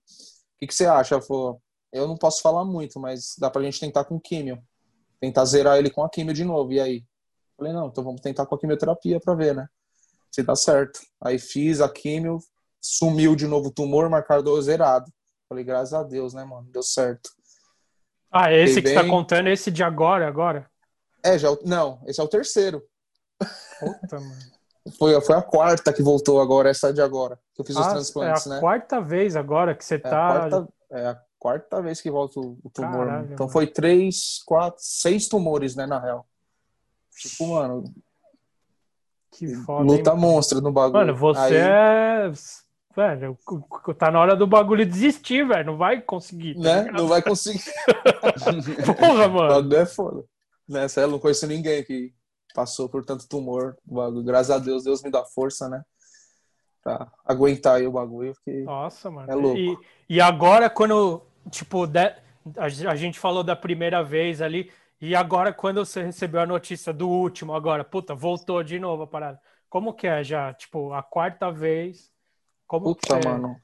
[0.59, 1.15] que, que você acha?
[1.15, 1.61] Ela falou,
[1.91, 4.61] eu não posso falar muito, mas dá pra gente tentar com químio.
[5.21, 6.73] Tentar zerar ele com a químio de novo.
[6.73, 7.05] E aí?
[7.57, 9.67] Falei, não, então vamos tentar com a quimioterapia pra ver, né?
[10.29, 10.99] Se dá certo.
[11.21, 12.39] Aí fiz a químio,
[12.81, 15.09] sumiu de novo o tumor, marcador zerado.
[15.51, 16.65] Falei, graças a Deus, né, mano?
[16.71, 17.29] Deu certo.
[18.31, 18.97] Ah, esse Fiquei que bem...
[18.97, 20.65] você tá contando, esse de agora, agora?
[21.21, 22.81] É, já, é não, esse é o terceiro.
[23.77, 24.51] Puta, mano.
[24.97, 27.87] Foi, foi a quarta que voltou agora, essa de agora, que eu fiz ah, os
[27.87, 28.55] transplantes, né?
[28.55, 28.61] É a né?
[28.61, 30.09] quarta vez agora que você tá.
[30.09, 33.05] É a, quarta, é a quarta vez que volta o, tumor.
[33.05, 33.53] Caralho, então mano.
[33.53, 36.25] foi três, quatro, seis tumores, né, na real.
[37.15, 37.93] Tipo, mano.
[39.29, 39.83] Que foda.
[39.83, 41.05] Luta hein, monstra no bagulho.
[41.05, 41.55] Mano, você Aí...
[41.57, 42.31] é.
[42.95, 43.37] Velho,
[43.97, 45.65] tá na hora do bagulho desistir, velho.
[45.65, 46.55] Não vai conseguir.
[46.55, 46.91] Tá né?
[46.91, 47.63] Não vai conseguir.
[48.99, 49.75] Porra, mano.
[49.75, 50.23] É foda.
[50.67, 52.13] Nessa, eu não conheço ninguém que
[52.53, 53.77] passou por tanto tumor.
[54.23, 55.81] Graças a Deus, Deus me dá força, né?
[56.83, 58.33] Pra aguentar aí o bagulho.
[58.33, 59.31] Porque Nossa, mano.
[59.31, 59.57] É louco.
[59.57, 59.77] E,
[60.15, 61.99] e agora, quando, tipo, de,
[62.57, 66.93] a, a gente falou da primeira vez ali, e agora, quando você recebeu a notícia
[66.93, 69.41] do último, agora, puta, voltou de novo a parada.
[69.69, 70.53] Como que é já?
[70.53, 72.11] Tipo, a quarta vez.
[72.71, 73.29] Como puta, que é?
[73.29, 73.57] mano.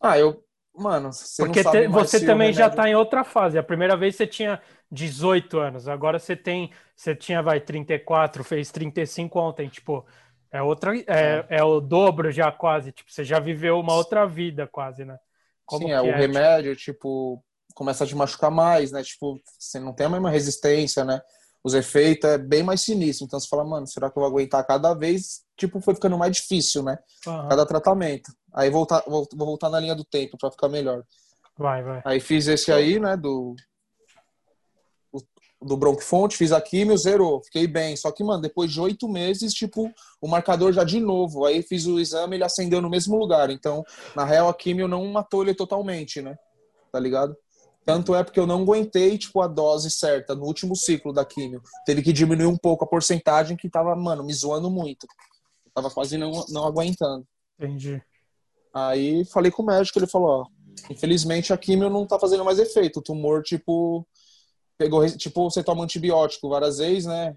[0.00, 0.40] Ah, eu.
[0.76, 3.58] Mano, você Porque te, você também já tá em outra fase.
[3.58, 5.88] A primeira vez você tinha 18 anos.
[5.88, 10.06] Agora você tem, você tinha, vai, 34, fez 35 ontem, tipo,
[10.52, 14.68] é outra, é, é, o dobro já quase, tipo, você já viveu uma outra vida
[14.68, 15.18] quase, né?
[15.66, 17.42] Como Sim, é, o é, remédio, tipo,
[17.74, 19.02] começa a te machucar mais, né?
[19.02, 21.20] Tipo, você não tem a mesma resistência, né?
[21.64, 23.24] Os efeitos é bem mais sinistro.
[23.24, 25.42] Então você fala, mano, será que eu vou aguentar cada vez?
[25.56, 26.98] Tipo, foi ficando mais difícil, né?
[27.26, 27.48] Uhum.
[27.48, 28.30] Cada tratamento.
[28.54, 31.02] Aí voltar, vou, vou voltar na linha do tempo para ficar melhor.
[31.58, 32.02] Vai, vai.
[32.04, 33.54] Aí fiz esse aí, né, do
[35.64, 37.96] do bronquifonte, fiz a químio, zerou, fiquei bem.
[37.96, 39.90] Só que, mano, depois de oito meses, tipo,
[40.20, 41.44] o marcador já de novo.
[41.46, 43.50] Aí fiz o exame, ele acendeu no mesmo lugar.
[43.50, 43.82] Então,
[44.14, 46.36] na real, a químio não matou ele totalmente, né?
[46.92, 47.36] Tá ligado?
[47.84, 51.62] Tanto é porque eu não aguentei, tipo, a dose certa no último ciclo da químio.
[51.84, 55.06] Teve que diminuir um pouco a porcentagem que tava, mano, me zoando muito.
[55.66, 57.26] Eu tava quase não, não aguentando.
[57.58, 58.02] Entendi.
[58.74, 60.46] Aí falei com o médico, ele falou, ó,
[60.90, 62.98] infelizmente a químio não tá fazendo mais efeito.
[62.98, 64.04] O tumor, tipo,
[64.76, 67.36] pegou, tipo, você toma antibiótico várias vezes, né?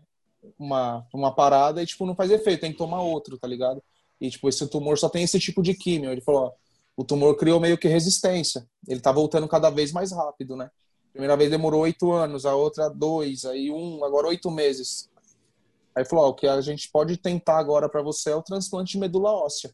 [0.57, 3.83] Uma, uma parada e, tipo, não faz efeito, tem que tomar outro, tá ligado?
[4.19, 6.11] E, tipo, esse tumor só tem esse tipo de químio.
[6.11, 6.51] Ele falou, ó,
[6.95, 8.67] o tumor criou meio que resistência.
[8.87, 10.71] Ele tá voltando cada vez mais rápido, né?
[11.11, 15.09] Primeira vez demorou oito anos, a outra dois, aí um, agora oito meses.
[15.95, 18.93] Aí falou, ó, o que a gente pode tentar agora para você é o transplante
[18.93, 19.73] de medula óssea.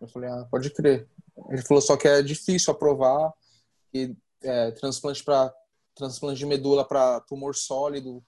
[0.00, 1.08] Eu falei, ah, pode crer.
[1.50, 3.32] Ele falou só que é difícil aprovar
[3.92, 5.52] e é, transplante para
[5.94, 8.24] transplante de medula para tumor sólido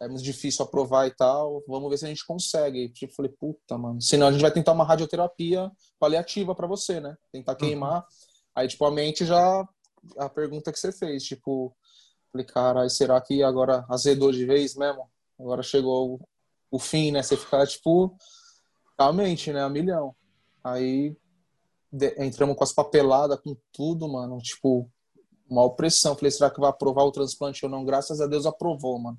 [0.00, 1.62] é muito difícil aprovar e tal.
[1.68, 2.88] Vamos ver se a gente consegue.
[2.88, 4.00] Tipo, falei, puta, mano.
[4.00, 7.16] Senão a gente vai tentar uma radioterapia paliativa para você, né?
[7.30, 7.58] Tentar uhum.
[7.58, 7.98] queimar.
[7.98, 8.02] Uhum.
[8.56, 9.68] Aí, tipo, a mente já.
[10.16, 11.76] A pergunta que você fez, tipo,
[12.32, 15.06] falei, cara, será que agora azedou de vez mesmo?
[15.38, 16.20] Agora chegou o,
[16.70, 17.22] o fim, né?
[17.22, 18.16] Você ficar, tipo,
[18.98, 19.62] realmente, né?
[19.62, 20.16] A milhão.
[20.62, 21.16] Aí
[21.92, 24.38] de, entramos com as papeladas, com tudo, mano.
[24.38, 24.88] Tipo,
[25.48, 26.14] uma opressão.
[26.14, 27.84] Falei, será que vai aprovar o transplante ou não?
[27.84, 29.18] Graças a Deus aprovou, mano.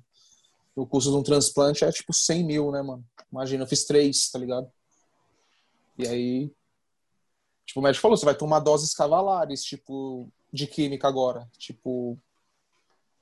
[0.74, 3.04] O custo de um transplante é tipo 100 mil, né, mano?
[3.30, 4.70] Imagina, eu fiz três, tá ligado?
[5.98, 6.52] E aí,
[7.66, 11.46] tipo, o médico falou, você vai tomar doses cavalares, tipo, de química agora.
[11.58, 12.18] Tipo,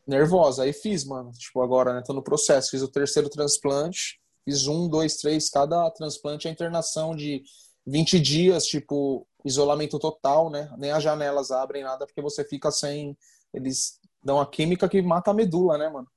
[0.06, 0.62] nervosa.
[0.62, 1.32] Aí fiz, mano.
[1.32, 2.70] Tipo, agora, né, tô no processo.
[2.70, 4.20] Fiz o terceiro transplante.
[4.44, 5.50] Fiz um, dois, três.
[5.50, 7.42] Cada transplante é internação de
[7.90, 10.72] 20 dias, tipo, isolamento total, né?
[10.78, 13.18] Nem as janelas abrem nada porque você fica sem.
[13.52, 16.08] Eles dão a química que mata a medula, né, mano?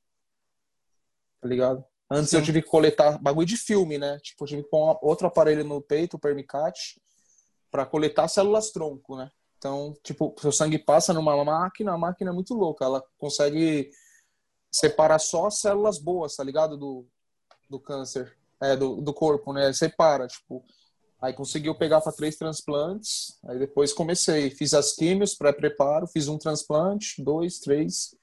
[1.42, 1.84] Tá ligado?
[2.10, 2.38] Antes Sim.
[2.38, 4.20] eu tive que coletar bagulho de filme, né?
[4.20, 7.02] Tipo, eu tive que pôr outro aparelho no peito, o permicate,
[7.72, 9.32] para coletar células tronco, né?
[9.58, 13.90] Então, tipo, seu sangue passa numa máquina, a máquina é muito louca, ela consegue
[14.70, 16.78] separar só células boas, tá ligado?
[16.78, 17.08] Do,
[17.70, 19.74] do câncer, é, do, do corpo, né?
[19.74, 20.64] Separa, tipo,
[21.24, 23.40] Aí conseguiu pegar para três transplantes.
[23.48, 28.14] Aí depois comecei, fiz as químios, pré-preparo, fiz um transplante, dois, três.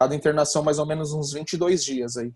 [0.00, 2.32] Cada internação mais ou menos uns 22 dias aí.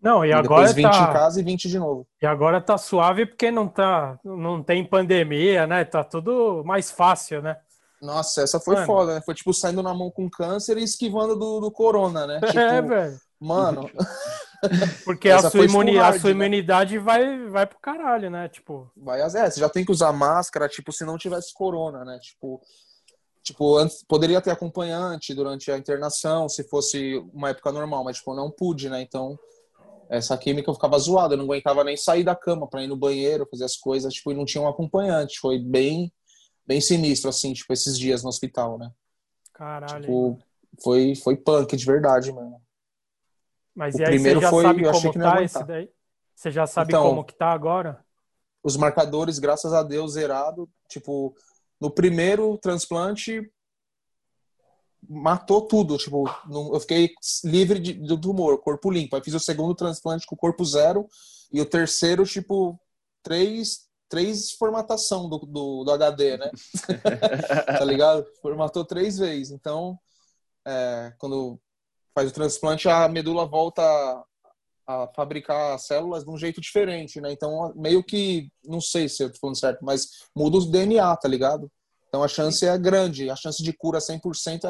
[0.00, 1.10] Não, e, e agora depois 20 tá...
[1.10, 2.06] em casa e 20 de novo.
[2.22, 5.84] E agora tá suave porque não tá, não tem pandemia, né?
[5.84, 7.56] Tá tudo mais fácil, né?
[8.00, 8.86] Nossa, essa foi mano.
[8.86, 9.22] foda, né?
[9.22, 12.40] Foi tipo saindo na mão com câncer e esquivando do, do corona, né?
[12.46, 13.20] Tipo, é, velho.
[13.40, 13.90] Mano.
[15.04, 16.36] Porque a sua, imuni hard, a sua né?
[16.36, 18.48] imunidade vai, vai pro caralho, né?
[18.48, 18.90] Tipo.
[18.96, 22.18] Vai, é, você já tem que usar máscara, tipo, se não tivesse corona, né?
[22.20, 22.60] Tipo,
[23.42, 28.34] tipo antes, poderia ter acompanhante durante a internação, se fosse uma época normal, mas, tipo,
[28.34, 29.02] não pude, né?
[29.02, 29.36] Então,
[30.08, 32.96] essa química eu ficava zoada, eu não aguentava nem sair da cama para ir no
[32.96, 35.40] banheiro, fazer as coisas, tipo, e não tinha um acompanhante.
[35.40, 36.12] Foi bem,
[36.64, 38.90] bem sinistro, assim, tipo, esses dias no hospital, né?
[39.52, 40.02] Caralho.
[40.02, 40.38] Tipo,
[40.82, 42.60] foi, foi punk de verdade, mano.
[43.74, 45.90] Mas o e aí primeiro você já foi, sabe como tá esse daí?
[46.34, 48.04] Você já sabe então, como que tá agora?
[48.62, 50.68] Os marcadores, graças a Deus, zerado.
[50.88, 51.34] Tipo,
[51.80, 53.50] no primeiro transplante
[55.08, 57.12] matou tudo, tipo, eu fiquei
[57.44, 59.16] livre de, do tumor, corpo limpo.
[59.16, 61.08] Aí fiz o segundo transplante com corpo zero
[61.52, 62.80] e o terceiro, tipo,
[63.22, 66.50] três, três formatação do, do, do HD, né?
[67.78, 68.24] tá ligado?
[68.40, 69.50] Formatou três vezes.
[69.50, 69.98] Então,
[70.64, 71.60] é, quando
[72.14, 73.82] faz o transplante, a medula volta
[74.86, 77.32] a fabricar células de um jeito diferente, né?
[77.32, 81.28] Então, meio que, não sei se eu tô falando certo, mas muda o DNA, tá
[81.28, 81.70] ligado?
[82.08, 83.30] Então, a chance é grande.
[83.30, 84.64] A chance de cura 100%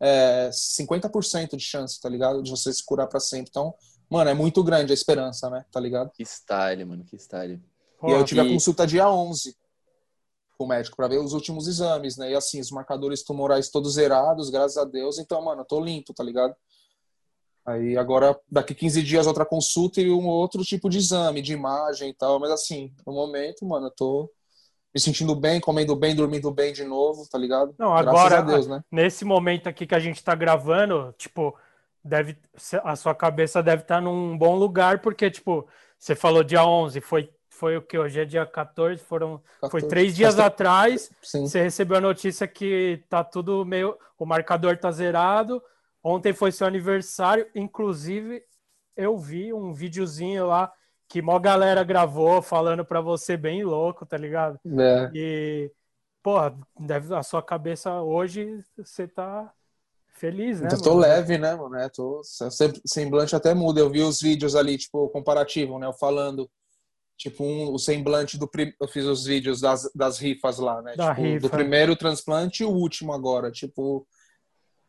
[0.00, 2.42] é, é 50% de chance, tá ligado?
[2.42, 3.48] De você se curar para sempre.
[3.50, 3.74] Então,
[4.08, 5.64] mano, é muito grande a esperança, né?
[5.72, 6.10] Tá ligado?
[6.10, 7.60] Que style, mano, que style.
[8.04, 8.46] E aí eu tive e...
[8.46, 9.56] a consulta dia 11
[10.56, 12.30] com o médico para ver os últimos exames, né?
[12.30, 15.18] E assim, os marcadores tumorais todos zerados, graças a Deus.
[15.18, 16.54] Então, mano, eu tô limpo, tá ligado?
[17.66, 22.10] Aí agora, daqui 15 dias, outra consulta e um outro tipo de exame, de imagem
[22.10, 22.38] e tal.
[22.38, 24.30] Mas assim, no momento, mano, eu tô
[24.94, 27.74] me sentindo bem, comendo bem, dormindo bem de novo, tá ligado?
[27.78, 28.82] Não, agora, Deus, né?
[28.92, 31.56] nesse momento aqui que a gente tá gravando, tipo,
[32.04, 32.36] deve
[32.84, 35.66] a sua cabeça deve estar tá num bom lugar, porque, tipo,
[35.98, 37.96] você falou dia 11, foi foi o que?
[37.96, 39.70] Hoje é dia 14, foram, 14.
[39.70, 41.08] foi três dias atrás.
[41.22, 41.46] Sim.
[41.46, 43.96] Você recebeu a notícia que tá tudo meio.
[44.18, 45.62] O marcador tá zerado.
[46.04, 47.46] Ontem foi seu aniversário.
[47.54, 48.44] Inclusive,
[48.94, 50.70] eu vi um videozinho lá
[51.08, 54.60] que mó galera gravou falando pra você bem louco, tá ligado?
[54.78, 55.10] É.
[55.14, 55.72] E,
[56.22, 59.50] porra, deve, a sua cabeça hoje você tá
[60.08, 60.68] feliz, né?
[60.70, 61.02] Eu tô mano?
[61.02, 61.76] leve, né, mano?
[61.76, 62.20] É, tô,
[62.84, 63.80] semblante até muda.
[63.80, 65.86] Eu vi os vídeos ali, tipo, comparativo, né?
[65.86, 66.50] Eu falando,
[67.16, 68.50] tipo, um, o semblante do.
[68.80, 70.96] Eu fiz os vídeos das, das rifas lá, né?
[70.96, 71.40] Da tipo, rifa.
[71.40, 73.50] Do primeiro transplante e o último agora.
[73.50, 74.06] Tipo,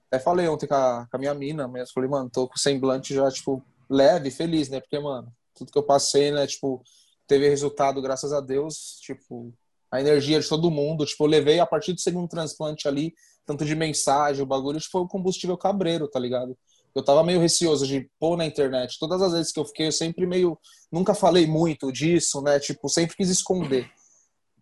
[0.09, 1.93] até falei ontem com a, com a minha mina mesmo.
[1.93, 4.79] Falei, mano, tô com semblante já, tipo, leve, feliz, né?
[4.79, 6.45] Porque, mano, tudo que eu passei, né?
[6.47, 6.81] Tipo,
[7.27, 8.97] teve resultado, graças a Deus.
[9.01, 9.53] Tipo,
[9.91, 11.05] a energia de todo mundo.
[11.05, 13.13] Tipo, eu levei a partir do segundo transplante ali
[13.45, 16.57] tanto de mensagem, o bagulho, foi o combustível cabreiro, tá ligado?
[16.95, 18.97] Eu tava meio receoso de pôr na internet.
[18.99, 20.57] Todas as vezes que eu fiquei, eu sempre meio.
[20.91, 22.59] Nunca falei muito disso, né?
[22.59, 23.89] Tipo, sempre quis esconder.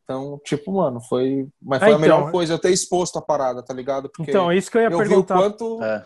[0.03, 1.47] Então, tipo, mano, foi.
[1.61, 4.09] Mas foi ah, então, a melhor coisa eu ter exposto a parada, tá ligado?
[4.09, 5.37] Porque então, isso que eu ia eu perguntar.
[5.37, 5.81] quanto...
[5.83, 6.05] É.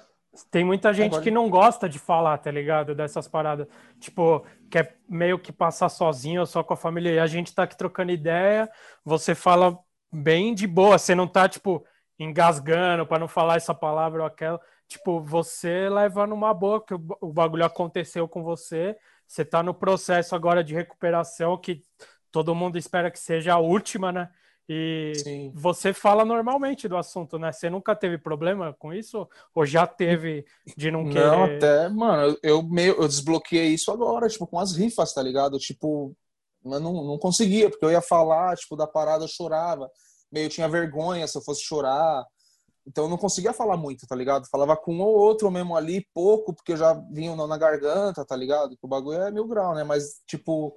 [0.51, 1.23] Tem muita gente Agora...
[1.23, 2.93] que não gosta de falar, tá ligado?
[2.93, 3.67] Dessas paradas.
[3.99, 7.11] Tipo, quer meio que passar sozinho ou só com a família.
[7.11, 8.69] E a gente tá aqui trocando ideia,
[9.03, 9.75] você fala
[10.11, 11.83] bem de boa, você não tá, tipo,
[12.19, 14.59] engasgando para não falar essa palavra ou aquela.
[14.87, 18.95] Tipo, você leva numa boa que o bagulho aconteceu com você.
[19.27, 21.81] Você tá no processo agora de recuperação que
[22.31, 24.29] todo mundo espera que seja a última, né?
[24.69, 25.51] E Sim.
[25.55, 27.51] você fala normalmente do assunto, né?
[27.51, 29.27] Você nunca teve problema com isso?
[29.55, 31.21] Ou já teve de não querer?
[31.21, 35.57] Não, até, mano, eu meio eu desbloqueei isso agora, tipo, com as rifas, tá ligado?
[35.57, 36.13] Tipo,
[36.65, 39.89] eu não, não conseguia, porque eu ia falar, tipo, da parada, eu chorava
[40.31, 42.25] meio tinha vergonha se eu fosse chorar.
[42.85, 44.47] Então eu não conseguia falar muito, tá ligado?
[44.49, 48.35] Falava com um ou outro mesmo ali, pouco, porque eu já vinha na garganta, tá
[48.35, 48.77] ligado?
[48.81, 49.83] O bagulho é mil grau, né?
[49.83, 50.73] Mas, tipo,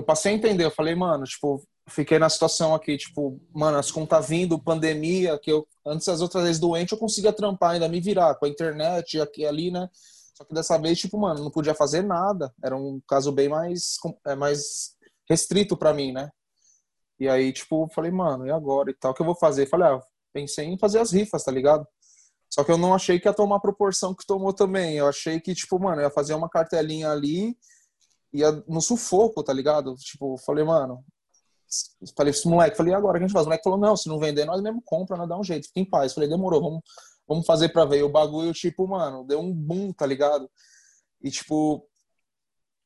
[0.00, 0.64] eu passei a entender.
[0.64, 5.52] Eu falei, mano, tipo, fiquei na situação aqui, tipo, mano, as contas vindo, pandemia, que
[5.52, 9.20] eu, antes das outras vezes doente, eu conseguia trampar, ainda me virar com a internet
[9.20, 9.88] aqui ali, né?
[10.34, 12.52] Só que dessa vez, tipo, mano, não podia fazer nada.
[12.64, 13.96] Era um caso bem mais,
[14.26, 14.96] é, mais
[15.28, 16.30] restrito para mim, né?
[17.18, 19.12] E aí, tipo, falei, mano, e agora e tal?
[19.12, 19.66] O que eu vou fazer?
[19.66, 20.00] Falei, ah,
[20.32, 21.86] pensei em fazer as rifas, tá ligado?
[22.48, 24.96] Só que eu não achei que ia tomar a proporção que tomou também.
[24.96, 27.56] Eu achei que, tipo, mano, ia fazer uma cartelinha ali,
[28.32, 29.94] ia no sufoco, tá ligado?
[29.96, 31.04] Tipo, falei, mano.
[32.16, 33.46] Falei pro moleque, falei, agora que a gente faz?
[33.46, 35.80] O moleque falou, não, se não vender, nós mesmo compra, nós dá um jeito, fica
[35.80, 36.12] em paz.
[36.12, 36.80] Falei, demorou, vamos,
[37.28, 37.98] vamos fazer pra ver.
[37.98, 40.50] E o bagulho, tipo, mano, deu um boom, tá ligado?
[41.22, 41.88] E, tipo,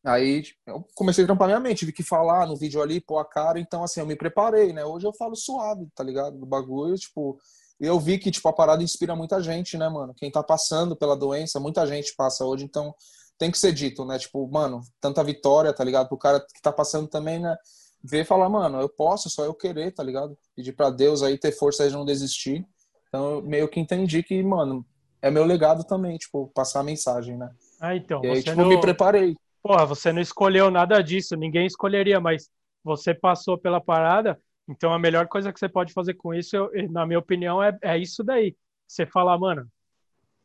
[0.05, 3.25] Aí eu comecei a trampar minha mente, tive que falar no vídeo ali, pôr a
[3.25, 4.85] cara, então assim, eu me preparei, né?
[4.85, 6.37] Hoje eu falo suave, tá ligado?
[6.37, 7.39] Do bagulho, tipo,
[7.81, 10.13] eu vi que tipo a parada inspira muita gente, né, mano?
[10.15, 12.95] Quem tá passando pela doença, muita gente passa hoje, então
[13.39, 14.19] tem que ser dito, né?
[14.19, 16.09] Tipo, mano, tanta vitória, tá ligado?
[16.09, 17.57] Pro cara que tá passando também, né?
[18.03, 20.37] Ver e falar, mano, eu posso, só eu querer, tá ligado?
[20.55, 22.67] Pedir para Deus aí ter força aí de não desistir.
[23.09, 24.85] Então, eu meio que entendi que, mano,
[25.23, 27.51] é meu legado também, tipo, passar a mensagem, né?
[27.81, 28.23] Ah, então.
[28.25, 28.69] E aí, tipo, não...
[28.69, 32.51] me preparei porra, você não escolheu nada disso, ninguém escolheria, mas
[32.85, 36.71] você passou pela parada, então a melhor coisa que você pode fazer com isso, eu,
[36.91, 38.55] na minha opinião, é, é isso daí.
[38.87, 39.67] Você falar, mano,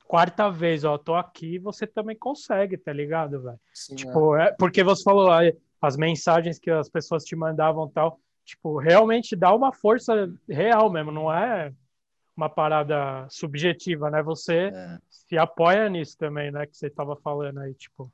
[0.09, 3.59] quarta vez, ó, tô aqui, você também consegue, tá ligado, velho?
[3.95, 4.47] Tipo, é.
[4.47, 4.51] é.
[4.57, 5.29] porque você falou
[5.79, 11.11] as mensagens que as pessoas te mandavam tal, tipo, realmente dá uma força real mesmo,
[11.11, 11.71] não é
[12.35, 14.23] uma parada subjetiva, né?
[14.23, 14.97] Você é.
[15.11, 16.65] se apoia nisso também, né?
[16.65, 18.11] Que você tava falando aí, tipo.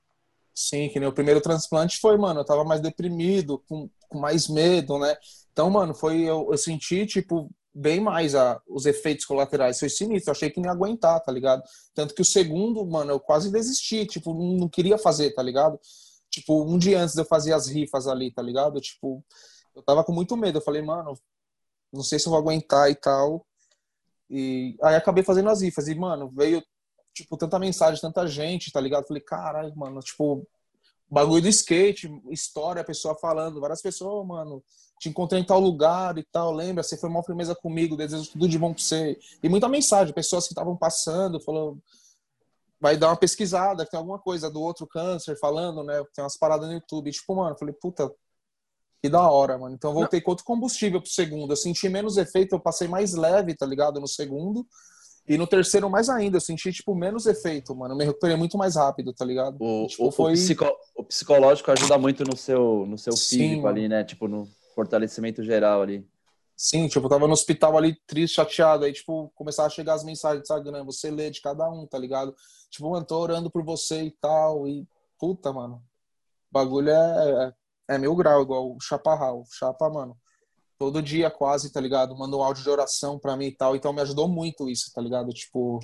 [0.54, 4.50] Sim, que nem o primeiro transplante foi, mano, eu tava mais deprimido, com, com mais
[4.50, 5.16] medo, né?
[5.54, 9.78] Então, mano, foi eu, eu senti, tipo, bem mais a, os efeitos colaterais.
[9.78, 11.62] Foi sinistro, achei que não ia aguentar, tá ligado?
[11.94, 15.78] Tanto que o segundo, mano, eu quase desisti, tipo, não, queria fazer, tá ligado?
[16.30, 18.80] Tipo, um dia antes eu fazer as rifas ali, tá ligado?
[18.80, 19.24] Tipo,
[19.76, 20.60] eu tava com muito medo.
[20.60, 21.14] Eu falei, mano,
[21.92, 23.46] não sei se eu vou aguentar e tal.
[24.30, 25.88] E aí acabei fazendo as rifas.
[25.88, 26.64] E, mano, veio
[27.14, 29.08] tipo, tanta mensagem, tanta gente, tá ligado?
[29.08, 30.48] Falei, caralho, mano, tipo,
[31.10, 34.64] bagulho do skate, história, a pessoa falando, várias pessoas, mano,
[35.00, 36.84] te encontrei em tal lugar e tal, lembra?
[36.84, 39.20] Você foi uma firmeza comigo, desejo tudo de bom pra você.
[39.44, 41.78] E muita mensagem, pessoas que estavam passando, falou,
[42.80, 46.04] vai dar uma pesquisada, tem alguma coisa do outro câncer falando, né?
[46.14, 47.10] Tem umas paradas no YouTube.
[47.10, 48.12] E, tipo, mano, falei, puta,
[49.02, 49.76] que da hora, mano.
[49.76, 51.52] Então voltei com outro combustível pro segundo.
[51.52, 54.00] Eu senti menos efeito, eu passei mais leve, tá ligado?
[54.00, 54.66] No segundo.
[55.28, 57.94] E no terceiro, mais ainda, eu senti, tipo, menos efeito, mano.
[57.94, 59.58] Eu me recuperei muito mais rápido, tá ligado?
[59.60, 60.34] O, tipo, o, foi...
[60.34, 60.66] o, psico,
[60.96, 64.04] o, psicológico ajuda muito no seu, no seu físico Sim, ali, né?
[64.04, 66.08] Tipo, no fortalecimento geral ali.
[66.56, 68.86] Sim, tipo, eu tava no hospital ali, triste, chateado.
[68.86, 70.84] Aí, tipo, começava a chegar as mensagens do Instagram.
[70.86, 72.36] Você lê de cada um, tá ligado?
[72.70, 74.68] Tipo, mano, tô orando por você e tal.
[74.68, 74.88] E,
[75.20, 75.82] puta, mano.
[76.52, 77.54] O bagulho é, é
[77.88, 79.44] é mil grau, igual o Chaparral.
[79.52, 80.18] Chapa, mano,
[80.78, 82.18] todo dia quase, tá ligado?
[82.18, 83.76] Manda um áudio de oração pra mim e tal.
[83.76, 85.30] Então me ajudou muito isso, tá ligado?
[85.30, 85.80] Tipo,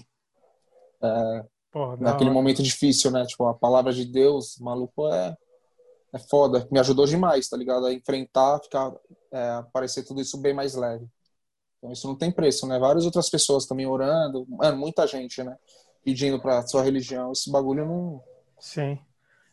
[1.01, 3.25] é, Porra, naquele momento difícil, né?
[3.25, 5.35] Tipo, a palavra de Deus, maluco, é,
[6.13, 6.67] é foda.
[6.71, 7.85] Me ajudou demais, tá ligado?
[7.85, 8.93] A enfrentar, ficar,
[9.31, 11.07] é, parecer tudo isso bem mais leve.
[11.77, 12.77] Então isso não tem preço, né?
[12.77, 15.57] Várias outras pessoas também orando, mano, muita gente, né?
[16.03, 17.31] Pedindo pra sua religião.
[17.31, 18.23] Esse bagulho não.
[18.59, 18.99] Sim.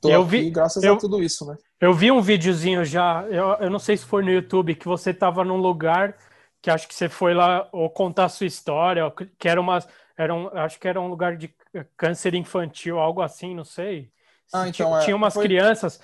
[0.01, 1.57] Tô eu vi, graças eu, a tudo isso, né?
[1.81, 5.13] Eu vi um videozinho já, eu, eu não sei se foi no YouTube, que você
[5.13, 6.17] tava num lugar
[6.61, 9.03] que acho que você foi lá ou contar a sua história,
[9.39, 9.79] que era uma,
[10.17, 11.55] era um, acho que era um lugar de
[11.97, 14.11] câncer infantil, algo assim, não sei.
[14.53, 15.45] Ah, então, tinha, é, tinha umas foi...
[15.45, 16.01] crianças,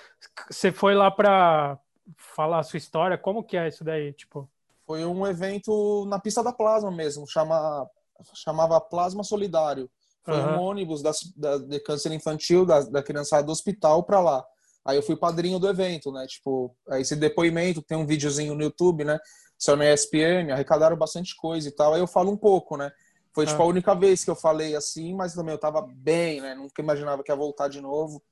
[0.49, 1.77] você foi lá para
[2.15, 4.49] falar a sua história, como que é isso daí, tipo?
[4.85, 7.89] Foi um evento na pista da Plasma mesmo, chama,
[8.33, 9.89] chamava Plasma Solidário.
[10.25, 10.55] Foi uhum.
[10.55, 14.43] um ônibus da, da, de câncer infantil, da, da criançada do hospital para lá.
[14.83, 16.25] Aí eu fui padrinho do evento, né?
[16.27, 19.19] Tipo, esse depoimento, tem um videozinho no YouTube, né?
[19.57, 21.93] Só na ESPN, arrecadaram bastante coisa e tal.
[21.93, 22.91] Aí eu falo um pouco, né?
[23.33, 26.55] Foi, tipo, a única vez que eu falei assim, mas também eu tava bem, né?
[26.55, 28.23] Nunca imaginava que ia voltar de novo.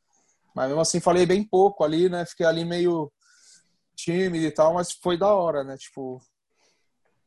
[0.55, 2.25] Mas mesmo assim, falei bem pouco ali, né?
[2.25, 3.11] Fiquei ali meio
[3.95, 5.75] tímido e tal, mas foi da hora, né?
[5.77, 6.21] Tipo,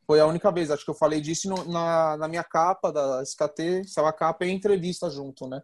[0.07, 3.21] foi a única vez, acho que eu falei disso no, na, na minha capa da
[3.21, 5.61] SKT, estava a capa e entrevista junto, né?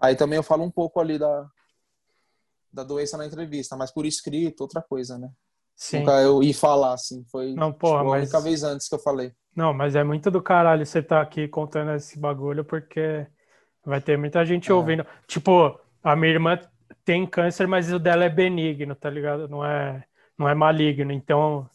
[0.00, 1.46] Aí também eu falo um pouco ali da,
[2.72, 5.28] da doença na entrevista, mas por escrito, outra coisa, né?
[5.74, 6.00] Sim.
[6.00, 8.44] Nunca eu ir falar, assim, foi Não, porra, tipo, a única mas...
[8.44, 9.32] vez antes que eu falei.
[9.54, 13.26] Não, mas é muito do caralho você tá aqui contando esse bagulho, porque
[13.84, 14.74] vai ter muita gente é.
[14.74, 15.04] ouvindo.
[15.26, 16.58] Tipo, a minha irmã
[17.04, 19.48] tem câncer, mas o dela é benigno, tá ligado?
[19.48, 20.04] Não é,
[20.38, 21.10] não é maligno.
[21.10, 21.68] Então,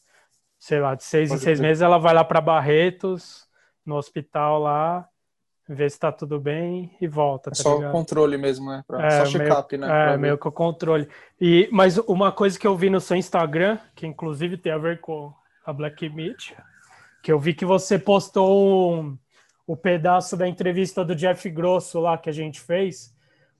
[0.68, 3.48] sei lá, de seis Pode em seis meses ela vai lá para Barretos,
[3.86, 5.08] no hospital lá,
[5.66, 7.52] ver se tá tudo bem e volta.
[7.52, 7.90] É tá só ligado?
[7.90, 8.84] o controle mesmo, né?
[8.86, 10.14] Pra, é, só check-up, né?
[10.14, 11.08] É, meio que o controle.
[11.40, 15.00] E, mas uma coisa que eu vi no seu Instagram, que inclusive tem a ver
[15.00, 15.34] com
[15.66, 16.54] a Black Meat,
[17.24, 19.18] que eu vi que você postou um,
[19.66, 23.16] o pedaço da entrevista do Jeff Grosso lá que a gente fez,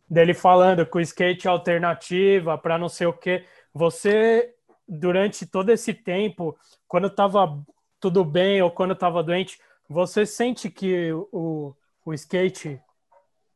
[0.10, 3.46] dele falando que o skate é alternativa para não sei o que.
[3.74, 4.57] Você
[4.88, 6.58] durante todo esse tempo,
[6.88, 7.60] quando estava
[8.00, 9.60] tudo bem ou quando estava doente,
[9.90, 11.76] você sente que o,
[12.06, 12.80] o skate,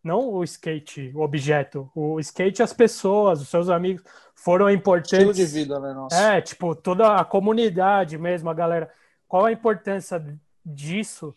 [0.03, 4.03] não o skate, o objeto, o skate, as pessoas, os seus amigos
[4.35, 5.13] foram importantes.
[5.13, 5.93] Estilo de vida, né?
[5.93, 6.15] Nossa.
[6.15, 8.91] É, tipo, toda a comunidade mesmo, a galera.
[9.27, 10.21] Qual a importância
[10.65, 11.33] disso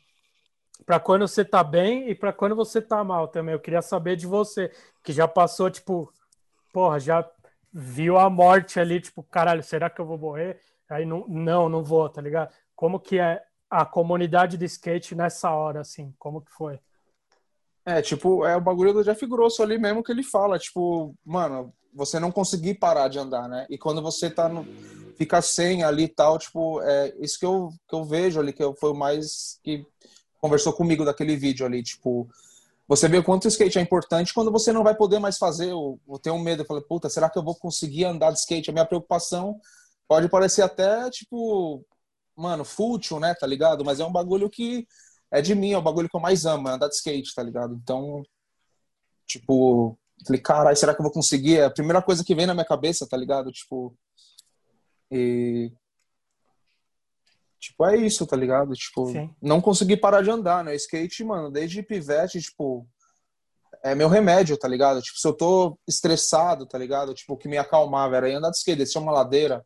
[0.87, 3.53] para quando você tá bem e para quando você tá mal também?
[3.53, 4.73] Eu queria saber de você,
[5.03, 6.13] que já passou, tipo,
[6.73, 7.23] porra, já
[7.75, 10.61] viu a morte ali, tipo, caralho, será que eu vou morrer?
[10.89, 12.55] Aí não, não, não vou, tá ligado?
[12.77, 16.15] Como que é a comunidade de skate nessa hora, assim?
[16.17, 16.79] Como que foi?
[17.85, 21.75] É, tipo, é o bagulho do Jeff Grosso ali mesmo que ele fala, tipo, mano,
[21.93, 23.67] você não conseguir parar de andar, né?
[23.69, 24.65] E quando você tá no
[25.17, 28.63] fica sem ali e tal, tipo, é isso que eu, que eu vejo ali, que
[28.63, 29.87] eu, foi o mais que
[30.41, 32.29] conversou comigo daquele vídeo ali, tipo,
[32.87, 35.73] você vê o quanto o skate é importante quando você não vai poder mais fazer,
[35.73, 38.71] ou, ter um medo, eu falei, puta, será que eu vou conseguir andar de skate?
[38.71, 39.59] A minha preocupação
[40.07, 41.85] pode parecer até, tipo,
[42.37, 43.85] mano, fútil, né, tá ligado?
[43.85, 44.87] Mas é um bagulho que
[45.31, 47.43] é de mim, é o bagulho que eu mais amo, é andar de skate, tá
[47.43, 47.75] ligado?
[47.83, 48.23] Então,
[49.27, 51.59] tipo, falei, caralho, será que eu vou conseguir?
[51.59, 53.51] É a primeira coisa que vem na minha cabeça, tá ligado?
[53.51, 53.97] Tipo,
[55.11, 55.73] e
[57.65, 58.73] Tipo, é isso, tá ligado?
[58.75, 59.31] Tipo, Sim.
[59.41, 60.75] não consegui parar de andar, né?
[60.75, 62.87] Skate, mano, desde pivete, tipo,
[63.83, 65.01] é meu remédio, tá ligado?
[65.01, 67.15] Tipo, se eu tô estressado, tá ligado?
[67.15, 69.65] Tipo, o que me acalmava era andar de skate, descer uma ladeira,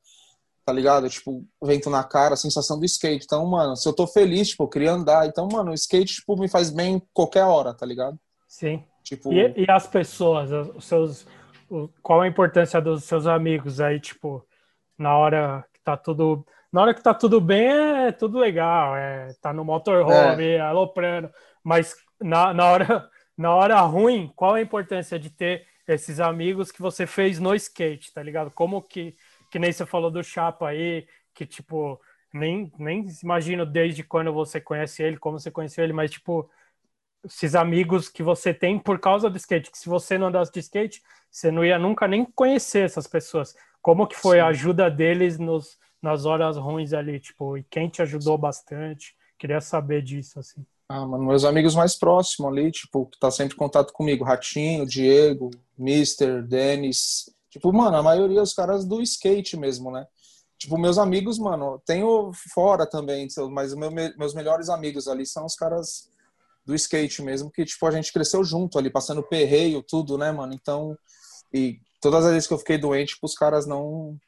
[0.64, 1.09] tá ligado?
[1.09, 3.24] Tipo, vento na cara, a sensação do skate.
[3.24, 5.26] Então, mano, se eu tô feliz, tipo, eu queria andar.
[5.26, 8.18] Então, mano, o skate, tipo, me faz bem qualquer hora, tá ligado?
[8.46, 8.84] Sim.
[9.03, 9.32] Tipo...
[9.32, 11.26] E, e as pessoas, os seus...
[12.03, 14.44] Qual a importância dos seus amigos aí, tipo,
[14.96, 17.69] na hora que tá tudo na hora que tá tudo bem,
[18.07, 20.61] é tudo legal, é, tá no motorhome, é.
[20.61, 21.31] aloprando,
[21.62, 26.83] mas na, na, hora, na hora ruim, qual a importância de ter esses amigos que
[26.83, 28.51] você fez no skate, tá ligado?
[28.51, 29.16] Como que,
[29.51, 31.99] que nem você falou do Chapa aí, que tipo,
[32.33, 36.51] nem, nem imagino desde quando você conhece ele, como você conheceu ele, mas tipo,
[37.25, 40.61] esses amigos que você tem por causa do skate, que se você não andasse de
[40.61, 43.55] skate, você não ia nunca nem conhecer essas pessoas.
[43.81, 44.43] Como que foi Sim.
[44.43, 49.14] a ajuda deles nos, nas horas ruins ali, tipo, e quem te ajudou bastante?
[49.38, 50.64] Queria saber disso, assim.
[50.88, 54.86] Ah, mano, meus amigos mais próximos ali, tipo, que tá sempre em contato comigo, Ratinho,
[54.86, 60.07] Diego, Mister, Denis, tipo, mano, a maioria dos caras do skate mesmo, né?
[60.57, 65.55] Tipo, meus amigos, mano, tenho fora também, mas meu, meus melhores amigos ali são os
[65.55, 66.09] caras
[66.66, 70.53] do skate mesmo, que, tipo, a gente cresceu junto ali, passando perreio, tudo, né, mano?
[70.53, 70.96] Então,
[71.53, 74.18] e todas as vezes que eu fiquei doente, tipo, os caras não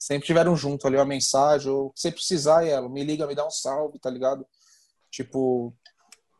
[0.00, 3.50] sempre tiveram junto ali uma mensagem, ou se precisar, ela me liga, me dá um
[3.50, 4.46] salve, tá ligado?
[5.10, 5.74] Tipo,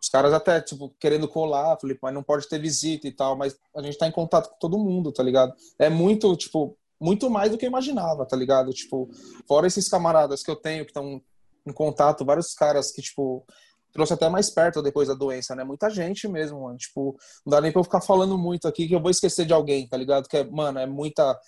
[0.00, 3.54] os caras até, tipo, querendo colar, falei, mas não pode ter visita e tal, mas
[3.76, 5.54] a gente tá em contato com todo mundo, tá ligado?
[5.78, 8.72] É muito, tipo, muito mais do que eu imaginava, tá ligado?
[8.72, 9.10] Tipo,
[9.46, 11.20] fora esses camaradas que eu tenho que estão
[11.66, 13.44] em contato, vários caras que, tipo,
[13.92, 15.64] trouxe até mais perto depois da doença, né?
[15.64, 16.78] Muita gente mesmo, mano.
[16.78, 19.52] Tipo, não dá nem pra eu ficar falando muito aqui que eu vou esquecer de
[19.52, 20.28] alguém, tá ligado?
[20.28, 21.38] Que é, mano, é muita.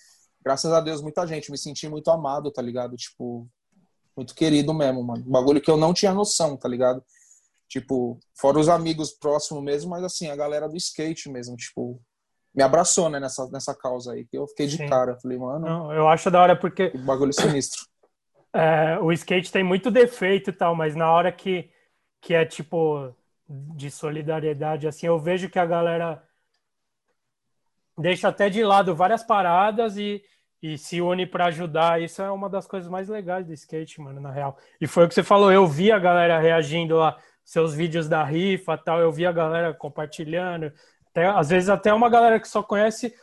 [0.43, 1.49] Graças a Deus, muita gente.
[1.49, 2.95] Me senti muito amado, tá ligado?
[2.95, 3.47] Tipo,
[4.15, 5.23] muito querido mesmo, mano.
[5.25, 7.03] Um bagulho que eu não tinha noção, tá ligado?
[7.67, 11.99] Tipo, fora os amigos próximos mesmo, mas assim, a galera do skate mesmo, tipo,
[12.53, 14.25] me abraçou, né, nessa, nessa causa aí.
[14.25, 14.87] Que eu fiquei de Sim.
[14.87, 15.17] cara.
[15.19, 15.65] Falei, mano.
[15.65, 16.91] Não, eu acho da hora porque.
[16.91, 17.81] Que bagulho sinistro.
[18.55, 21.71] É, o skate tem muito defeito e tal, mas na hora que,
[22.21, 23.11] que é tipo
[23.47, 26.23] de solidariedade, assim, eu vejo que a galera
[27.97, 30.23] deixa até de lado várias paradas e,
[30.63, 32.01] e se une para ajudar.
[32.01, 34.57] Isso é uma das coisas mais legais do skate, mano, na real.
[34.79, 38.23] E foi o que você falou, eu vi a galera reagindo lá, seus vídeos da
[38.23, 40.71] rifa tal, eu vi a galera compartilhando.
[41.11, 43.13] Até, às vezes até uma galera que só conhece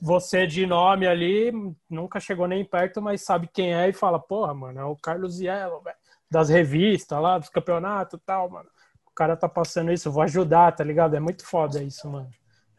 [0.00, 1.52] você de nome ali
[1.90, 5.40] nunca chegou nem perto, mas sabe quem é e fala, porra, mano, é o Carlos
[5.40, 5.82] Yellow,
[6.30, 8.70] das revistas lá, dos campeonatos e tal, mano.
[9.04, 11.16] O cara tá passando isso, vou ajudar, tá ligado?
[11.16, 12.30] É muito foda isso, mano.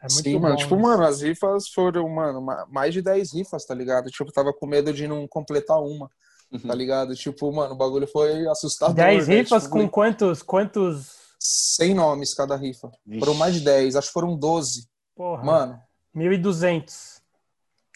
[0.02, 0.56] É muito Sim, mano.
[0.56, 0.84] Tipo, isso.
[0.84, 4.10] mano, as rifas foram, mano, mais de 10 rifas, tá ligado?
[4.10, 6.10] Tipo, tava com medo de não completar uma,
[6.52, 6.60] uhum.
[6.60, 7.16] tá ligado?
[7.16, 8.96] Tipo, mano, o bagulho foi assustador.
[8.96, 9.36] 10 né?
[9.36, 11.22] rifas tipo, com quantos, quantos?
[11.40, 12.92] 100 nomes cada rifa.
[13.06, 13.20] Vixe.
[13.20, 14.88] Foram mais de 10, acho que foram 12.
[15.16, 15.44] Porra.
[15.44, 15.80] Mano.
[16.16, 17.22] 1.200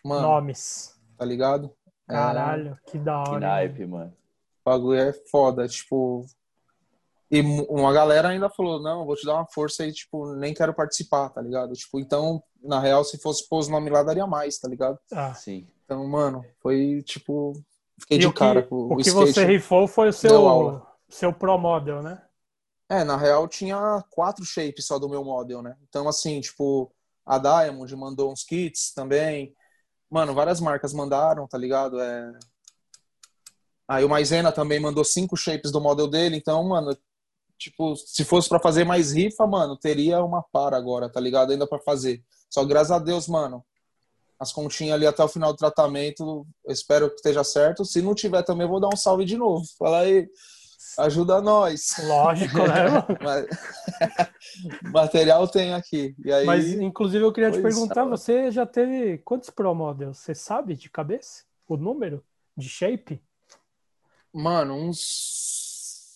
[0.03, 0.93] mano, nomes.
[1.17, 1.71] Tá ligado?
[2.07, 2.91] Caralho, é...
[2.91, 3.31] que da hora.
[3.31, 4.13] Que naipe, mano.
[4.63, 6.23] O bagulho é foda, tipo.
[7.31, 10.73] E uma galera ainda falou: não, vou te dar uma força e, tipo, nem quero
[10.73, 11.73] participar, tá ligado?
[11.73, 14.99] Tipo, então, na real, se fosse pôr os nomes lá, daria mais, tá ligado?
[15.11, 15.67] Ah, sim.
[15.83, 17.53] Então, mano, foi tipo.
[17.99, 21.31] Fiquei e de cara com o O que skate, você rifou foi o seu, seu
[21.33, 22.21] Pro Model, né?
[22.89, 25.75] É, na real tinha quatro shapes só do meu model, né?
[25.87, 26.91] Então, assim, tipo,
[27.25, 29.55] a Diamond mandou uns kits também.
[30.09, 31.99] Mano, várias marcas mandaram, tá ligado?
[31.99, 32.31] É...
[33.87, 36.95] Aí o Maisena também mandou cinco shapes do model dele, então, mano,
[37.57, 41.51] tipo, se fosse para fazer mais rifa, mano, teria uma para agora, tá ligado?
[41.51, 42.23] Ainda para fazer.
[42.49, 43.63] Só graças a Deus, mano,
[44.39, 47.85] as continhas ali até o final do tratamento, espero que esteja certo.
[47.85, 49.65] Se não tiver também, eu vou dar um salve de novo.
[49.77, 50.27] Fala aí,
[50.99, 51.95] ajuda nós.
[52.03, 53.47] Lógico, né?
[54.91, 56.15] Material tem aqui.
[56.23, 60.17] E aí, Mas, inclusive, eu queria te perguntar: você já teve quantos Pro Models?
[60.17, 62.23] Você sabe de cabeça o número
[62.57, 63.21] de shape?
[64.33, 65.64] Mano, uns,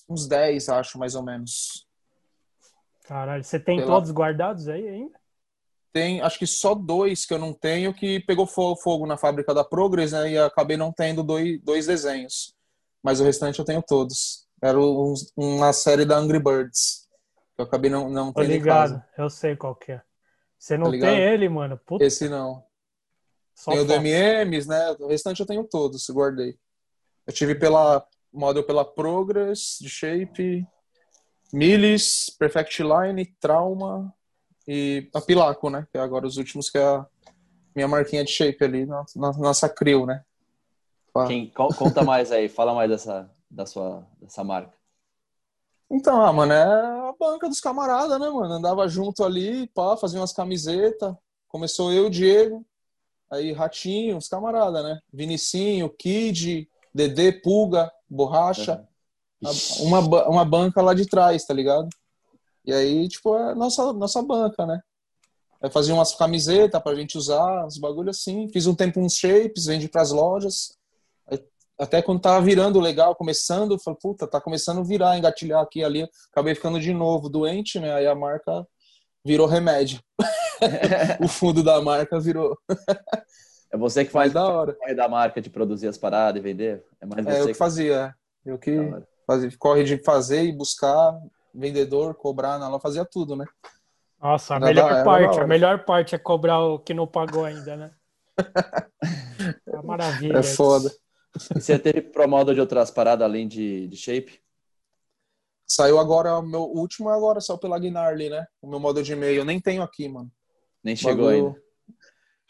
[0.09, 1.87] uns 10, acho, mais ou menos.
[3.05, 3.91] Caralho, você tem Pela...
[3.91, 5.19] todos guardados aí ainda?
[5.91, 9.63] Tem, acho que só dois que eu não tenho que pegou fogo na fábrica da
[9.63, 10.31] Progress, né?
[10.31, 12.53] E acabei não tendo dois, dois desenhos.
[13.01, 14.47] Mas o restante eu tenho todos.
[14.61, 17.07] Era um, uma série da Angry Birds.
[17.57, 20.01] Eu acabei não, não tendo ligado, eu sei qual que é.
[20.57, 21.77] Você não tá tem ele, mano?
[21.77, 22.03] Puta.
[22.03, 22.63] Esse não.
[23.55, 24.95] Só tem o do MMs, né?
[24.99, 26.57] O restante eu tenho todos, guardei.
[27.25, 30.67] Eu tive pela model pela Progress, de Shape,
[31.51, 34.13] Milis, Perfect Line, Trauma
[34.67, 35.87] e a Pilaco, né?
[35.91, 37.05] Que é agora os últimos que é a
[37.75, 40.23] minha marquinha de Shape ali, na, na nossa crew, né?
[41.27, 44.77] Quem, conta mais aí, fala mais dessa, da sua dessa marca?
[45.91, 48.53] Então, ah, mano, é a banca dos camaradas, né, mano?
[48.53, 51.15] Andava junto ali, pá, fazia umas camisetas.
[51.47, 52.63] Começou eu, Diego,
[53.29, 54.99] aí Ratinho, os camaradas, né?
[55.11, 58.87] Vinicinho, Kid, Dedê, Pulga, Borracha.
[59.41, 59.87] Uhum.
[59.87, 61.87] Uma, uma banca lá de trás, tá ligado?
[62.65, 64.81] E aí, tipo, é nossa, nossa banca, né?
[65.61, 68.49] Aí fazia umas camisetas pra gente usar, uns bagulho assim.
[68.49, 70.77] Fiz um tempo uns shapes, vendi pras lojas
[71.79, 75.79] até quando tava virando legal, começando, eu falei, puta, tá começando a virar, engatilhar aqui
[75.79, 76.09] e ali.
[76.29, 77.93] Acabei ficando de novo doente, né?
[77.93, 78.67] Aí a marca
[79.23, 80.01] virou remédio.
[81.23, 82.57] o fundo da marca virou.
[83.71, 84.73] é você que faz da hora.
[84.73, 86.83] corre da marca de produzir as paradas e vender?
[86.99, 87.31] É mais você.
[87.31, 87.95] É, eu que, que fazia.
[87.95, 88.13] É.
[88.49, 88.77] Eu que
[89.27, 91.19] fazia, corre de fazer e buscar,
[91.53, 93.45] vendedor, cobrar na loja, fazia tudo, né?
[94.21, 97.75] Nossa, a melhor da, parte, a melhor parte é cobrar o que não pagou ainda,
[97.75, 97.91] né?
[99.67, 100.37] É maravilha.
[100.37, 100.91] É foda.
[101.35, 101.53] Isso.
[101.55, 104.41] E você teve promoda de outras paradas além de, de shape?
[105.65, 108.45] Saiu agora, o meu último agora saiu pela Gnarly, né?
[108.61, 109.37] O meu modo de e-mail.
[109.37, 110.29] Eu nem tenho aqui, mano.
[110.83, 111.47] Nem chegou Bagulho...
[111.47, 111.68] ainda.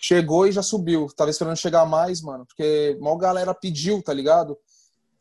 [0.02, 1.08] Chegou e já subiu.
[1.16, 2.46] Tava esperando chegar mais, mano.
[2.46, 4.58] Porque mal galera pediu, tá ligado?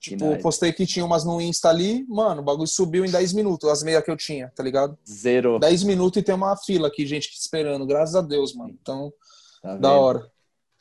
[0.00, 3.68] Tipo, postei que tinha umas no Insta ali, mano, o bagulho subiu em 10 minutos,
[3.68, 4.96] as meias que eu tinha, tá ligado?
[5.04, 5.58] Zero.
[5.58, 8.70] 10 minutos e tem uma fila aqui, gente esperando, graças a Deus, mano.
[8.80, 9.12] Então,
[9.60, 10.30] tá da hora.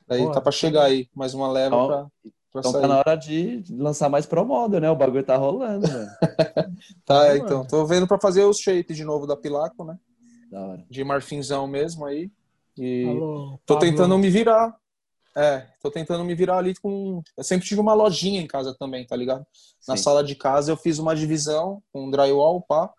[0.08, 2.08] Aí Pô, tá pra chegar aí, mais uma leva então, pra
[2.52, 2.82] pra Então sair.
[2.84, 4.90] tá na hora de lançar mais pro modo, né?
[4.92, 6.10] O bagulho tá rolando, velho.
[7.04, 7.58] Tá, Ah, então.
[7.58, 7.70] mano.
[7.70, 9.98] Tô vendo pra fazer os shape de novo da Pilaco, né?
[10.52, 10.86] Da hora.
[10.90, 12.32] De marfinzão mesmo aí.
[12.78, 14.76] E Alô, tô tentando me virar.
[15.36, 17.22] É, tô tentando me virar ali com.
[17.36, 19.46] Eu sempre tive uma lojinha em casa também, tá ligado?
[19.88, 20.04] Na Sim.
[20.04, 22.92] sala de casa eu fiz uma divisão com drywall, pá.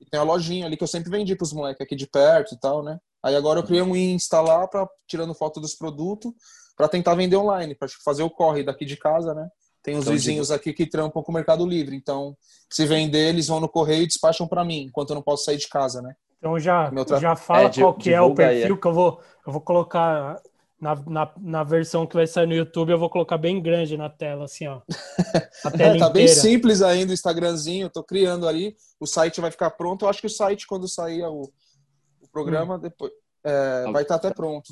[0.00, 2.58] E tem uma lojinha ali que eu sempre vendi pros moleques aqui de perto e
[2.58, 2.98] tal, né?
[3.22, 6.32] Aí agora eu criei um Insta lá, pra, tirando foto dos produtos,
[6.76, 9.48] pra tentar vender online, pra tipo, fazer o corre daqui de casa, né?
[9.82, 12.36] Tem uns Então, vizinhos aqui que trampam com o Mercado Livre, então
[12.68, 15.56] se vender, eles vão no correio e despacham pra mim, enquanto eu não posso sair
[15.56, 16.14] de casa, né?
[16.46, 18.92] Então já, tra- já fala É, qual que é o divulga aí, perfil que eu
[18.94, 20.40] vou, eu vou colocar
[20.80, 24.10] na, na, na versão que vai sair no YouTube, eu vou colocar bem grande na
[24.10, 24.80] tela, assim, ó.
[25.64, 28.76] A tela É, tá bem simples ainda o Instagramzinho, tô criando ali.
[29.00, 30.04] O site vai ficar pronto.
[30.04, 31.50] Eu acho que o site, quando sair o,
[32.20, 33.10] o programa, depois
[33.44, 34.68] é, vai estar até pronto.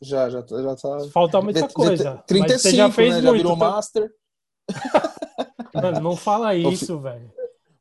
[0.00, 0.98] Já, já, tá- já tá.
[1.12, 2.14] Falta muita De- coisa.
[2.16, 3.22] de- 35, mas você já fez né?
[3.22, 3.42] Já muito.
[3.42, 3.70] virou tá?
[3.70, 4.10] master.
[5.74, 7.30] Mano, não fala isso, velho.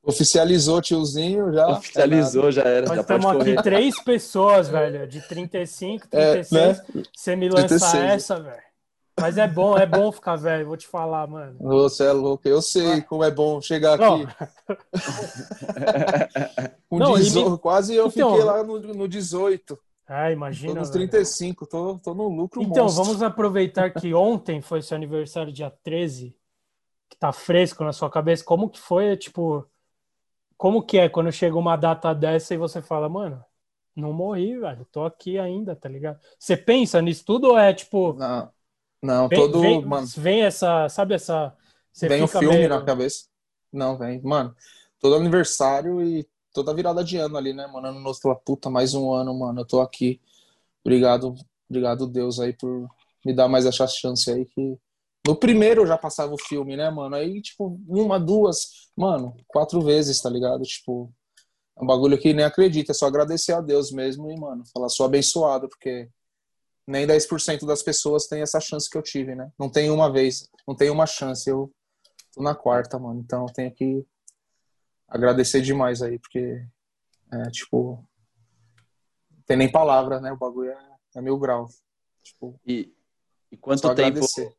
[0.03, 1.67] Oficializou tiozinho já.
[1.69, 2.87] Oficializou, já era.
[2.87, 6.51] Nós já estamos aqui três pessoas, velho, de 35, É, 36.
[6.95, 7.03] né?
[7.13, 8.03] Você me lança 36.
[8.03, 8.66] essa, velho.
[9.19, 11.55] Mas é bom, é bom ficar velho, vou te falar, mano.
[11.59, 12.47] Você é louco.
[12.47, 14.23] Eu sei como é bom chegar Não.
[14.23, 14.33] aqui.
[16.89, 19.77] Com Não, e 18, me- Quase eu Então- fiquei lá no, no 18.
[20.07, 20.73] Ah, Tô imagina.
[20.75, 21.09] nos velho.
[21.09, 21.65] 35.
[21.67, 23.03] Tô, tô no lucro Então, monstro.
[23.03, 26.35] vamos aproveitar que ontem foi seu aniversário, dia 13,
[27.09, 28.43] que tá fresco na sua cabeça.
[28.43, 29.65] Como que foi, tipo,
[30.55, 33.43] como que é quando chega uma data dessa e você fala, mano,
[33.95, 36.19] não morri, velho, tô aqui ainda, tá ligado?
[36.39, 38.49] Você pensa nisso tudo ou é tipo, Não,
[39.01, 39.61] não vem, todo.
[39.61, 41.55] vem, mano, vem essa, sabe essa,
[42.01, 43.25] vem o fica filme meio- na cabeça.
[43.71, 44.21] Não, vem.
[44.21, 44.55] Mano,
[44.99, 47.87] todo aniversário e toda virada de ano ali, né, mano?
[47.87, 49.61] Ano novo, fala, puta, mais um ano, mano.
[49.61, 50.19] Eu tô aqui.
[50.83, 51.35] Obrigado,
[51.69, 52.87] obrigado, Deus, aí, por
[53.25, 54.77] me dar mais essa chance aí que.
[55.27, 57.15] No primeiro eu já passava o filme, né, mano?
[57.15, 60.63] Aí, tipo, uma, duas, mano, quatro vezes, tá ligado?
[60.63, 61.13] Tipo,
[61.77, 64.89] é um bagulho que nem acredita, é só agradecer a Deus mesmo e, mano, falar,
[64.89, 66.09] sou abençoado, porque
[66.87, 69.51] nem 10% das pessoas tem essa chance que eu tive, né?
[69.59, 71.49] Não tem uma vez, não tem uma chance.
[71.49, 71.69] Eu
[72.33, 73.19] tô na quarta, mano.
[73.19, 74.05] Então eu tenho que
[75.07, 76.65] agradecer demais aí, porque
[77.31, 78.03] é tipo.
[79.29, 80.31] Não tem nem palavra, né?
[80.31, 81.67] O bagulho é, é mil grau.
[82.23, 82.93] Tipo, E,
[83.51, 84.55] e quanto tempo agradecer.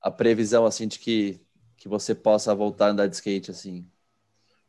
[0.00, 1.40] a previsão, assim, de que,
[1.76, 3.88] que você possa voltar a andar de skate, assim?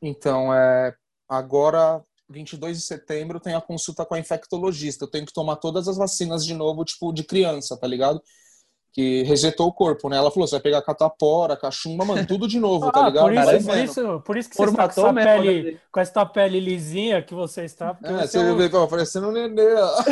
[0.01, 0.95] Então, é,
[1.27, 5.05] agora, 22 de setembro, tem a consulta com a infectologista.
[5.05, 8.21] Eu tenho que tomar todas as vacinas de novo, tipo, de criança, tá ligado?
[8.91, 10.17] Que resetou o corpo, né?
[10.17, 13.23] Ela falou: você vai pegar catapora, cachumba, mano, tudo de novo, tá Ah, ligado?
[13.25, 15.79] por isso, Vai por isso, por isso que você está com Formatou essa pele, né?
[15.91, 19.31] com essa pele lisinha que você está, porque É, você você vê, ó, parecendo um
[19.31, 20.03] nenê, ó.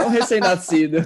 [0.00, 0.98] É um recém-nascido.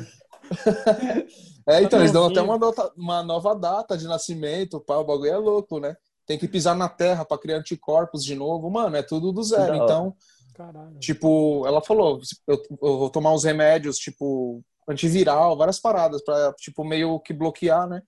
[1.68, 5.30] É, então, eles dão até uma, nota- uma nova data de nascimento, pá, o bagulho
[5.30, 5.94] é louco, né?
[6.26, 9.74] Tem que pisar na terra pra criar anticorpos de novo, mano, é tudo do zero.
[9.74, 9.84] Hora.
[9.84, 10.16] Então,
[10.54, 10.98] Caralho.
[10.98, 16.84] tipo, ela falou, eu, eu vou tomar uns remédios, tipo, antiviral, várias paradas pra, tipo,
[16.84, 18.02] meio que bloquear, né?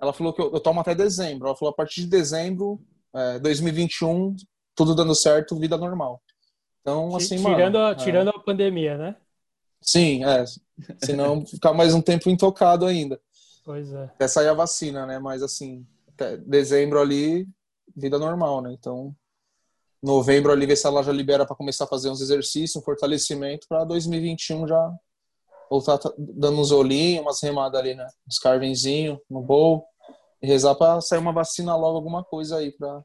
[0.00, 1.46] Ela falou que eu, eu tomo até dezembro.
[1.46, 2.80] Ela falou, a partir de dezembro,
[3.14, 4.34] é, 2021,
[4.74, 6.20] tudo dando certo, vida normal.
[6.80, 7.86] Então, assim, tirando, mano...
[7.86, 7.94] a, é.
[7.94, 9.16] tirando a pandemia, né?
[9.80, 10.44] Sim, é.
[11.04, 13.20] Senão ficar mais um tempo intocado ainda.
[13.64, 14.04] Pois é.
[14.04, 15.18] Até sair a vacina, né?
[15.18, 15.86] Mas assim,
[16.38, 17.46] dezembro ali,
[17.96, 18.72] vida normal, né?
[18.72, 19.14] Então,
[20.02, 23.66] novembro ali, ver se ela já libera para começar a fazer uns exercícios, um fortalecimento
[23.68, 24.92] para 2021 já
[25.72, 28.06] voltar tá dando uns olhinhos, umas remadas ali, né?
[28.28, 29.86] Uns carvenzinhos no bowl.
[30.42, 33.02] E rezar pra sair uma vacina logo, alguma coisa aí, pra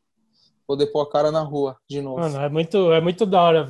[0.65, 2.19] poder pôr a cara na rua de novo.
[2.19, 3.69] Mano, é muito, é muito da hora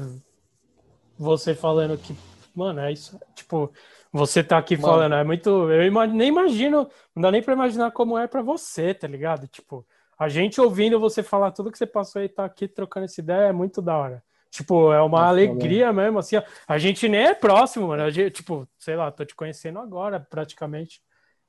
[1.17, 2.15] você falando que,
[2.57, 3.19] mano, é isso.
[3.35, 3.71] Tipo,
[4.11, 4.88] você tá aqui mano.
[4.88, 5.49] falando, é muito.
[5.71, 9.47] Eu imagino, nem imagino, não dá nem pra imaginar como é pra você, tá ligado?
[9.47, 9.85] Tipo,
[10.17, 13.47] a gente ouvindo você falar tudo que você passou e tá aqui trocando essa ideia
[13.47, 14.23] é muito da hora.
[14.49, 18.95] Tipo, é uma alegria mesmo, assim, a gente nem é próximo, mano, gente, tipo, sei
[18.95, 21.01] lá, tô te conhecendo agora, praticamente.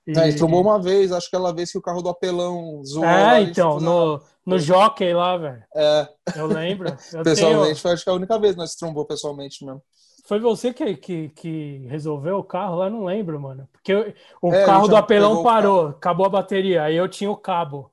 [0.06, 0.18] E...
[0.18, 3.04] É, trombou uma vez, acho que aquela vez que o carro do apelão zoou.
[3.04, 5.62] É, lá, então, no, no jockey lá, velho.
[5.74, 6.08] É.
[6.34, 6.88] Eu lembro.
[7.12, 7.94] Eu pessoalmente, tenho...
[7.94, 9.82] acho que é a única vez que nós trombou pessoalmente mesmo.
[10.28, 12.90] Foi você que, que, que resolveu o carro lá?
[12.90, 13.66] Não lembro, mano.
[13.72, 17.90] Porque o é, carro do apelão parou, acabou a bateria, aí eu tinha o cabo.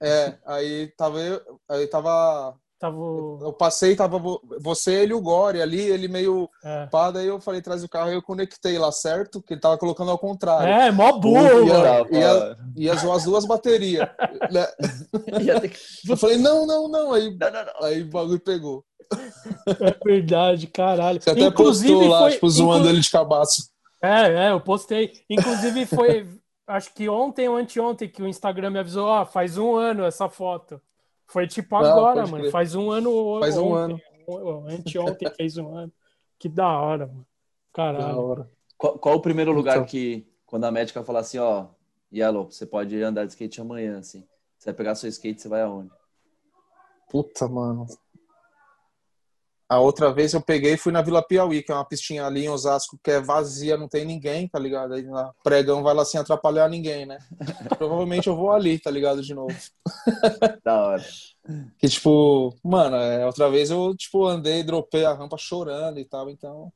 [0.00, 2.98] É, aí tava eu, aí tava Tava...
[3.00, 4.20] Eu, passei, tava
[4.60, 6.86] você, ele e o Gore ali, ele meio é.
[6.86, 9.42] pá, daí eu falei, traz o carro, eu conectei lá, certo?
[9.42, 10.68] Que ele tava colocando ao contrário.
[10.68, 14.06] É, mó burro, ia, ia, ia zoar as duas baterias.
[14.52, 14.66] né?
[16.06, 17.14] Eu falei, não, não, não.
[17.14, 17.82] Aí, não, não, não.
[17.82, 18.84] aí o bagulho pegou.
[19.66, 21.20] É verdade, caralho.
[21.20, 22.30] Você até Inclusive, postou lá, foi...
[22.32, 22.90] tipo, zoando Inclu...
[22.90, 23.70] ele de cabaço.
[24.02, 25.12] É, é, eu postei.
[25.28, 26.28] Inclusive, foi,
[26.66, 30.28] acho que ontem ou anteontem que o Instagram me avisou, ó, faz um ano essa
[30.28, 30.80] foto.
[31.26, 32.50] Foi tipo agora, Não, mano.
[32.50, 33.40] Faz um ano.
[33.40, 34.68] Faz um ontem, ano.
[34.68, 35.92] Anteontem fez um ano.
[36.38, 37.26] Que da hora, mano.
[37.72, 38.06] Caralho.
[38.06, 38.50] Da hora.
[38.78, 39.86] Qual, qual, o primeiro lugar então...
[39.86, 41.66] que, quando a médica falar assim, ó,
[42.12, 44.24] Yellow, você pode andar de skate amanhã, assim.
[44.58, 45.90] Você vai pegar seu skate, você vai aonde?
[47.08, 47.86] Puta, mano.
[49.68, 52.44] A outra vez eu peguei e fui na Vila Piauí, que é uma pistinha ali
[52.44, 54.94] em Osasco que é vazia, não tem ninguém, tá ligado?
[54.94, 57.18] Aí na pregão vai lá sem atrapalhar ninguém, né?
[57.76, 59.22] Provavelmente eu vou ali, tá ligado?
[59.22, 59.56] De novo.
[60.64, 61.04] Da hora.
[61.78, 66.30] Que tipo, mano, é, outra vez eu tipo andei, dropei a rampa chorando e tal,
[66.30, 66.72] então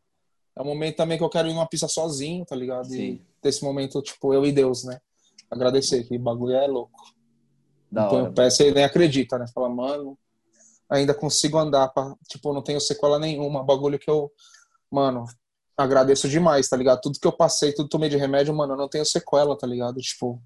[0.57, 2.87] é um momento também que eu quero ir numa pista sozinho, tá ligado?
[2.87, 2.99] Sim.
[2.99, 5.01] E desse momento, tipo, eu e Deus, né?
[5.51, 7.01] Agradecer, que bagulho é louco.
[7.91, 8.51] Da então, hora.
[8.51, 9.47] Você nem acredita, né?
[9.53, 10.19] Fala, mano,
[10.91, 14.31] ainda consigo andar, pra, tipo, não tenho sequela nenhuma, bagulho que eu,
[14.91, 15.25] mano,
[15.77, 17.01] agradeço demais, tá ligado?
[17.01, 20.01] Tudo que eu passei, tudo tomei de remédio, mano, eu não tenho sequela, tá ligado?
[20.01, 20.43] Tipo,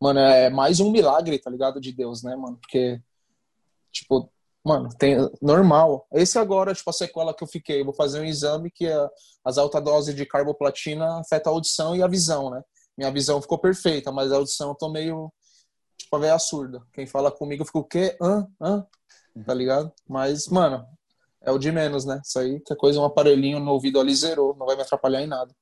[0.00, 1.80] mano, é mais um milagre, tá ligado?
[1.80, 2.58] De Deus, né, mano?
[2.58, 3.00] Porque,
[3.90, 4.30] tipo,
[4.64, 6.06] mano, tem normal.
[6.12, 9.08] Esse agora, tipo, a sequela que eu fiquei, vou fazer um exame que é,
[9.44, 12.62] as altas doses de carboplatina afetam a audição e a visão, né?
[12.96, 15.32] Minha visão ficou perfeita, mas a audição eu tô meio,
[15.96, 16.82] tipo, a veia surda.
[16.92, 18.16] Quem fala comigo fica o quê?
[18.20, 18.46] Hã?
[18.60, 18.86] Hã?
[19.44, 19.92] Tá ligado?
[20.08, 20.84] Mas, mano,
[21.40, 22.20] é o de menos, né?
[22.24, 25.26] Isso aí, que coisa, um aparelhinho no ouvido ali zerou, não vai me atrapalhar em
[25.26, 25.54] nada.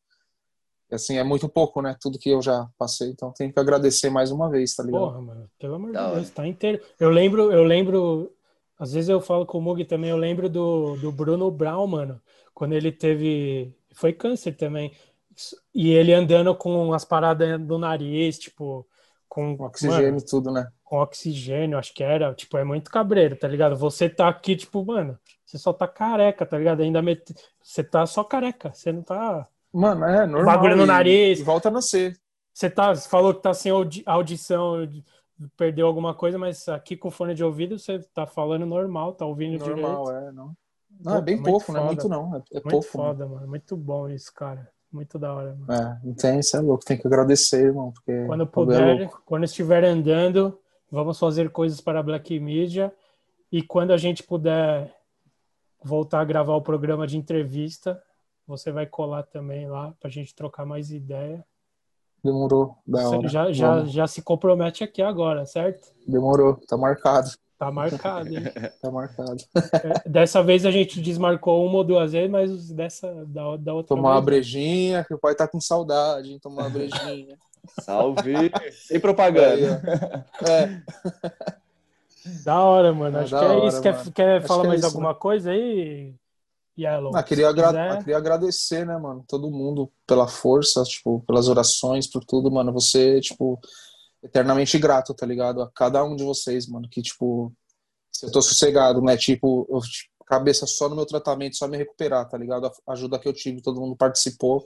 [0.90, 1.96] E assim, é muito pouco, né?
[2.00, 5.00] Tudo que eu já passei, então tenho que agradecer mais uma vez, tá ligado?
[5.00, 6.80] Porra, mano, pelo amor de Deus, tá inteiro.
[6.98, 8.32] Eu lembro, eu lembro,
[8.78, 12.20] às vezes eu falo com o Mug também, eu lembro do, do Bruno Brown, mano,
[12.54, 14.92] quando ele teve, foi câncer também,
[15.74, 18.86] e ele andando com as paradas do nariz, tipo,
[19.28, 20.66] com oxigênio e tudo, né?
[20.86, 23.74] Com oxigênio, acho que era, tipo, é muito cabreiro, tá ligado?
[23.76, 26.80] Você tá aqui, tipo, mano, você só tá careca, tá ligado?
[26.80, 27.34] Ainda met...
[27.60, 29.48] você tá só careca, você não tá.
[29.72, 30.54] Mano, é normal.
[30.54, 31.42] Bagulho no nariz.
[31.42, 32.16] volta a nascer.
[32.54, 33.72] Você tá, falou que tá sem
[34.06, 34.88] audição,
[35.56, 39.58] perdeu alguma coisa, mas aqui com fone de ouvido você tá falando normal, tá ouvindo
[39.58, 39.88] normal, direito.
[39.88, 40.56] Normal, é, não.
[41.04, 42.36] Não, é bem pouco, não é muito não.
[42.36, 42.86] É, é muito pouco.
[42.86, 43.46] foda, mano.
[43.46, 44.70] Muito bom isso, cara.
[44.90, 46.00] Muito da hora, mano.
[46.06, 47.92] É, tem, isso é louco, tem que agradecer, irmão.
[47.92, 50.58] Porque quando é puder, é quando estiver andando,
[50.96, 52.90] vamos fazer coisas para a Black Media.
[53.52, 54.96] E quando a gente puder
[55.84, 58.02] voltar a gravar o programa de entrevista,
[58.46, 61.44] você vai colar também lá para a gente trocar mais ideia.
[62.24, 63.28] Demorou, da hora.
[63.28, 65.92] Já, já, já se compromete aqui agora, certo?
[66.08, 67.30] Demorou, tá marcado.
[67.58, 68.44] Tá marcado, hein?
[68.80, 69.36] tá marcado.
[69.54, 73.94] É, dessa vez a gente desmarcou uma ou duas vezes, mas dessa da, da outra
[73.94, 74.16] Tomar vez...
[74.16, 76.38] uma brejinha, que o pai tá com saudade, hein?
[76.40, 77.38] Tomar uma brejinha.
[77.82, 78.50] Salve!
[78.86, 79.82] Sem propaganda.
[80.42, 80.82] É.
[82.44, 83.18] Da hora, mano.
[83.18, 83.80] É Acho que é hora, isso.
[83.80, 85.18] Quer, quer falar que é mais isso, alguma né?
[85.18, 86.14] coisa aí?
[86.78, 92.06] Yellow, ah, queria, agra queria agradecer, né, mano, todo mundo pela força, tipo, pelas orações,
[92.06, 92.70] por tudo, mano.
[92.74, 93.58] Você, tipo,
[94.22, 95.62] eternamente grato, tá ligado?
[95.62, 97.50] A cada um de vocês, mano, que, tipo,
[98.12, 101.78] se eu tô sossegado, né, tipo, eu, tipo, cabeça só no meu tratamento, só me
[101.78, 102.66] recuperar, tá ligado?
[102.66, 104.64] A ajuda que eu tive, todo mundo participou,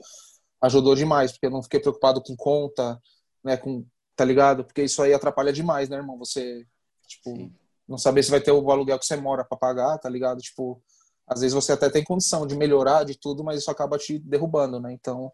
[0.61, 3.01] ajudou demais, porque eu não fiquei preocupado com conta,
[3.43, 3.85] né, com,
[4.15, 4.63] tá ligado?
[4.63, 6.17] Porque isso aí atrapalha demais, né, irmão?
[6.19, 6.65] Você,
[7.07, 7.53] tipo, Sim.
[7.87, 10.39] não saber se vai ter o aluguel que você mora para pagar, tá ligado?
[10.39, 10.81] Tipo,
[11.27, 14.79] às vezes você até tem condição de melhorar de tudo, mas isso acaba te derrubando,
[14.79, 14.93] né?
[14.93, 15.31] Então,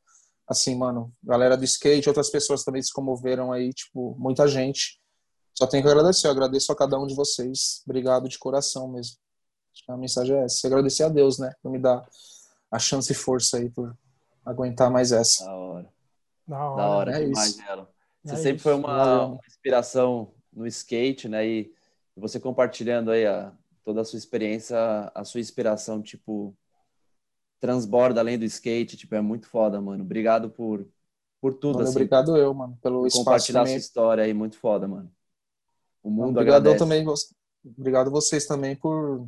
[0.48, 5.02] assim, mano, galera do skate, outras pessoas também se comoveram aí, tipo, muita gente.
[5.54, 7.82] Só tenho que agradecer, eu agradeço a cada um de vocês.
[7.84, 9.18] Obrigado de coração mesmo.
[9.90, 12.08] A mensagem é essa, agradecer a Deus, né, por me dar
[12.72, 13.96] a chance e força aí por
[14.50, 15.46] aguentar mais essa.
[15.46, 15.94] Da hora.
[16.48, 16.76] Da hora.
[16.76, 17.62] Da hora É demais, isso.
[17.62, 17.88] Yellow.
[18.24, 18.64] Você É sempre isso.
[18.64, 21.46] foi uma, uma inspiração no skate, né?
[21.48, 21.74] E
[22.16, 23.54] você compartilhando aí a,
[23.84, 24.78] toda a sua experiência,
[25.14, 26.56] a sua inspiração, tipo,
[27.60, 30.04] transborda além do skate, tipo, é muito foda, mano.
[30.04, 30.88] Obrigado por,
[31.42, 33.74] por tudo, Mano, assim, obrigado eu, mano, pelo por espaço compartilhar também.
[33.74, 35.12] sua história aí, muito foda, mano.
[36.04, 36.78] O mundo Obrigadão agradece.
[36.78, 37.06] também,
[37.78, 39.28] obrigado vocês também por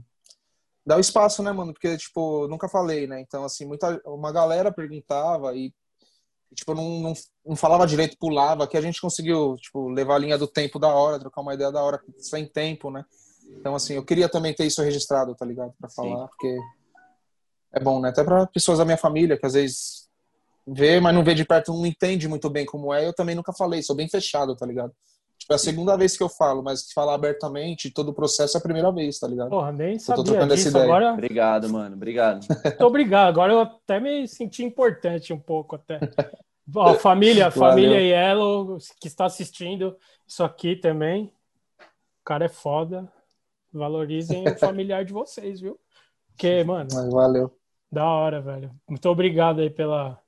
[0.90, 1.72] dar o espaço, né, mano?
[1.72, 3.22] Porque, tipo, nunca falei, né?
[3.22, 5.72] Então, assim, muita, uma galera perguntava e,
[6.56, 7.14] tipo, não, não,
[7.46, 10.88] não falava direito, pulava, que a gente conseguiu, tipo, levar a linha do tempo da
[10.88, 13.06] hora, trocar uma ideia da hora, sem tempo, né?
[13.60, 15.72] Então, assim, eu queria também ter isso registrado, tá ligado?
[15.80, 16.58] Pra falar, porque
[17.72, 18.10] é bom, né?
[18.10, 20.10] Até pra pessoas da minha família, que às vezes
[20.66, 23.06] vê, mas não vê de perto, não entende muito bem como é.
[23.06, 24.92] Eu também nunca falei, sou bem fechado, tá ligado?
[25.40, 28.60] Tipo, é a segunda vez que eu falo, mas falar abertamente, todo o processo é
[28.60, 29.50] a primeira vez, tá ligado?
[29.50, 30.70] Porra, nem tô sabia trocando essa disso.
[30.70, 30.84] ideia.
[30.84, 31.96] Agora, Obrigado, mano.
[31.96, 32.46] Obrigado.
[32.66, 33.30] muito obrigado.
[33.30, 36.00] Agora eu até me senti importante um pouco até.
[36.76, 37.70] Ó, família, Valeu.
[37.70, 39.96] família Yellow, que está assistindo
[40.28, 41.32] isso aqui também.
[42.22, 43.12] O cara é foda.
[43.72, 45.80] Valorizem o familiar de vocês, viu?
[46.32, 47.56] Porque, mano, Mas valeu.
[47.92, 48.72] da hora, velho.
[48.90, 50.20] Muito obrigado aí pela,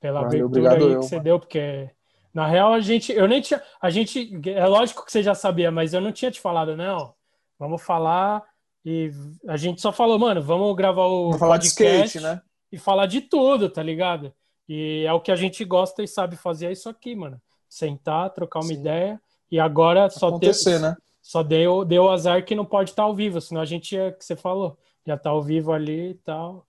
[0.00, 1.24] pela Valeu, abertura obrigado aí eu, que você mano.
[1.24, 1.90] deu, porque
[2.32, 5.70] na real a gente, eu nem tinha, a gente, é lógico que você já sabia,
[5.70, 7.14] mas eu não tinha te falado, não.
[7.58, 8.42] Vamos falar
[8.84, 9.10] e
[9.46, 12.40] a gente só falou, mano, vamos gravar o Vamos falar de skate, né?
[12.72, 14.32] e falar de tudo, tá ligado?
[14.68, 17.40] E é o que a gente gosta e sabe fazer, é isso aqui, mano.
[17.68, 18.74] Sentar, trocar uma Sim.
[18.74, 19.20] ideia
[19.50, 20.96] e agora só Acontecer, deu, né?
[21.20, 24.24] só deu, deu azar que não pode estar ao vivo, senão a gente ia, que
[24.24, 26.66] você falou, já tá ao vivo ali e tal.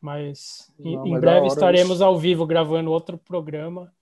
[0.00, 2.04] Mas em, Não, em mas breve estaremos isso.
[2.04, 3.92] ao vivo gravando outro programa.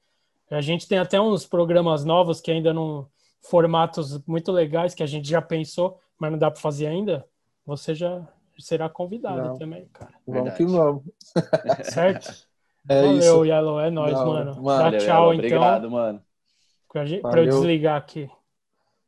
[0.51, 3.09] A gente tem até uns programas novos que ainda não
[3.41, 7.25] formatos muito legais que a gente já pensou, mas não dá para fazer ainda.
[7.65, 8.27] Você já
[8.59, 9.59] será convidado Não.
[9.59, 10.13] também, cara.
[10.27, 11.03] Vamos que vamos.
[11.85, 12.47] Certo?
[12.89, 13.45] É Valeu, isso.
[13.45, 14.55] Yellow, é nóis, mano.
[14.63, 15.35] Mano, Dá Valeu, tchau, Yellow.
[15.35, 16.23] então, Obrigado, mano.
[16.93, 18.29] pra, gente, pra eu desligar aqui.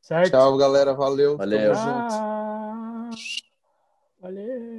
[0.01, 0.31] Certo?
[0.31, 0.95] Tchau, galera.
[0.95, 1.37] Valeu.
[1.37, 1.73] Valeu.
[1.73, 2.09] Tamo.
[2.11, 3.11] Ah,
[4.21, 4.72] valeu.